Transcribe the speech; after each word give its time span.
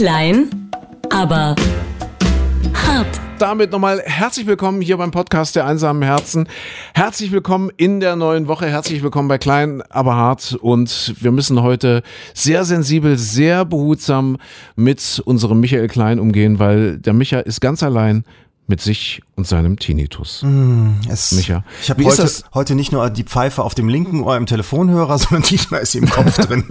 Klein, 0.00 0.48
aber 1.10 1.54
hart. 2.72 3.20
Damit 3.38 3.70
nochmal 3.70 4.00
herzlich 4.02 4.46
willkommen 4.46 4.80
hier 4.80 4.96
beim 4.96 5.10
Podcast 5.10 5.56
der 5.56 5.66
einsamen 5.66 6.02
Herzen. 6.02 6.48
Herzlich 6.94 7.32
willkommen 7.32 7.70
in 7.76 8.00
der 8.00 8.16
neuen 8.16 8.48
Woche. 8.48 8.66
Herzlich 8.66 9.02
willkommen 9.02 9.28
bei 9.28 9.36
Klein, 9.36 9.82
aber 9.90 10.16
hart. 10.16 10.54
Und 10.54 11.16
wir 11.20 11.32
müssen 11.32 11.60
heute 11.60 12.02
sehr 12.32 12.64
sensibel, 12.64 13.18
sehr 13.18 13.66
behutsam 13.66 14.38
mit 14.74 15.20
unserem 15.26 15.60
Michael 15.60 15.88
Klein 15.88 16.18
umgehen, 16.18 16.58
weil 16.58 16.96
der 16.96 17.12
Micha 17.12 17.40
ist 17.40 17.60
ganz 17.60 17.82
allein 17.82 18.24
mit 18.70 18.80
sich 18.80 19.20
und 19.36 19.46
seinem 19.46 19.78
Tinnitus. 19.78 20.42
Mm, 20.42 20.92
es, 21.08 21.32
Micha, 21.32 21.64
ich 21.82 21.90
habe 21.90 22.02
heute, 22.04 22.30
heute 22.54 22.74
nicht 22.74 22.92
nur 22.92 23.10
die 23.10 23.24
Pfeife 23.24 23.62
auf 23.62 23.74
dem 23.74 23.88
linken 23.88 24.22
Ohr 24.22 24.36
im 24.36 24.46
Telefonhörer, 24.46 25.18
sondern 25.18 25.42
diesmal 25.42 25.80
ist 25.82 25.92
sie 25.92 25.98
im 25.98 26.08
Kopf 26.08 26.38
drin. 26.38 26.64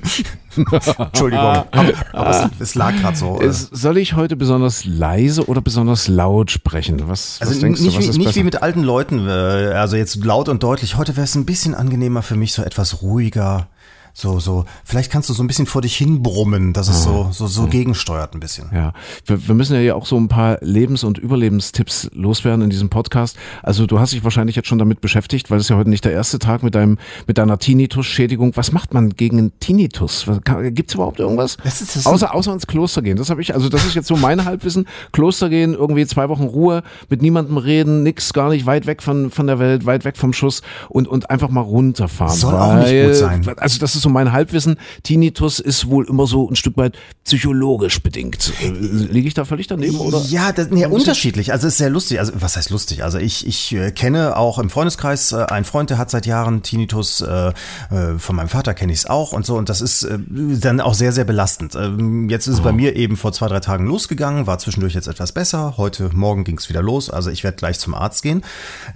Entschuldigung, 0.98 1.46
aber, 1.46 1.68
aber 2.14 2.30
es, 2.30 2.50
es 2.60 2.76
lag 2.76 2.96
gerade 2.96 3.18
so. 3.18 3.40
Ist, 3.40 3.70
soll 3.76 3.98
ich 3.98 4.16
heute 4.16 4.36
besonders 4.36 4.86
leise 4.86 5.46
oder 5.46 5.62
besonders 5.62 6.08
laut 6.08 6.50
sprechen? 6.50 7.08
Was, 7.08 7.38
Also 7.42 7.54
was 7.54 7.60
denkst 7.60 7.82
nicht, 7.82 7.94
du, 7.94 7.98
was 7.98 8.06
wie, 8.06 8.10
ist 8.10 8.18
nicht 8.18 8.28
besser? 8.28 8.40
wie 8.40 8.44
mit 8.46 8.64
alten 8.64 8.82
Leuten, 8.82 9.28
äh, 9.28 9.32
also 9.76 9.96
jetzt 9.98 10.24
laut 10.24 10.50
und 10.50 10.64
deutlich. 10.64 10.96
Heute 10.96 11.16
wäre 11.18 11.26
es 11.26 11.36
ein 11.36 11.46
bisschen 11.46 11.76
angenehmer 11.76 12.24
für 12.24 12.36
mich, 12.36 12.54
so 12.54 12.64
etwas 12.64 13.02
ruhiger. 13.02 13.68
So, 14.14 14.40
so, 14.40 14.66
vielleicht 14.84 15.12
kannst 15.12 15.30
du 15.30 15.34
so 15.34 15.44
ein 15.44 15.48
bisschen 15.48 15.66
vor 15.66 15.82
dich 15.82 15.96
hin 15.96 16.22
brummen, 16.22 16.74
dass 16.74 16.90
es 16.90 17.04
so, 17.04 17.30
so, 17.32 17.48
so 17.48 17.68
gegensteuert 17.68 18.34
ein 18.34 18.40
bisschen. 18.40 18.70
Ja, 18.74 18.94
wir, 19.26 19.48
wir 19.48 19.56
müssen 19.56 19.74
ja 19.76 19.80
hier 19.80 19.96
auch 19.96 20.06
so 20.06 20.18
ein 20.18 20.28
paar 20.28 20.58
Lebens- 20.62 21.04
und 21.04 21.18
Überlebenstipps 21.18 22.10
loswerden 22.14 22.64
in 22.64 22.70
diesem 22.70 22.90
Podcast. 22.90 23.38
Also 23.64 23.86
du 23.86 24.00
hast 24.00 24.14
dich 24.14 24.24
wahrscheinlich 24.24 24.56
jetzt 24.56 24.68
schon 24.68 24.80
damit 24.80 25.02
beschäftigt, 25.02 25.50
weil 25.52 25.60
es 25.60 25.70
ja 25.70 25.78
heute 25.78 25.90
nicht 25.90 26.04
der 26.06 26.12
erste 26.12 26.40
Tag 26.40 26.64
mit 26.64 26.76
deinem 26.76 26.98
mit 27.28 27.38
deiner 27.38 27.58
Tinnitus-Schädigung. 27.60 28.52
Was 28.56 28.72
macht 28.72 28.94
man 28.94 29.12
gegen 29.12 29.38
einen 29.38 29.60
Tinnitus? 29.60 30.26
Gibt 30.72 30.90
es 30.90 30.96
überhaupt 30.96 31.20
irgendwas? 31.20 31.58
Das 31.64 31.82
ist- 31.82 31.96
das 31.96 32.06
außer 32.06 32.34
außer 32.34 32.54
ins 32.54 32.68
Kloster 32.68 33.02
gehen. 33.02 33.18
Das 33.18 33.30
habe 33.30 33.42
ich. 33.42 33.54
Also 33.54 33.70
das 33.70 33.86
ist 33.86 33.96
jetzt 33.96 34.08
so 34.08 34.16
mein 34.18 34.44
Halbwissen. 34.46 34.86
Kloster 35.12 35.50
gehen, 35.50 35.74
irgendwie 35.74 36.06
zwei 36.06 36.30
Wochen 36.30 36.44
Ruhe, 36.44 36.84
mit 37.10 37.22
niemandem 37.22 37.58
reden, 37.58 38.04
nix, 38.04 38.34
gar 38.34 38.50
nicht 38.50 38.66
weit 38.66 38.86
weg 38.86 39.02
von 39.02 39.32
von 39.32 39.48
der 39.48 39.60
Welt, 39.60 39.86
weit 39.86 40.04
weg 40.06 40.18
vom 40.18 40.34
Schuss 40.34 40.62
und 40.90 41.08
und 41.08 41.30
einfach 41.30 41.50
mal 41.50 41.62
runterfahren. 41.62 42.36
Soll 42.36 42.56
auch 42.56 42.76
nicht 42.76 42.86
Weil- 42.88 43.06
gut 43.08 43.16
sein. 43.16 43.48
Also 43.58 43.80
das 43.80 43.96
ist 43.96 43.99
so 44.02 44.10
mein 44.10 44.32
Halbwissen. 44.32 44.78
Tinnitus 45.04 45.60
ist 45.60 45.88
wohl 45.90 46.08
immer 46.08 46.28
so 46.28 46.50
ein 46.50 46.56
Stück 46.56 46.78
weit 46.78 46.98
psychologisch 47.26 48.02
bedingt. 48.02 48.54
Äh, 48.62 48.70
Liege 48.70 49.28
ich 49.28 49.34
da 49.34 49.46
völlig 49.46 49.68
daneben 49.68 49.98
oder? 49.98 50.22
Ja, 50.30 50.52
das, 50.52 50.70
nee, 50.70 50.86
unterschiedlich. 50.86 51.52
Also 51.52 51.68
es 51.68 51.74
ist 51.74 51.78
sehr 51.78 51.90
lustig. 51.90 52.20
Also 52.20 52.34
was 52.36 52.58
heißt 52.58 52.70
lustig? 52.70 53.04
Also 53.04 53.18
ich, 53.18 53.46
ich 53.46 53.74
äh, 53.74 53.92
kenne 53.92 54.38
auch 54.38 54.60
im 54.60 54.70
Freundeskreis 54.70 55.32
äh, 55.32 55.46
einen 55.46 55.66
Freund, 55.66 55.90
der 55.90 55.98
hat 55.98 56.10
seit 56.10 56.26
Jahren 56.26 56.64
Tinnitus. 56.64 57.22
Äh, 57.22 57.50
äh, 57.92 58.18
von 58.18 58.36
meinem 58.36 58.50
Vater 58.50 58.74
kenne 58.74 58.92
ich 58.94 59.00
es 59.00 59.06
auch 59.06 59.34
und 59.34 59.46
so. 59.46 59.58
Und 59.58 59.70
das 59.70 59.82
ist 59.82 60.04
äh, 60.04 60.18
dann 60.28 60.82
auch 60.82 60.94
sehr, 60.94 61.12
sehr 61.12 61.26
belastend. 61.26 61.76
Ähm, 61.76 62.30
jetzt 62.30 62.48
ist 62.48 62.56
es 62.56 62.62
bei 62.62 62.72
mir 62.72 62.96
eben 62.96 63.18
vor 63.18 63.34
zwei, 63.34 63.48
drei 63.48 63.60
Tagen 63.60 63.86
losgegangen, 63.86 64.48
war 64.48 64.60
zwischendurch 64.60 64.94
jetzt 64.94 65.08
etwas 65.08 65.32
besser. 65.32 65.76
Heute 65.78 66.10
Morgen 66.14 66.44
ging 66.44 66.58
es 66.58 66.70
wieder 66.70 66.82
los. 66.82 67.10
Also 67.10 67.30
ich 67.30 67.44
werde 67.44 67.58
gleich 67.58 67.80
zum 67.80 67.94
Arzt 67.94 68.24
gehen. 68.24 68.44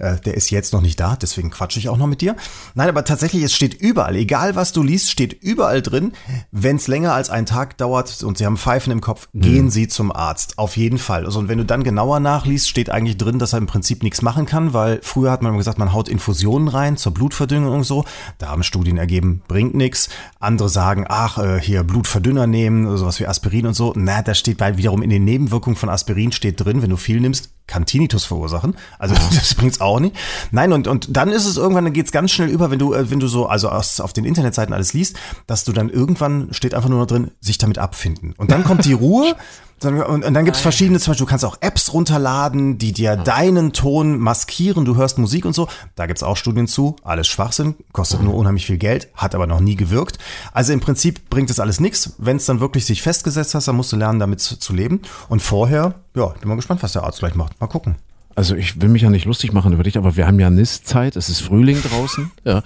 Der 0.00 0.34
ist 0.34 0.50
jetzt 0.50 0.72
noch 0.72 0.80
nicht 0.80 0.98
da, 1.00 1.16
deswegen 1.16 1.50
quatsche 1.50 1.78
ich 1.78 1.88
auch 1.88 1.96
noch 1.96 2.06
mit 2.06 2.20
dir. 2.20 2.36
Nein, 2.74 2.88
aber 2.88 3.04
tatsächlich, 3.04 3.42
es 3.42 3.54
steht 3.54 3.74
überall, 3.74 4.16
egal 4.16 4.56
was 4.56 4.72
du 4.72 4.82
liest, 4.82 4.93
steht 4.98 5.42
überall 5.42 5.82
drin, 5.82 6.12
wenn 6.50 6.76
es 6.76 6.88
länger 6.88 7.12
als 7.12 7.30
einen 7.30 7.46
Tag 7.46 7.76
dauert 7.78 8.22
und 8.22 8.38
sie 8.38 8.46
haben 8.46 8.56
Pfeifen 8.56 8.92
im 8.92 9.00
Kopf, 9.00 9.28
gehen 9.34 9.70
sie 9.70 9.88
zum 9.88 10.12
Arzt. 10.12 10.58
Auf 10.58 10.76
jeden 10.76 10.98
Fall. 10.98 11.24
Also, 11.24 11.38
und 11.38 11.48
wenn 11.48 11.58
du 11.58 11.64
dann 11.64 11.84
genauer 11.84 12.20
nachliest, 12.20 12.68
steht 12.68 12.90
eigentlich 12.90 13.16
drin, 13.16 13.38
dass 13.38 13.52
er 13.52 13.58
im 13.58 13.66
Prinzip 13.66 14.02
nichts 14.02 14.22
machen 14.22 14.46
kann, 14.46 14.72
weil 14.72 15.00
früher 15.02 15.30
hat 15.30 15.42
man 15.42 15.50
immer 15.50 15.58
gesagt, 15.58 15.78
man 15.78 15.92
haut 15.92 16.08
Infusionen 16.08 16.68
rein 16.68 16.96
zur 16.96 17.12
Blutverdünnung 17.12 17.72
und 17.72 17.84
so. 17.84 18.04
Da 18.38 18.48
haben 18.48 18.62
Studien 18.62 18.98
ergeben, 18.98 19.42
bringt 19.48 19.74
nichts. 19.74 20.08
Andere 20.40 20.68
sagen, 20.68 21.06
ach, 21.08 21.38
äh, 21.38 21.60
hier 21.60 21.82
Blutverdünner 21.84 22.46
nehmen, 22.46 22.96
sowas 22.96 23.20
wie 23.20 23.26
Aspirin 23.26 23.66
und 23.66 23.74
so. 23.74 23.92
Na, 23.96 24.22
da 24.22 24.34
steht 24.34 24.58
bei 24.58 24.76
wiederum 24.76 25.02
in 25.02 25.10
den 25.10 25.24
Nebenwirkungen 25.24 25.76
von 25.76 25.88
Aspirin 25.88 26.32
steht 26.32 26.64
drin, 26.64 26.82
wenn 26.82 26.90
du 26.90 26.96
viel 26.96 27.20
nimmst, 27.20 27.53
kann 27.66 27.86
Tinnitus 27.86 28.24
verursachen. 28.24 28.76
Also 28.98 29.14
das 29.34 29.54
bringt's 29.54 29.80
auch 29.80 30.00
nicht. 30.00 30.16
Nein, 30.50 30.72
und, 30.72 30.86
und 30.86 31.16
dann 31.16 31.30
ist 31.30 31.46
es 31.46 31.56
irgendwann, 31.56 31.84
dann 31.84 31.92
geht's 31.92 32.12
ganz 32.12 32.30
schnell 32.30 32.48
über, 32.48 32.70
wenn 32.70 32.78
du, 32.78 32.94
äh, 32.94 33.10
wenn 33.10 33.20
du 33.20 33.26
so, 33.26 33.46
also 33.46 33.68
aus, 33.68 34.00
auf 34.00 34.12
den 34.12 34.24
Internetseiten 34.24 34.74
alles 34.74 34.92
liest, 34.92 35.16
dass 35.46 35.64
du 35.64 35.72
dann 35.72 35.88
irgendwann 35.88 36.52
steht 36.52 36.74
einfach 36.74 36.88
nur 36.88 37.00
noch 37.00 37.06
drin, 37.06 37.30
sich 37.40 37.58
damit 37.58 37.78
abfinden. 37.78 38.34
Und 38.36 38.50
dann 38.50 38.64
kommt 38.64 38.84
die 38.84 38.92
Ruhe. 38.92 39.34
Und, 39.82 40.24
und 40.24 40.34
dann 40.34 40.44
gibt's 40.44 40.60
verschiedene, 40.60 40.98
zum 40.98 41.10
Beispiel, 41.10 41.26
du 41.26 41.30
kannst 41.30 41.44
auch 41.44 41.58
Apps 41.60 41.92
runterladen, 41.92 42.78
die 42.78 42.92
dir 42.92 43.16
deinen 43.16 43.72
Ton 43.72 44.18
maskieren, 44.18 44.84
du 44.84 44.96
hörst 44.96 45.18
Musik 45.18 45.44
und 45.44 45.54
so. 45.54 45.68
Da 45.94 46.06
gibt's 46.06 46.22
auch 46.22 46.36
Studien 46.36 46.66
zu. 46.66 46.96
Alles 47.02 47.26
Schwachsinn, 47.26 47.74
kostet 47.92 48.22
nur 48.22 48.34
unheimlich 48.34 48.66
viel 48.66 48.78
Geld, 48.78 49.08
hat 49.14 49.34
aber 49.34 49.46
noch 49.46 49.60
nie 49.60 49.76
gewirkt. 49.76 50.18
Also 50.52 50.72
im 50.72 50.80
Prinzip 50.80 51.28
bringt 51.28 51.50
es 51.50 51.60
alles 51.60 51.80
nichts. 51.80 52.14
Wenn 52.18 52.36
es 52.36 52.46
dann 52.46 52.60
wirklich 52.60 52.86
sich 52.86 53.02
festgesetzt 53.02 53.54
hast, 53.54 53.68
dann 53.68 53.76
musst 53.76 53.92
du 53.92 53.96
lernen, 53.96 54.18
damit 54.18 54.40
zu, 54.40 54.58
zu 54.58 54.72
leben. 54.72 55.02
Und 55.28 55.42
vorher, 55.42 55.94
ja, 56.14 56.26
bin 56.26 56.48
mal 56.48 56.56
gespannt, 56.56 56.82
was 56.82 56.92
der 56.92 57.02
Arzt 57.02 57.18
gleich 57.18 57.34
macht. 57.34 57.60
Mal 57.60 57.66
gucken. 57.66 57.96
Also 58.34 58.56
ich 58.56 58.80
will 58.80 58.88
mich 58.88 59.02
ja 59.02 59.10
nicht 59.10 59.26
lustig 59.26 59.52
machen 59.52 59.72
über 59.72 59.82
dich, 59.82 59.96
aber 59.96 60.16
wir 60.16 60.26
haben 60.26 60.40
ja 60.40 60.50
Nistzeit, 60.50 61.16
es 61.16 61.28
ist 61.28 61.40
Frühling 61.40 61.80
draußen, 61.82 62.30
ja, 62.44 62.62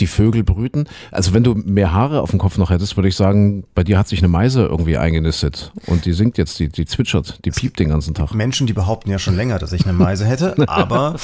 die 0.00 0.06
Vögel 0.06 0.42
brüten. 0.42 0.86
Also 1.10 1.32
wenn 1.32 1.44
du 1.44 1.54
mehr 1.54 1.92
Haare 1.92 2.20
auf 2.20 2.30
dem 2.30 2.38
Kopf 2.38 2.58
noch 2.58 2.70
hättest, 2.70 2.96
würde 2.96 3.08
ich 3.08 3.16
sagen, 3.16 3.64
bei 3.74 3.84
dir 3.84 3.98
hat 3.98 4.08
sich 4.08 4.18
eine 4.18 4.28
Meise 4.28 4.66
irgendwie 4.66 4.96
eingenistet 4.96 5.72
und 5.86 6.04
die 6.04 6.12
singt 6.12 6.38
jetzt, 6.38 6.58
die, 6.58 6.68
die 6.68 6.86
zwitschert, 6.86 7.38
die 7.44 7.50
piept 7.50 7.78
den 7.78 7.88
ganzen 7.88 8.14
Tag. 8.14 8.34
Menschen, 8.34 8.66
die 8.66 8.72
behaupten 8.72 9.10
ja 9.10 9.18
schon 9.18 9.36
länger, 9.36 9.58
dass 9.58 9.72
ich 9.72 9.84
eine 9.84 9.92
Meise 9.92 10.26
hätte, 10.26 10.56
aber 10.68 11.16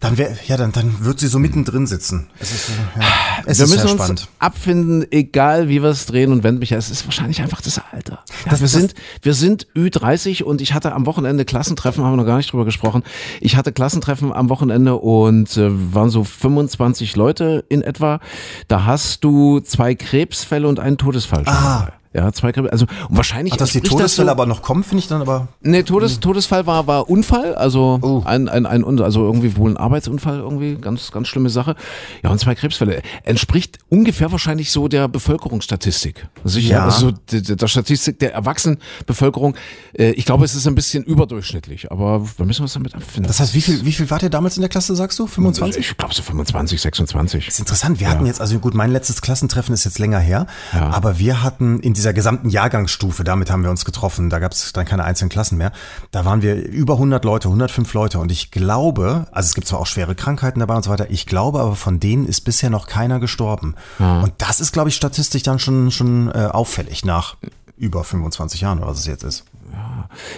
dann 0.00 0.16
wär, 0.16 0.36
ja, 0.46 0.56
dann, 0.56 0.70
dann 0.70 1.04
wird 1.04 1.18
sie 1.18 1.26
so 1.26 1.40
mittendrin 1.40 1.86
sitzen. 1.88 2.28
Es 2.38 2.52
ist, 2.52 2.68
ja, 2.68 3.02
es 3.46 3.58
wir 3.58 3.64
ist 3.64 3.70
müssen 3.72 3.72
sehr 3.82 3.90
uns 3.90 4.00
spannend. 4.02 4.28
abfinden, 4.38 5.06
egal 5.10 5.68
wie 5.68 5.82
wir 5.82 5.88
es 5.90 6.06
drehen 6.06 6.30
und 6.30 6.44
wenden, 6.44 6.60
Micha. 6.60 6.76
Es 6.76 6.88
ist 6.88 7.04
wahrscheinlich 7.04 7.42
einfach 7.42 7.60
das 7.60 7.80
Alter. 7.92 8.22
Ja, 8.44 8.50
Das- 8.52 8.60
wir, 8.60 8.64
das- 8.66 8.72
sind, 8.72 8.94
wir 9.22 9.34
sind 9.34 9.66
Ü30 9.74 10.44
und 10.44 10.60
ich 10.60 10.72
hatte 10.72 10.92
am 10.92 11.04
Wochenende 11.06 11.44
Klassentreffen, 11.44 12.04
haben 12.04 12.12
wir 12.12 12.16
noch 12.18 12.26
gar 12.26 12.36
nicht 12.36 12.52
drüber 12.52 12.64
gesprochen. 12.64 13.02
Ich 13.40 13.56
hatte 13.56 13.72
Klassentreffen 13.72 14.32
am 14.32 14.48
Wochenende 14.50 14.94
und 14.96 15.56
äh, 15.56 15.68
waren 15.94 16.10
so 16.10 16.22
25 16.22 17.16
Leute 17.16 17.64
in 17.68 17.82
etwa. 17.82 18.20
Da 18.68 18.84
hast 18.84 19.24
du 19.24 19.58
zwei 19.60 19.96
Krebsfälle 19.96 20.68
und 20.68 20.78
einen 20.78 20.98
Todesfall. 20.98 21.42
Ah. 21.46 21.88
Ja, 22.14 22.32
zwei 22.32 22.52
Krebs. 22.52 22.70
Also 22.70 22.86
und 23.08 23.16
wahrscheinlich. 23.16 23.54
Dass 23.56 23.70
die 23.72 23.78
entspricht 23.78 23.84
das 24.00 24.14
Todesfälle 24.16 24.26
so, 24.28 24.32
aber 24.32 24.46
noch 24.46 24.62
kommen, 24.62 24.82
finde 24.82 25.00
ich 25.02 25.08
dann 25.08 25.20
aber. 25.20 25.48
Nee, 25.60 25.82
Todes, 25.82 26.20
Todesfall 26.20 26.66
war, 26.66 26.86
war 26.86 27.08
Unfall, 27.10 27.54
also 27.54 27.98
Oh. 28.02 28.22
ein, 28.24 28.48
ein, 28.48 28.66
ein, 28.66 29.00
also 29.00 29.24
irgendwie 29.24 29.56
wohl 29.56 29.70
ein 29.72 29.76
Arbeitsunfall, 29.76 30.38
irgendwie, 30.38 30.76
ganz, 30.76 31.10
ganz 31.12 31.28
schlimme 31.28 31.50
Sache. 31.50 31.74
Ja, 32.22 32.30
und 32.30 32.38
zwei 32.38 32.54
Krebsfälle. 32.54 33.02
Entspricht 33.24 33.78
ungefähr 33.90 34.32
wahrscheinlich 34.32 34.70
so 34.72 34.88
der 34.88 35.08
Bevölkerungsstatistik. 35.08 36.26
Sicher, 36.44 36.74
Ja. 36.76 36.84
also 36.84 37.10
der, 37.32 37.40
der 37.56 37.66
Statistik 37.68 38.18
der 38.18 38.32
Erwachsenenbevölkerung. 38.34 39.54
Äh, 39.92 40.10
Ich 40.12 40.24
glaube, 40.24 40.44
es 40.44 40.54
ist 40.54 40.66
ein 40.66 40.74
bisschen 40.74 41.04
überdurchschnittlich, 41.04 41.90
aber 41.92 42.22
wir 42.38 42.46
müssen 42.46 42.62
uns 42.62 42.72
damit 42.72 42.94
abfinden. 42.94 43.26
Das 43.28 43.40
heißt, 43.40 43.54
wie 43.54 43.60
viel, 43.60 43.84
wie 43.84 43.92
viel 43.92 44.10
wart 44.10 44.22
ihr 44.22 44.30
damals 44.30 44.56
in 44.56 44.62
der 44.62 44.68
Klasse, 44.70 44.94
sagst 44.96 45.18
du? 45.18 45.26
25? 45.26 45.90
ich 45.90 45.96
glaube 45.96 46.14
so 46.14 46.22
25, 46.22 46.80
26. 46.80 47.44
Das 47.46 47.54
ist 47.54 47.60
interessant. 47.60 48.00
Wir 48.00 48.08
hatten 48.10 48.26
jetzt, 48.26 48.40
also 48.40 48.58
gut, 48.58 48.74
mein 48.74 48.90
letztes 48.90 49.20
Klassentreffen 49.22 49.74
ist 49.74 49.84
jetzt 49.84 49.98
länger 49.98 50.18
her, 50.18 50.46
Ja. 50.72 50.90
aber 50.90 51.18
wir 51.18 51.42
hatten 51.42 51.80
in 51.80 51.94
dieser 51.98 52.12
gesamten 52.12 52.48
Jahrgangsstufe, 52.48 53.24
damit 53.24 53.50
haben 53.50 53.62
wir 53.62 53.70
uns 53.70 53.84
getroffen, 53.84 54.30
da 54.30 54.38
gab 54.38 54.52
es 54.52 54.72
dann 54.72 54.86
keine 54.86 55.04
einzelnen 55.04 55.28
Klassen 55.28 55.58
mehr, 55.58 55.72
da 56.10 56.24
waren 56.24 56.42
wir 56.42 56.54
über 56.54 56.94
100 56.94 57.24
Leute, 57.24 57.48
105 57.48 57.92
Leute 57.92 58.18
und 58.18 58.32
ich 58.32 58.50
glaube, 58.50 59.26
also 59.32 59.46
es 59.48 59.54
gibt 59.54 59.66
zwar 59.66 59.80
auch 59.80 59.86
schwere 59.86 60.14
Krankheiten 60.14 60.60
dabei 60.60 60.76
und 60.76 60.84
so 60.84 60.90
weiter, 60.90 61.10
ich 61.10 61.26
glaube 61.26 61.60
aber 61.60 61.76
von 61.76 62.00
denen 62.00 62.26
ist 62.26 62.42
bisher 62.42 62.70
noch 62.70 62.86
keiner 62.86 63.20
gestorben. 63.20 63.74
Und 64.22 64.32
das 64.38 64.60
ist, 64.60 64.72
glaube 64.72 64.88
ich, 64.88 64.94
statistisch 64.94 65.42
dann 65.42 65.58
schon, 65.58 65.90
schon 65.90 66.28
äh, 66.28 66.48
auffällig 66.52 67.04
nach 67.04 67.36
über 67.76 68.04
25 68.04 68.60
Jahren 68.60 68.78
oder 68.78 68.88
was 68.88 69.00
es 69.00 69.06
jetzt 69.06 69.24
ist. 69.24 69.44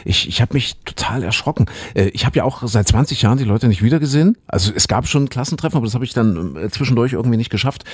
Ich, 0.04 0.28
ich 0.28 0.40
habe 0.42 0.54
mich 0.54 0.76
total 0.84 1.22
erschrocken. 1.22 1.66
Äh, 1.94 2.08
Ich 2.08 2.26
habe 2.26 2.36
ja 2.36 2.44
auch 2.44 2.62
seit 2.66 2.88
20 2.88 3.22
Jahren 3.22 3.38
die 3.38 3.44
Leute 3.44 3.68
nicht 3.68 3.82
wiedergesehen. 3.82 4.36
Also 4.46 4.72
es 4.74 4.88
gab 4.88 5.06
schon 5.06 5.28
Klassentreffen, 5.28 5.76
aber 5.76 5.86
das 5.86 5.94
habe 5.94 6.04
ich 6.04 6.12
dann 6.12 6.56
äh, 6.56 6.68
zwischendurch 6.70 7.12
irgendwie 7.12 7.36
nicht 7.36 7.50
geschafft. 7.50 7.84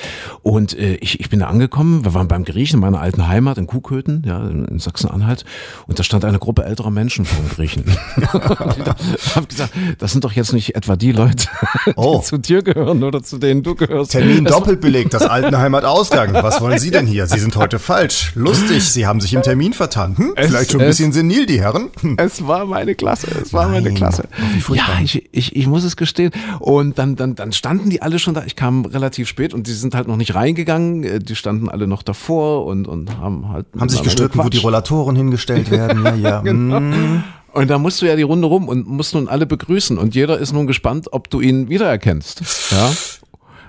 Und 0.42 0.76
äh, 0.78 0.94
ich, 0.96 1.20
ich 1.20 1.28
bin 1.30 1.40
da 1.40 1.46
angekommen, 1.48 2.04
wir 2.04 2.14
waren 2.14 2.28
beim 2.28 2.44
Griechen 2.44 2.76
in 2.76 2.80
meiner 2.80 3.00
alten 3.00 3.28
Heimat 3.28 3.58
in 3.58 3.66
Kuhköthen, 3.66 4.22
ja, 4.26 4.46
in, 4.48 4.78
Sachsen-Anhalt. 4.78 5.44
Und 5.86 5.98
da 5.98 6.02
stand 6.02 6.24
eine 6.24 6.38
Gruppe 6.38 6.64
älterer 6.64 6.90
Menschen 6.90 7.24
vor 7.24 7.42
dem 7.44 7.50
Griechen. 7.54 7.84
ich 8.16 9.36
habe 9.36 9.46
gesagt, 9.46 9.72
das 9.98 10.12
sind 10.12 10.24
doch 10.24 10.32
jetzt 10.32 10.52
nicht 10.52 10.74
etwa 10.76 10.96
die 10.96 11.12
Leute, 11.12 11.48
Oh. 11.96 12.18
die 12.18 12.24
zu 12.24 12.38
dir 12.38 12.62
gehören 12.62 13.02
oder 13.04 13.22
zu 13.22 13.38
denen 13.38 13.62
du 13.62 13.74
gehörst. 13.74 14.12
Termin 14.12 14.46
Es 14.46 14.52
war- 14.52 14.60
doppelt 14.60 14.80
belegt, 14.80 15.14
das 15.14 15.22
Altenheimat 15.26 15.84
Ausgang. 15.84 16.32
Was 16.34 16.60
wollen 16.60 16.78
Sie 16.78 16.90
denn 16.90 17.06
hier? 17.06 17.26
Sie 17.26 17.38
sind 17.38 17.56
heute 17.56 17.78
falsch. 17.78 18.32
Lustig, 18.34 18.82
Sie 18.84 19.06
haben 19.06 19.20
sich 19.20 19.34
im 19.34 19.42
Termin 19.42 19.72
vertan. 19.72 20.16
Hm? 20.16 20.34
Vielleicht 20.36 20.72
schon 20.72 20.80
ein 20.80 20.86
bisschen 20.86 21.12
senil, 21.30 21.46
die 21.46 21.60
Herren. 21.60 21.90
Hm. 22.00 22.16
Es 22.18 22.46
war 22.46 22.66
meine 22.66 22.94
Klasse, 22.94 23.28
es 23.42 23.52
war 23.52 23.68
meine 23.68 23.88
Nein. 23.88 23.94
Klasse. 23.94 24.24
Wie 24.54 24.60
furchtbar. 24.60 24.96
ja, 24.96 25.04
ich, 25.04 25.28
ich, 25.32 25.56
ich 25.56 25.66
muss 25.66 25.84
es 25.84 25.96
gestehen. 25.96 26.30
Und 26.60 26.98
dann, 26.98 27.16
dann, 27.16 27.34
dann 27.34 27.52
standen 27.52 27.90
die 27.90 28.02
alle 28.02 28.18
schon 28.18 28.34
da. 28.34 28.44
Ich 28.46 28.56
kam 28.56 28.84
relativ 28.84 29.28
spät 29.28 29.54
und 29.54 29.66
die 29.66 29.72
sind 29.72 29.94
halt 29.94 30.08
noch 30.08 30.16
nicht 30.16 30.34
reingegangen. 30.34 31.04
Äh, 31.04 31.18
Die 31.18 31.36
standen 31.36 31.68
alle 31.68 31.86
noch 31.86 32.02
davor 32.02 32.66
und, 32.66 32.86
und 32.88 33.18
haben 33.18 33.48
halt. 33.48 33.66
Haben 33.78 33.88
sich 33.88 34.02
gestritten, 34.02 34.38
wo 34.42 34.48
die. 34.48 34.58
Rollatoren 34.58 35.16
hingestellt 35.16 35.70
werden. 35.70 36.04
Ja, 36.04 36.14
ja. 36.14 36.40
Genau. 36.40 36.80
mm. 36.80 37.24
Und 37.52 37.68
da 37.70 37.78
musst 37.78 38.02
du 38.02 38.06
ja 38.06 38.16
die 38.16 38.22
Runde 38.22 38.46
rum 38.48 38.68
und 38.68 38.86
musst 38.86 39.14
nun 39.14 39.28
alle 39.28 39.46
begrüßen. 39.46 39.96
Und 39.96 40.14
jeder 40.14 40.38
ist 40.38 40.52
nun 40.52 40.66
gespannt, 40.66 41.08
ob 41.12 41.30
du 41.30 41.40
ihn 41.40 41.70
wiedererkennst. 41.70 42.42
Ja. 42.70 42.90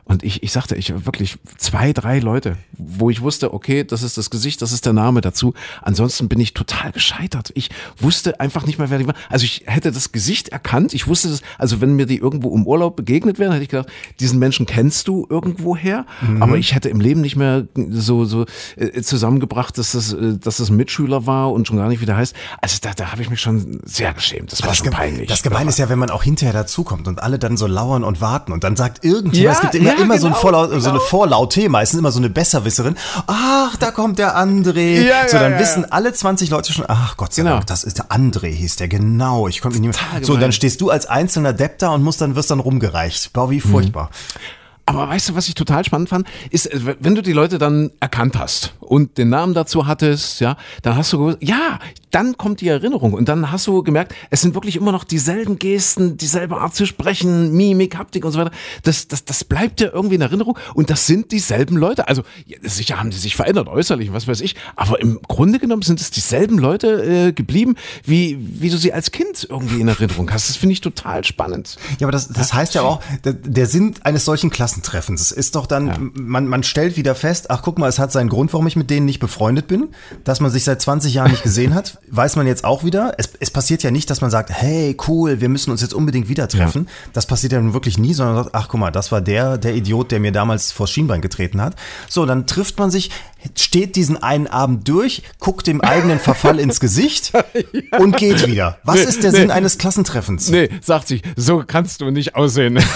Und 0.07 0.23
ich, 0.23 0.41
ich 0.41 0.51
sagte, 0.53 0.75
ich 0.75 1.05
wirklich 1.05 1.37
zwei, 1.57 1.91
drei 1.91 2.19
Leute, 2.19 2.57
wo 2.77 3.09
ich 3.09 3.21
wusste, 3.21 3.53
okay, 3.53 3.83
das 3.83 4.03
ist 4.03 4.17
das 4.17 4.29
Gesicht, 4.29 4.61
das 4.61 4.71
ist 4.71 4.85
der 4.85 4.93
Name 4.93 5.19
dazu. 5.19 5.53
Ansonsten 5.81 6.29
bin 6.29 6.39
ich 6.39 6.53
total 6.53 6.93
gescheitert. 6.93 7.51
Ich 7.55 7.69
wusste 7.99 8.39
einfach 8.39 8.65
nicht 8.65 8.79
mehr, 8.79 8.89
wer 8.89 8.99
die 8.99 9.07
war. 9.07 9.15
Also 9.29 9.43
ich 9.43 9.63
hätte 9.65 9.91
das 9.91 10.13
Gesicht 10.13 10.49
erkannt. 10.49 10.93
Ich 10.93 11.07
wusste 11.07 11.29
das, 11.29 11.41
also 11.57 11.81
wenn 11.81 11.95
mir 11.95 12.05
die 12.05 12.17
irgendwo 12.17 12.55
im 12.55 12.65
Urlaub 12.65 12.95
begegnet 12.95 13.37
wären, 13.37 13.51
hätte 13.51 13.63
ich 13.63 13.69
gedacht, 13.69 13.89
diesen 14.19 14.39
Menschen 14.39 14.65
kennst 14.65 15.07
du 15.09 15.27
irgendwoher. 15.29 16.05
Mhm. 16.21 16.41
Aber 16.41 16.57
ich 16.57 16.73
hätte 16.73 16.87
im 16.87 17.01
Leben 17.01 17.19
nicht 17.19 17.35
mehr 17.35 17.67
so, 17.89 18.23
so 18.23 18.45
äh, 18.77 19.01
zusammengebracht, 19.01 19.77
dass 19.77 19.91
das, 19.91 20.13
äh, 20.13 20.37
dass 20.37 20.57
das 20.57 20.69
ein 20.69 20.77
Mitschüler 20.77 21.25
war 21.25 21.51
und 21.51 21.67
schon 21.67 21.75
gar 21.75 21.89
nicht, 21.89 21.99
wie 21.99 22.05
der 22.05 22.15
heißt. 22.15 22.33
Also 22.61 22.77
da, 22.81 22.93
da 22.93 23.11
habe 23.11 23.21
ich 23.21 23.29
mich 23.29 23.41
schon 23.41 23.81
sehr 23.83 24.13
geschämt. 24.13 24.53
Das 24.53 24.61
war 24.61 24.69
das 24.69 24.77
schon 24.77 24.89
peinlich. 24.89 25.27
Das 25.27 25.43
Gemeine 25.43 25.69
ist 25.69 25.79
ja, 25.79 25.89
wenn 25.89 25.99
man 25.99 26.11
auch 26.11 26.23
hinterher 26.23 26.53
dazukommt 26.53 27.09
und 27.09 27.21
alle 27.21 27.39
dann 27.39 27.57
so 27.57 27.67
lauern 27.67 28.05
und 28.05 28.21
warten 28.21 28.53
und 28.53 28.63
dann 28.63 28.77
sagt 28.77 29.03
irgendjemand, 29.03 29.43
ja, 29.43 29.51
es 29.51 29.61
gibt 29.61 29.75
immer, 29.75 29.96
ja, 29.96 29.96
immer 29.97 30.15
genau, 30.15 30.17
so, 30.17 30.27
ein 30.27 30.33
Vorlaut, 30.33 30.69
genau. 30.69 30.81
so 30.81 30.89
eine 30.89 30.99
Vorlaut-T, 30.99 31.69
meistens 31.69 31.99
immer 31.99 32.11
so 32.11 32.19
eine 32.19 32.29
Besserwisserin. 32.29 32.95
Ach, 33.27 33.75
da 33.77 33.91
kommt 33.91 34.19
der 34.19 34.37
André. 34.37 35.01
Ja, 35.01 35.27
so, 35.27 35.37
dann 35.37 35.59
wissen 35.59 35.85
alle 35.91 36.13
20 36.13 36.49
Leute 36.49 36.73
schon, 36.73 36.85
ach 36.87 37.17
Gott 37.17 37.33
sei 37.33 37.43
genau. 37.43 37.55
Dank, 37.55 37.67
das 37.67 37.83
ist 37.83 37.97
der 37.97 38.07
André, 38.09 38.49
hieß 38.49 38.77
der, 38.77 38.87
genau. 38.87 39.47
Ich 39.47 39.61
konnte 39.61 39.79
nicht 39.79 39.99
mehr. 39.99 40.23
So, 40.23 40.37
dann 40.37 40.51
stehst 40.51 40.81
du 40.81 40.89
als 40.89 41.05
einzelner 41.05 41.53
Depp 41.53 41.79
da 41.79 41.89
und 41.89 42.03
musst 42.03 42.21
dann, 42.21 42.35
wirst 42.35 42.51
dann 42.51 42.59
rumgereicht. 42.59 43.33
Boah, 43.33 43.49
wie 43.49 43.59
furchtbar. 43.59 44.05
Mhm. 44.05 44.41
Aber 44.87 45.09
weißt 45.09 45.29
du, 45.29 45.35
was 45.35 45.49
ich 45.49 45.53
total 45.53 45.83
spannend 45.83 46.07
fand, 46.07 46.27
ist, 46.49 46.67
äh, 46.67 46.95
wenn 46.99 47.13
du 47.13 47.21
die 47.21 47.33
Leute 47.33 47.57
dann 47.57 47.91
erkannt 47.99 48.39
hast 48.39 48.73
und 48.79 49.17
den 49.17 49.29
Namen 49.29 49.53
dazu 49.53 49.85
hattest, 49.85 50.39
ja, 50.39 50.55
dann 50.81 50.95
hast 50.95 51.11
du 51.11 51.17
gewusst, 51.17 51.37
ja, 51.41 51.79
dann 52.11 52.37
kommt 52.37 52.61
die 52.61 52.67
Erinnerung 52.67 53.13
und 53.13 53.27
dann 53.27 53.51
hast 53.51 53.67
du 53.67 53.83
gemerkt, 53.83 54.15
es 54.29 54.41
sind 54.41 54.55
wirklich 54.55 54.75
immer 54.75 54.91
noch 54.91 55.03
dieselben 55.03 55.59
Gesten, 55.59 56.17
dieselbe 56.17 56.57
Art 56.57 56.75
zu 56.75 56.85
sprechen, 56.85 57.51
Mimik, 57.53 57.97
Haptik 57.97 58.23
und 58.23 58.31
so 58.31 58.39
weiter. 58.39 58.51
Das, 58.83 59.07
das, 59.07 59.25
das 59.25 59.43
bleibt 59.43 59.79
dir 59.79 59.91
irgendwie 59.93 60.15
in 60.15 60.21
Erinnerung 60.21 60.57
und 60.73 60.89
das 60.89 61.05
sind 61.05 61.31
dieselben 61.31 61.75
Leute. 61.75 62.07
Also 62.07 62.23
sicher 62.61 62.99
haben 62.99 63.09
die 63.09 63.17
sich 63.17 63.35
verändert 63.35 63.67
äußerlich, 63.67 64.13
was 64.13 64.27
weiß 64.27 64.41
ich, 64.41 64.55
aber 64.75 65.01
im 65.01 65.19
Grunde 65.27 65.59
genommen 65.59 65.81
sind 65.81 65.99
es 65.99 66.11
dieselben 66.11 66.57
Leute 66.57 67.27
äh, 67.27 67.31
geblieben, 67.33 67.75
wie, 68.05 68.37
wie 68.39 68.69
du 68.69 68.77
sie 68.77 68.93
als 68.93 69.11
Kind 69.11 69.47
irgendwie 69.49 69.81
in 69.81 69.87
Erinnerung 69.87 70.31
hast. 70.31 70.49
Das 70.49 70.55
finde 70.55 70.73
ich 70.73 70.81
total 70.81 71.23
spannend. 71.23 71.77
Ja, 71.99 72.07
aber 72.07 72.11
das, 72.11 72.29
das 72.29 72.53
heißt 72.53 72.75
ja 72.75 72.83
auch, 72.83 73.01
der, 73.25 73.33
der 73.33 73.65
Sinn 73.65 73.95
eines 74.03 74.23
solchen 74.23 74.49
Klassen 74.49 74.77
Klassentreffens. 74.77 75.31
ist 75.31 75.55
doch 75.55 75.65
dann, 75.65 75.87
ja. 75.87 75.95
man, 76.13 76.47
man 76.47 76.63
stellt 76.63 76.97
wieder 76.97 77.15
fest, 77.15 77.49
ach 77.49 77.61
guck 77.61 77.79
mal, 77.79 77.87
es 77.87 77.99
hat 77.99 78.11
seinen 78.11 78.29
Grund, 78.29 78.53
warum 78.53 78.67
ich 78.67 78.75
mit 78.75 78.89
denen 78.89 79.05
nicht 79.05 79.19
befreundet 79.19 79.67
bin, 79.67 79.89
dass 80.23 80.39
man 80.39 80.51
sich 80.51 80.63
seit 80.63 80.81
20 80.81 81.13
Jahren 81.13 81.31
nicht 81.31 81.43
gesehen 81.43 81.73
hat, 81.73 81.96
weiß 82.09 82.35
man 82.35 82.47
jetzt 82.47 82.63
auch 82.63 82.83
wieder. 82.83 83.13
Es, 83.17 83.31
es 83.39 83.51
passiert 83.51 83.83
ja 83.83 83.91
nicht, 83.91 84.09
dass 84.09 84.21
man 84.21 84.31
sagt, 84.31 84.49
hey, 84.49 84.95
cool, 85.07 85.41
wir 85.41 85.49
müssen 85.49 85.71
uns 85.71 85.81
jetzt 85.81 85.93
unbedingt 85.93 86.29
wieder 86.29 86.47
treffen. 86.47 86.85
Ja. 86.85 87.09
Das 87.13 87.25
passiert 87.25 87.53
ja 87.53 87.61
nun 87.61 87.73
wirklich 87.73 87.97
nie, 87.97 88.13
sondern 88.13 88.35
sagt, 88.43 88.55
ach 88.55 88.67
guck 88.69 88.79
mal, 88.79 88.91
das 88.91 89.11
war 89.11 89.21
der, 89.21 89.57
der 89.57 89.75
Idiot, 89.75 90.11
der 90.11 90.19
mir 90.19 90.31
damals 90.31 90.71
vor 90.71 90.87
Schienbein 90.87 91.21
getreten 91.21 91.61
hat. 91.61 91.75
So, 92.09 92.25
dann 92.25 92.47
trifft 92.47 92.79
man 92.79 92.91
sich, 92.91 93.11
steht 93.55 93.95
diesen 93.95 94.21
einen 94.21 94.47
Abend 94.47 94.87
durch, 94.87 95.23
guckt 95.39 95.67
dem 95.67 95.81
eigenen 95.81 96.19
Verfall 96.19 96.59
ins 96.59 96.79
Gesicht 96.79 97.33
ja. 97.91 97.99
und 97.99 98.17
geht 98.17 98.47
wieder. 98.47 98.77
Was 98.83 98.95
nee, 98.95 99.03
ist 99.03 99.23
der 99.23 99.31
nee. 99.31 99.37
Sinn 99.39 99.51
eines 99.51 99.77
Klassentreffens? 99.77 100.49
Nee, 100.49 100.69
sagt 100.81 101.07
sich, 101.07 101.21
so 101.35 101.63
kannst 101.65 102.01
du 102.01 102.09
nicht 102.09 102.35
aussehen. 102.35 102.77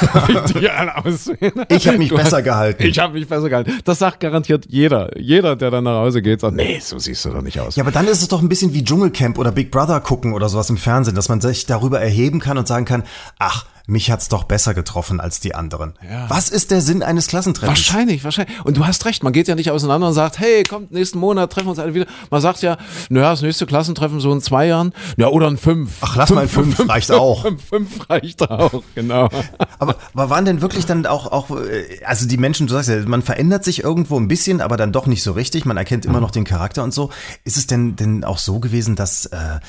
ich 1.69 1.87
habe 1.87 1.97
mich 1.97 2.09
du 2.09 2.15
besser 2.15 2.37
hast, 2.37 2.43
gehalten. 2.43 2.83
Ich 2.83 2.99
habe 2.99 3.13
mich 3.13 3.27
besser 3.27 3.49
gehalten. 3.49 3.79
Das 3.85 3.99
sagt 3.99 4.19
garantiert 4.19 4.65
jeder. 4.69 5.17
Jeder, 5.19 5.55
der 5.55 5.71
dann 5.71 5.83
nach 5.83 5.97
Hause 5.97 6.21
geht, 6.21 6.41
sagt, 6.41 6.55
nee, 6.55 6.79
so 6.79 6.97
siehst 6.99 7.25
du 7.25 7.29
doch 7.29 7.41
nicht 7.41 7.59
aus. 7.59 7.75
Ja, 7.75 7.83
aber 7.83 7.91
dann 7.91 8.07
ist 8.07 8.21
es 8.21 8.27
doch 8.27 8.41
ein 8.41 8.49
bisschen 8.49 8.73
wie 8.73 8.83
Dschungelcamp 8.91 9.37
oder 9.37 9.53
Big 9.53 9.71
Brother 9.71 10.01
gucken 10.01 10.33
oder 10.33 10.49
sowas 10.49 10.69
im 10.69 10.75
Fernsehen, 10.75 11.15
dass 11.15 11.29
man 11.29 11.39
sich 11.39 11.65
darüber 11.65 12.01
erheben 12.01 12.41
kann 12.41 12.57
und 12.57 12.67
sagen 12.67 12.83
kann, 12.83 13.03
ach, 13.39 13.65
mich 13.87 14.11
hat's 14.11 14.29
doch 14.29 14.43
besser 14.43 14.73
getroffen 14.73 15.19
als 15.19 15.39
die 15.39 15.55
anderen. 15.55 15.93
Ja. 16.09 16.29
Was 16.29 16.49
ist 16.49 16.71
der 16.71 16.81
Sinn 16.81 17.03
eines 17.03 17.27
Klassentreffens? 17.27 17.77
Wahrscheinlich, 17.77 18.23
wahrscheinlich. 18.23 18.63
Und 18.63 18.77
du 18.77 18.85
hast 18.85 19.05
recht, 19.05 19.23
man 19.23 19.33
geht 19.33 19.47
ja 19.47 19.55
nicht 19.55 19.71
auseinander 19.71 20.07
und 20.07 20.13
sagt, 20.13 20.39
hey, 20.39 20.63
kommt 20.63 20.91
nächsten 20.91 21.19
Monat, 21.19 21.51
treffen 21.51 21.67
wir 21.67 21.71
uns 21.71 21.79
alle 21.79 21.93
wieder. 21.93 22.05
Man 22.29 22.41
sagt 22.41 22.61
ja, 22.61 22.77
naja, 23.09 23.31
das 23.31 23.41
nächste 23.41 23.65
Klassentreffen 23.65 24.19
so 24.19 24.31
in 24.31 24.41
zwei 24.41 24.67
Jahren. 24.67 24.93
Ja, 25.17 25.27
oder 25.27 25.47
in 25.47 25.57
fünf. 25.57 25.91
Ach, 26.01 26.15
lass 26.15 26.29
fünf, 26.29 26.35
mal 26.35 26.43
in 26.43 26.49
fünf, 26.49 26.75
fünf 26.75 26.89
reicht 26.89 27.07
fünf, 27.07 27.19
auch. 27.19 27.41
Fünf, 27.41 27.63
fünf, 27.63 28.09
reicht 28.09 28.49
auch, 28.49 28.83
genau. 28.95 29.29
Aber, 29.79 29.95
aber 30.13 30.29
waren 30.29 30.45
denn 30.45 30.61
wirklich 30.61 30.85
dann 30.85 31.05
auch, 31.05 31.31
auch, 31.31 31.49
äh, 31.51 32.03
also 32.05 32.27
die 32.27 32.37
Menschen, 32.37 32.67
du 32.67 32.73
sagst 32.73 32.89
ja, 32.89 32.97
man 33.05 33.21
verändert 33.21 33.63
sich 33.63 33.83
irgendwo 33.83 34.19
ein 34.19 34.27
bisschen, 34.27 34.61
aber 34.61 34.77
dann 34.77 34.91
doch 34.91 35.07
nicht 35.07 35.23
so 35.23 35.31
richtig. 35.31 35.65
Man 35.65 35.77
erkennt 35.77 36.05
immer 36.05 36.15
mhm. 36.15 36.23
noch 36.23 36.31
den 36.31 36.43
Charakter 36.43 36.83
und 36.83 36.93
so. 36.93 37.09
Ist 37.43 37.57
es 37.57 37.67
denn, 37.67 37.95
denn 37.95 38.23
auch 38.23 38.37
so 38.37 38.59
gewesen, 38.59 38.95
dass, 38.95 39.25
äh, 39.27 39.59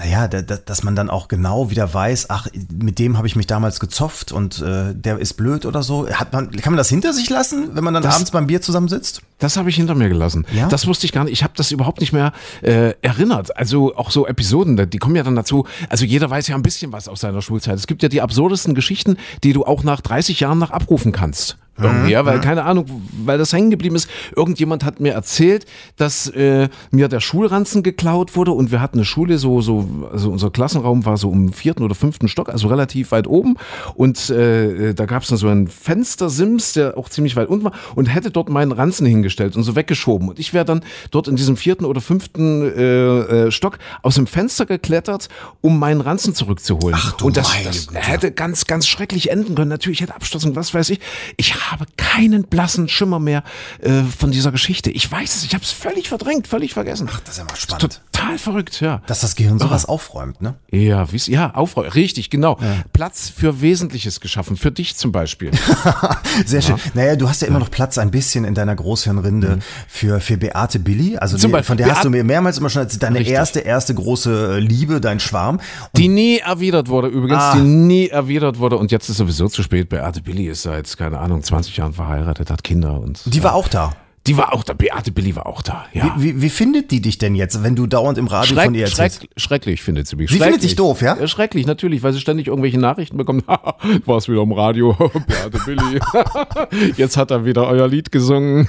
naja, 0.00 0.28
da, 0.28 0.40
da, 0.40 0.56
dass 0.56 0.82
man 0.82 0.96
dann 0.96 1.10
auch 1.10 1.28
genau 1.28 1.70
wieder 1.70 1.92
weiß, 1.92 2.30
ach, 2.30 2.46
mit 2.72 2.98
dem 2.98 3.18
habe 3.18 3.26
ich 3.26 3.36
mich 3.36 3.46
damals 3.46 3.80
gezopft 3.80 4.32
und 4.32 4.62
äh, 4.62 4.94
der 4.94 5.18
ist 5.18 5.34
blöd 5.34 5.66
oder 5.66 5.82
so. 5.82 6.08
Hat 6.08 6.32
man, 6.32 6.50
kann 6.52 6.72
man 6.72 6.78
das 6.78 6.88
hinter 6.88 7.12
sich 7.12 7.28
lassen, 7.28 7.74
wenn 7.74 7.84
man 7.84 7.92
dann 7.92 8.02
das, 8.02 8.14
abends 8.14 8.30
beim 8.30 8.46
Bier 8.46 8.62
zusammensitzt? 8.62 9.20
Das 9.38 9.58
habe 9.58 9.68
ich 9.68 9.76
hinter 9.76 9.94
mir 9.94 10.08
gelassen. 10.08 10.46
Ja? 10.54 10.68
Das 10.68 10.86
wusste 10.86 11.04
ich 11.04 11.12
gar 11.12 11.24
nicht. 11.24 11.34
Ich 11.34 11.42
habe 11.42 11.52
das 11.54 11.70
überhaupt 11.70 12.00
nicht 12.00 12.14
mehr 12.14 12.32
äh, 12.62 12.94
erinnert. 13.02 13.54
Also 13.58 13.94
auch 13.94 14.10
so 14.10 14.26
Episoden, 14.26 14.88
die 14.88 14.98
kommen 14.98 15.16
ja 15.16 15.22
dann 15.22 15.36
dazu. 15.36 15.66
Also 15.90 16.06
jeder 16.06 16.30
weiß 16.30 16.48
ja 16.48 16.54
ein 16.54 16.62
bisschen 16.62 16.92
was 16.92 17.06
aus 17.06 17.20
seiner 17.20 17.42
Schulzeit. 17.42 17.76
Es 17.76 17.86
gibt 17.86 18.02
ja 18.02 18.08
die 18.08 18.22
absurdesten 18.22 18.74
Geschichten, 18.74 19.18
die 19.44 19.52
du 19.52 19.66
auch 19.66 19.84
nach 19.84 20.00
30 20.00 20.40
Jahren 20.40 20.58
noch 20.58 20.70
abrufen 20.70 21.12
kannst 21.12 21.58
irgendwie, 21.82 22.12
ja, 22.12 22.24
weil 22.24 22.38
mhm. 22.38 22.42
keine 22.42 22.64
Ahnung, 22.64 22.86
weil 23.24 23.38
das 23.38 23.52
hängen 23.52 23.70
geblieben 23.70 23.96
ist. 23.96 24.08
Irgendjemand 24.36 24.84
hat 24.84 25.00
mir 25.00 25.12
erzählt, 25.12 25.66
dass 25.96 26.28
äh, 26.28 26.68
mir 26.90 27.08
der 27.08 27.20
Schulranzen 27.20 27.82
geklaut 27.82 28.36
wurde 28.36 28.52
und 28.52 28.70
wir 28.70 28.80
hatten 28.80 28.98
eine 28.98 29.04
Schule, 29.04 29.38
so, 29.38 29.60
so, 29.60 29.88
also 30.12 30.30
unser 30.30 30.50
Klassenraum 30.50 31.04
war 31.04 31.16
so 31.16 31.32
im 31.32 31.52
vierten 31.52 31.82
oder 31.82 31.94
fünften 31.94 32.28
Stock, 32.28 32.48
also 32.48 32.68
relativ 32.68 33.12
weit 33.12 33.26
oben 33.26 33.56
und 33.94 34.30
äh, 34.30 34.94
da 34.94 35.06
gab 35.06 35.22
es 35.22 35.28
so 35.28 35.48
einen 35.48 35.68
Fenstersims, 35.68 36.72
der 36.72 36.96
auch 36.98 37.08
ziemlich 37.08 37.36
weit 37.36 37.48
unten 37.48 37.64
war 37.64 37.72
und 37.94 38.06
hätte 38.06 38.30
dort 38.30 38.48
meinen 38.48 38.72
Ranzen 38.72 39.06
hingestellt 39.06 39.56
und 39.56 39.62
so 39.62 39.76
weggeschoben 39.76 40.28
und 40.28 40.38
ich 40.38 40.52
wäre 40.52 40.64
dann 40.64 40.82
dort 41.10 41.28
in 41.28 41.36
diesem 41.36 41.56
vierten 41.56 41.84
oder 41.84 42.00
fünften 42.00 42.62
äh, 42.62 43.46
äh, 43.46 43.50
Stock 43.50 43.78
aus 44.02 44.14
dem 44.14 44.26
Fenster 44.26 44.66
geklettert, 44.66 45.28
um 45.60 45.78
meinen 45.78 46.00
Ranzen 46.00 46.34
zurückzuholen. 46.34 46.96
Ach, 46.98 47.12
du 47.12 47.26
und 47.26 47.36
das, 47.36 47.52
das 47.64 47.88
hätte 47.94 48.32
ganz, 48.32 48.66
ganz 48.66 48.86
schrecklich 48.86 49.30
enden 49.30 49.54
können. 49.54 49.68
Natürlich 49.68 50.00
hätte 50.00 50.14
Abstoßung, 50.14 50.56
was 50.56 50.74
weiß 50.74 50.90
ich. 50.90 51.00
Ich 51.36 51.70
habe 51.70 51.86
keinen 51.96 52.44
blassen 52.44 52.88
Schimmer 52.88 53.18
mehr 53.18 53.42
äh, 53.80 54.02
von 54.02 54.30
dieser 54.30 54.52
Geschichte. 54.52 54.90
Ich 54.90 55.10
weiß 55.10 55.36
es, 55.36 55.44
ich 55.44 55.54
habe 55.54 55.64
es 55.64 55.70
völlig 55.70 56.08
verdrängt, 56.08 56.46
völlig 56.46 56.74
vergessen. 56.74 57.08
Ach, 57.12 57.20
das 57.20 57.34
ist 57.34 57.38
ja 57.38 57.44
mal 57.44 57.56
spannend. 57.56 58.00
Total 58.12 58.38
verrückt, 58.38 58.80
ja. 58.80 59.02
Dass 59.06 59.20
das 59.20 59.34
Gehirn 59.34 59.58
oh. 59.70 59.92
aufräumt, 59.92 60.42
ne? 60.42 60.54
Ja, 60.70 61.10
wie's, 61.12 61.26
ja, 61.26 61.54
aufräumt, 61.54 61.94
richtig, 61.94 62.30
genau. 62.30 62.58
Ja. 62.60 62.84
Platz 62.92 63.28
für 63.28 63.60
Wesentliches 63.60 64.20
geschaffen, 64.20 64.56
für 64.56 64.70
dich 64.70 64.96
zum 64.96 65.12
Beispiel. 65.12 65.50
Sehr 66.46 66.62
schön. 66.62 66.76
Naja, 66.94 67.16
du 67.16 67.28
hast 67.28 67.42
ja 67.42 67.48
immer 67.48 67.58
noch 67.58 67.70
Platz 67.70 67.98
ein 67.98 68.10
bisschen 68.10 68.44
in 68.44 68.54
deiner 68.54 68.74
Großhirnrinde 68.74 69.56
mhm. 69.56 69.62
für, 69.88 70.20
für 70.20 70.36
Beate 70.36 70.78
Billy. 70.78 71.16
Also 71.16 71.36
die, 71.36 71.46
Beispiel, 71.46 71.64
von 71.64 71.76
der 71.76 71.84
Beate 71.84 71.96
hast 71.98 72.04
du 72.04 72.10
mir 72.10 72.24
mehrmals 72.24 72.58
immer 72.58 72.70
schon 72.70 72.82
als 72.82 72.98
deine 72.98 73.18
richtig. 73.18 73.34
erste, 73.34 73.60
erste 73.60 73.94
große 73.94 74.58
Liebe, 74.58 75.00
dein 75.00 75.20
Schwarm. 75.20 75.56
Und 75.56 75.62
die 75.94 76.08
nie 76.08 76.38
erwidert 76.38 76.88
wurde 76.88 77.08
übrigens, 77.08 77.42
ah. 77.42 77.54
die 77.56 77.62
nie 77.62 78.08
erwidert 78.08 78.58
wurde 78.58 78.76
und 78.76 78.90
jetzt 78.92 79.08
ist 79.08 79.16
sowieso 79.16 79.48
zu 79.48 79.62
spät. 79.62 79.88
Beate 79.88 80.22
Billy 80.22 80.46
ist 80.46 80.62
seit, 80.62 80.96
keine 80.96 81.18
Ahnung, 81.18 81.42
20 81.42 81.76
Jahren 81.76 81.92
verheiratet, 81.92 82.50
hat 82.50 82.64
Kinder 82.64 83.00
und. 83.00 83.22
Die 83.26 83.42
war 83.42 83.54
auch 83.54 83.68
da. 83.68 83.94
Die 84.26 84.36
war 84.36 84.52
auch 84.52 84.64
da, 84.64 84.74
Beate 84.74 85.12
Billy 85.12 85.34
war 85.34 85.46
auch 85.46 85.62
da, 85.62 85.86
ja. 85.94 86.14
Wie, 86.18 86.36
wie, 86.36 86.42
wie, 86.42 86.50
findet 86.50 86.90
die 86.90 87.00
dich 87.00 87.16
denn 87.16 87.34
jetzt, 87.34 87.62
wenn 87.62 87.74
du 87.74 87.86
dauernd 87.86 88.18
im 88.18 88.26
Radio 88.26 88.54
Schreck, 88.54 88.64
von 88.66 88.74
ihr 88.74 88.84
erzählst? 88.84 89.20
Schreck, 89.20 89.30
schrecklich 89.36 89.82
findet 89.82 90.08
sie 90.08 90.16
mich. 90.16 90.30
Sie 90.30 90.38
findet 90.38 90.62
dich 90.62 90.76
doof, 90.76 91.00
ja? 91.00 91.26
Schrecklich, 91.26 91.66
natürlich, 91.66 92.02
weil 92.02 92.12
sie 92.12 92.20
ständig 92.20 92.48
irgendwelche 92.48 92.78
Nachrichten 92.78 93.16
bekommt. 93.16 93.44
du 93.48 94.06
warst 94.06 94.28
wieder 94.28 94.42
im 94.42 94.52
Radio, 94.52 94.92
Beate 95.26 95.58
Billy. 95.64 96.00
jetzt 96.96 97.16
hat 97.16 97.30
er 97.30 97.46
wieder 97.46 97.66
euer 97.66 97.88
Lied 97.88 98.12
gesungen. 98.12 98.68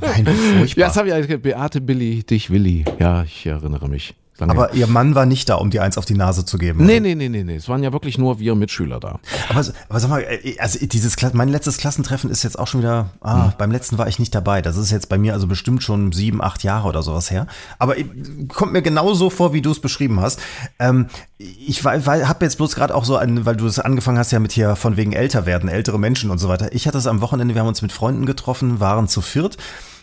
Nein, 0.00 0.26
furchtbar. 0.26 0.80
Ja, 0.80 0.86
das 0.86 0.96
habe 0.96 1.08
ich 1.08 1.42
Beate 1.42 1.80
Billy, 1.80 2.22
dich 2.22 2.50
Willi. 2.50 2.84
Ja, 3.00 3.24
ich 3.24 3.46
erinnere 3.46 3.88
mich. 3.88 4.14
Aber 4.38 4.74
ihr 4.74 4.86
Mann 4.86 5.14
war 5.14 5.26
nicht 5.26 5.48
da, 5.48 5.54
um 5.54 5.70
die 5.70 5.80
eins 5.80 5.96
auf 5.96 6.04
die 6.04 6.14
Nase 6.14 6.44
zu 6.44 6.58
geben. 6.58 6.84
Nee, 6.84 7.00
nee, 7.00 7.14
nee, 7.14 7.28
nee, 7.28 7.42
nee. 7.42 7.56
Es 7.56 7.68
waren 7.68 7.82
ja 7.82 7.92
wirklich 7.92 8.18
nur 8.18 8.38
wir 8.38 8.54
Mitschüler 8.54 9.00
da. 9.00 9.18
Aber, 9.48 9.64
aber 9.88 10.00
sag 10.00 10.10
mal, 10.10 10.20
äh, 10.22 10.56
also 10.58 10.84
dieses 10.86 11.16
mein 11.32 11.48
letztes 11.48 11.78
Klassentreffen 11.78 12.30
ist 12.30 12.42
jetzt 12.42 12.58
auch 12.58 12.66
schon 12.66 12.80
wieder, 12.80 13.10
ah, 13.20 13.46
hm. 13.46 13.52
beim 13.58 13.70
letzten 13.70 13.98
war 13.98 14.08
ich 14.08 14.18
nicht 14.18 14.34
dabei. 14.34 14.62
Das 14.62 14.76
ist 14.76 14.90
jetzt 14.90 15.08
bei 15.08 15.18
mir 15.18 15.32
also 15.32 15.46
bestimmt 15.46 15.82
schon 15.82 16.12
sieben, 16.12 16.42
acht 16.42 16.62
Jahre 16.64 16.88
oder 16.88 17.02
sowas 17.02 17.30
her. 17.30 17.46
Aber 17.78 17.98
äh, 17.98 18.04
kommt 18.48 18.72
mir 18.72 18.82
genauso 18.82 19.30
vor, 19.30 19.52
wie 19.52 19.62
du 19.62 19.70
es 19.70 19.80
beschrieben 19.80 20.20
hast. 20.20 20.40
Ähm, 20.78 21.06
ich 21.38 21.84
habe 21.84 22.44
jetzt 22.44 22.56
bloß 22.56 22.74
gerade 22.74 22.94
auch 22.94 23.04
so, 23.04 23.16
ein, 23.16 23.46
weil 23.46 23.56
du 23.56 23.66
es 23.66 23.78
angefangen 23.78 24.18
hast 24.18 24.32
ja 24.32 24.38
mit 24.38 24.52
hier 24.52 24.76
von 24.76 24.96
wegen 24.96 25.12
älter 25.12 25.46
werden, 25.46 25.68
ältere 25.68 25.98
Menschen 25.98 26.30
und 26.30 26.38
so 26.38 26.48
weiter. 26.48 26.72
Ich 26.74 26.86
hatte 26.86 26.98
es 26.98 27.06
am 27.06 27.20
Wochenende, 27.20 27.54
wir 27.54 27.60
haben 27.60 27.68
uns 27.68 27.82
mit 27.82 27.92
Freunden 27.92 28.26
getroffen, 28.26 28.80
waren 28.80 29.08
zu 29.08 29.20
viert. 29.20 29.56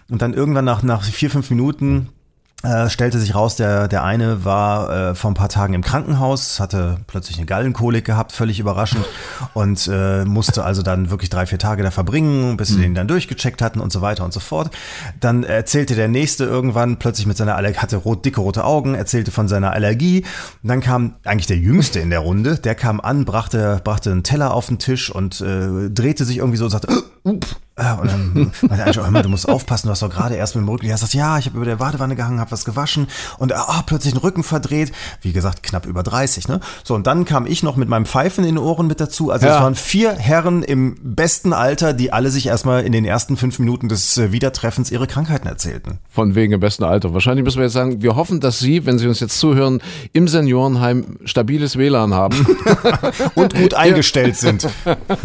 Und 0.10 0.22
dann 0.22 0.34
irgendwann 0.34 0.66
nach, 0.66 0.84
nach 0.84 1.04
vier, 1.04 1.30
fünf 1.30 1.50
Minuten 1.50 2.10
äh, 2.64 2.90
stellte 2.90 3.20
sich 3.20 3.36
raus, 3.36 3.58
der, 3.58 3.88
der 3.90 4.04
eine 4.04 4.46
war 4.46 5.10
äh, 5.12 5.16
vor 5.16 5.32
ein 5.32 5.34
paar 5.34 5.50
Tagen 5.50 5.74
im 5.74 5.84
Krankenhaus, 5.84 6.62
hatte 6.62 6.98
plötzlich 7.08 7.38
eine 7.38 7.46
Gallenkolik 7.46 8.06
gehabt, 8.06 8.32
völlig 8.32 8.60
überraschend 8.60 9.06
und 9.54 9.90
äh, 9.92 10.24
musste 10.24 10.64
also 10.64 10.82
dann 10.82 11.10
wirklich 11.10 11.30
drei, 11.30 11.46
vier 11.46 11.60
Tage 11.60 11.84
da 11.84 11.92
verbringen, 11.92 12.56
bis 12.56 12.70
sie 12.70 12.78
mhm. 12.78 12.82
den 12.82 12.96
dann 12.96 13.08
durchgecheckt 13.10 13.62
hatten 13.62 13.82
und 13.82 13.92
so 13.92 14.02
weiter 14.02 14.24
und 14.24 14.32
so 14.32 14.40
fort. 14.40 14.72
Dann 15.20 15.44
erzählte 15.44 15.96
der 15.96 16.08
nächste 16.08 16.46
irgendwann 16.46 16.98
plötzlich 17.00 17.28
mit 17.28 17.36
seiner 17.36 17.56
Allergie, 17.58 17.80
hatte 17.80 17.98
rot, 17.98 18.24
dicke 18.24 18.40
rote 18.40 18.64
Augen, 18.64 18.96
erzählte 18.96 19.32
von 19.32 19.50
seiner 19.50 19.74
Allergie. 19.74 20.24
Und 20.62 20.70
dann 20.70 20.80
kam 20.80 21.16
eigentlich 21.26 21.48
der 21.48 21.58
Jüngste 21.58 22.00
in 22.00 22.10
der 22.10 22.20
Runde, 22.20 22.58
der 22.58 22.76
kam 22.76 23.02
an, 23.02 23.26
brachte, 23.26 23.82
brachte 23.84 24.12
einen 24.12 24.24
Teller 24.24 24.54
auf 24.54 24.68
den 24.68 24.80
Tisch 24.80 25.10
und 25.10 25.42
äh, 25.42 25.90
drehte 25.90 26.24
sich 26.24 26.38
irgendwie 26.38 26.58
so 26.58 26.66
und 26.66 26.72
sagte, 26.72 26.88
up, 27.24 27.46
ja, 27.80 27.96
und 27.96 28.12
dann 28.12 28.52
meinte 28.62 28.86
Angela, 28.86 29.06
hör 29.06 29.12
mal, 29.12 29.24
du 29.24 29.30
musst 29.30 29.50
aufpassen, 29.50 29.88
du 29.88 29.92
hast 29.92 30.04
doch 30.04 30.10
gerade 30.12 30.36
erst 30.36 30.56
mit 30.56 30.64
dem 30.64 30.70
Rücken. 30.70 30.86
Ja, 30.86 30.96
sagst, 30.96 31.16
ja, 31.16 31.40
ich 31.40 31.48
habe 31.48 31.58
über 31.58 31.66
der 31.66 31.78
Badewanne 31.78 32.16
gehangen, 32.16 32.40
habe 32.40 32.52
was 32.52 32.66
gewaschen 32.66 33.08
und 33.40 33.52
ah, 33.52 33.82
plötzlich 33.84 34.14
den 34.14 34.20
Rücken 34.20 34.44
verdreht. 34.44 34.92
Wie 35.22 35.34
gesagt, 35.34 35.64
knapp 35.64 35.88
über 35.88 36.04
30, 36.04 36.48
ne? 36.50 36.60
So, 36.84 36.94
und 36.94 37.08
dann 37.08 37.26
kam 37.26 37.48
ich 37.48 37.64
noch 37.64 37.76
mit 37.76 37.90
meinem 37.90 38.06
Pfeifen 38.06 38.44
in 38.44 38.56
den 38.56 38.64
Ohren 38.64 38.86
mit 38.86 39.00
dazu. 39.00 39.32
Also 39.32 39.48
Ja. 39.48 39.56
es 39.56 39.62
waren 39.62 39.74
vier 39.74 40.12
Herren 40.14 40.62
im 40.62 40.98
besten 41.02 41.52
Alter, 41.52 41.94
die 41.94 42.14
alle 42.14 42.30
sich 42.30 42.46
erstmal 42.46 42.84
in 42.84 42.92
den 42.92 43.06
ersten 43.06 43.38
fünf 43.38 43.58
Minuten 43.58 43.90
des 43.90 44.20
äh, 44.20 44.32
Wiedertreffens 44.32 44.92
ihre 44.92 45.08
Krankheiten 45.08 45.48
erzählten. 45.48 45.98
Von 46.12 46.36
wegen 46.36 46.54
im 46.54 46.60
besten 46.60 46.84
Alter. 46.84 47.16
Wahrscheinlich 47.16 47.44
müssen 47.44 47.58
wir 47.58 47.64
jetzt 47.64 47.74
sagen, 47.74 48.04
wir 48.04 48.16
hoffen, 48.16 48.40
dass 48.40 48.60
Sie, 48.60 48.86
wenn 48.86 49.00
Sie 49.00 49.08
uns 49.08 49.20
jetzt 49.20 49.40
zuhören, 49.40 49.82
im 50.12 50.28
Seniorenheim 50.28 51.18
stabiles 51.26 51.76
WLAN 51.76 52.14
haben. 52.14 52.46
Und 53.34 53.56
gut 53.56 53.74
eingestellt 53.74 54.36
sind. 54.38 54.68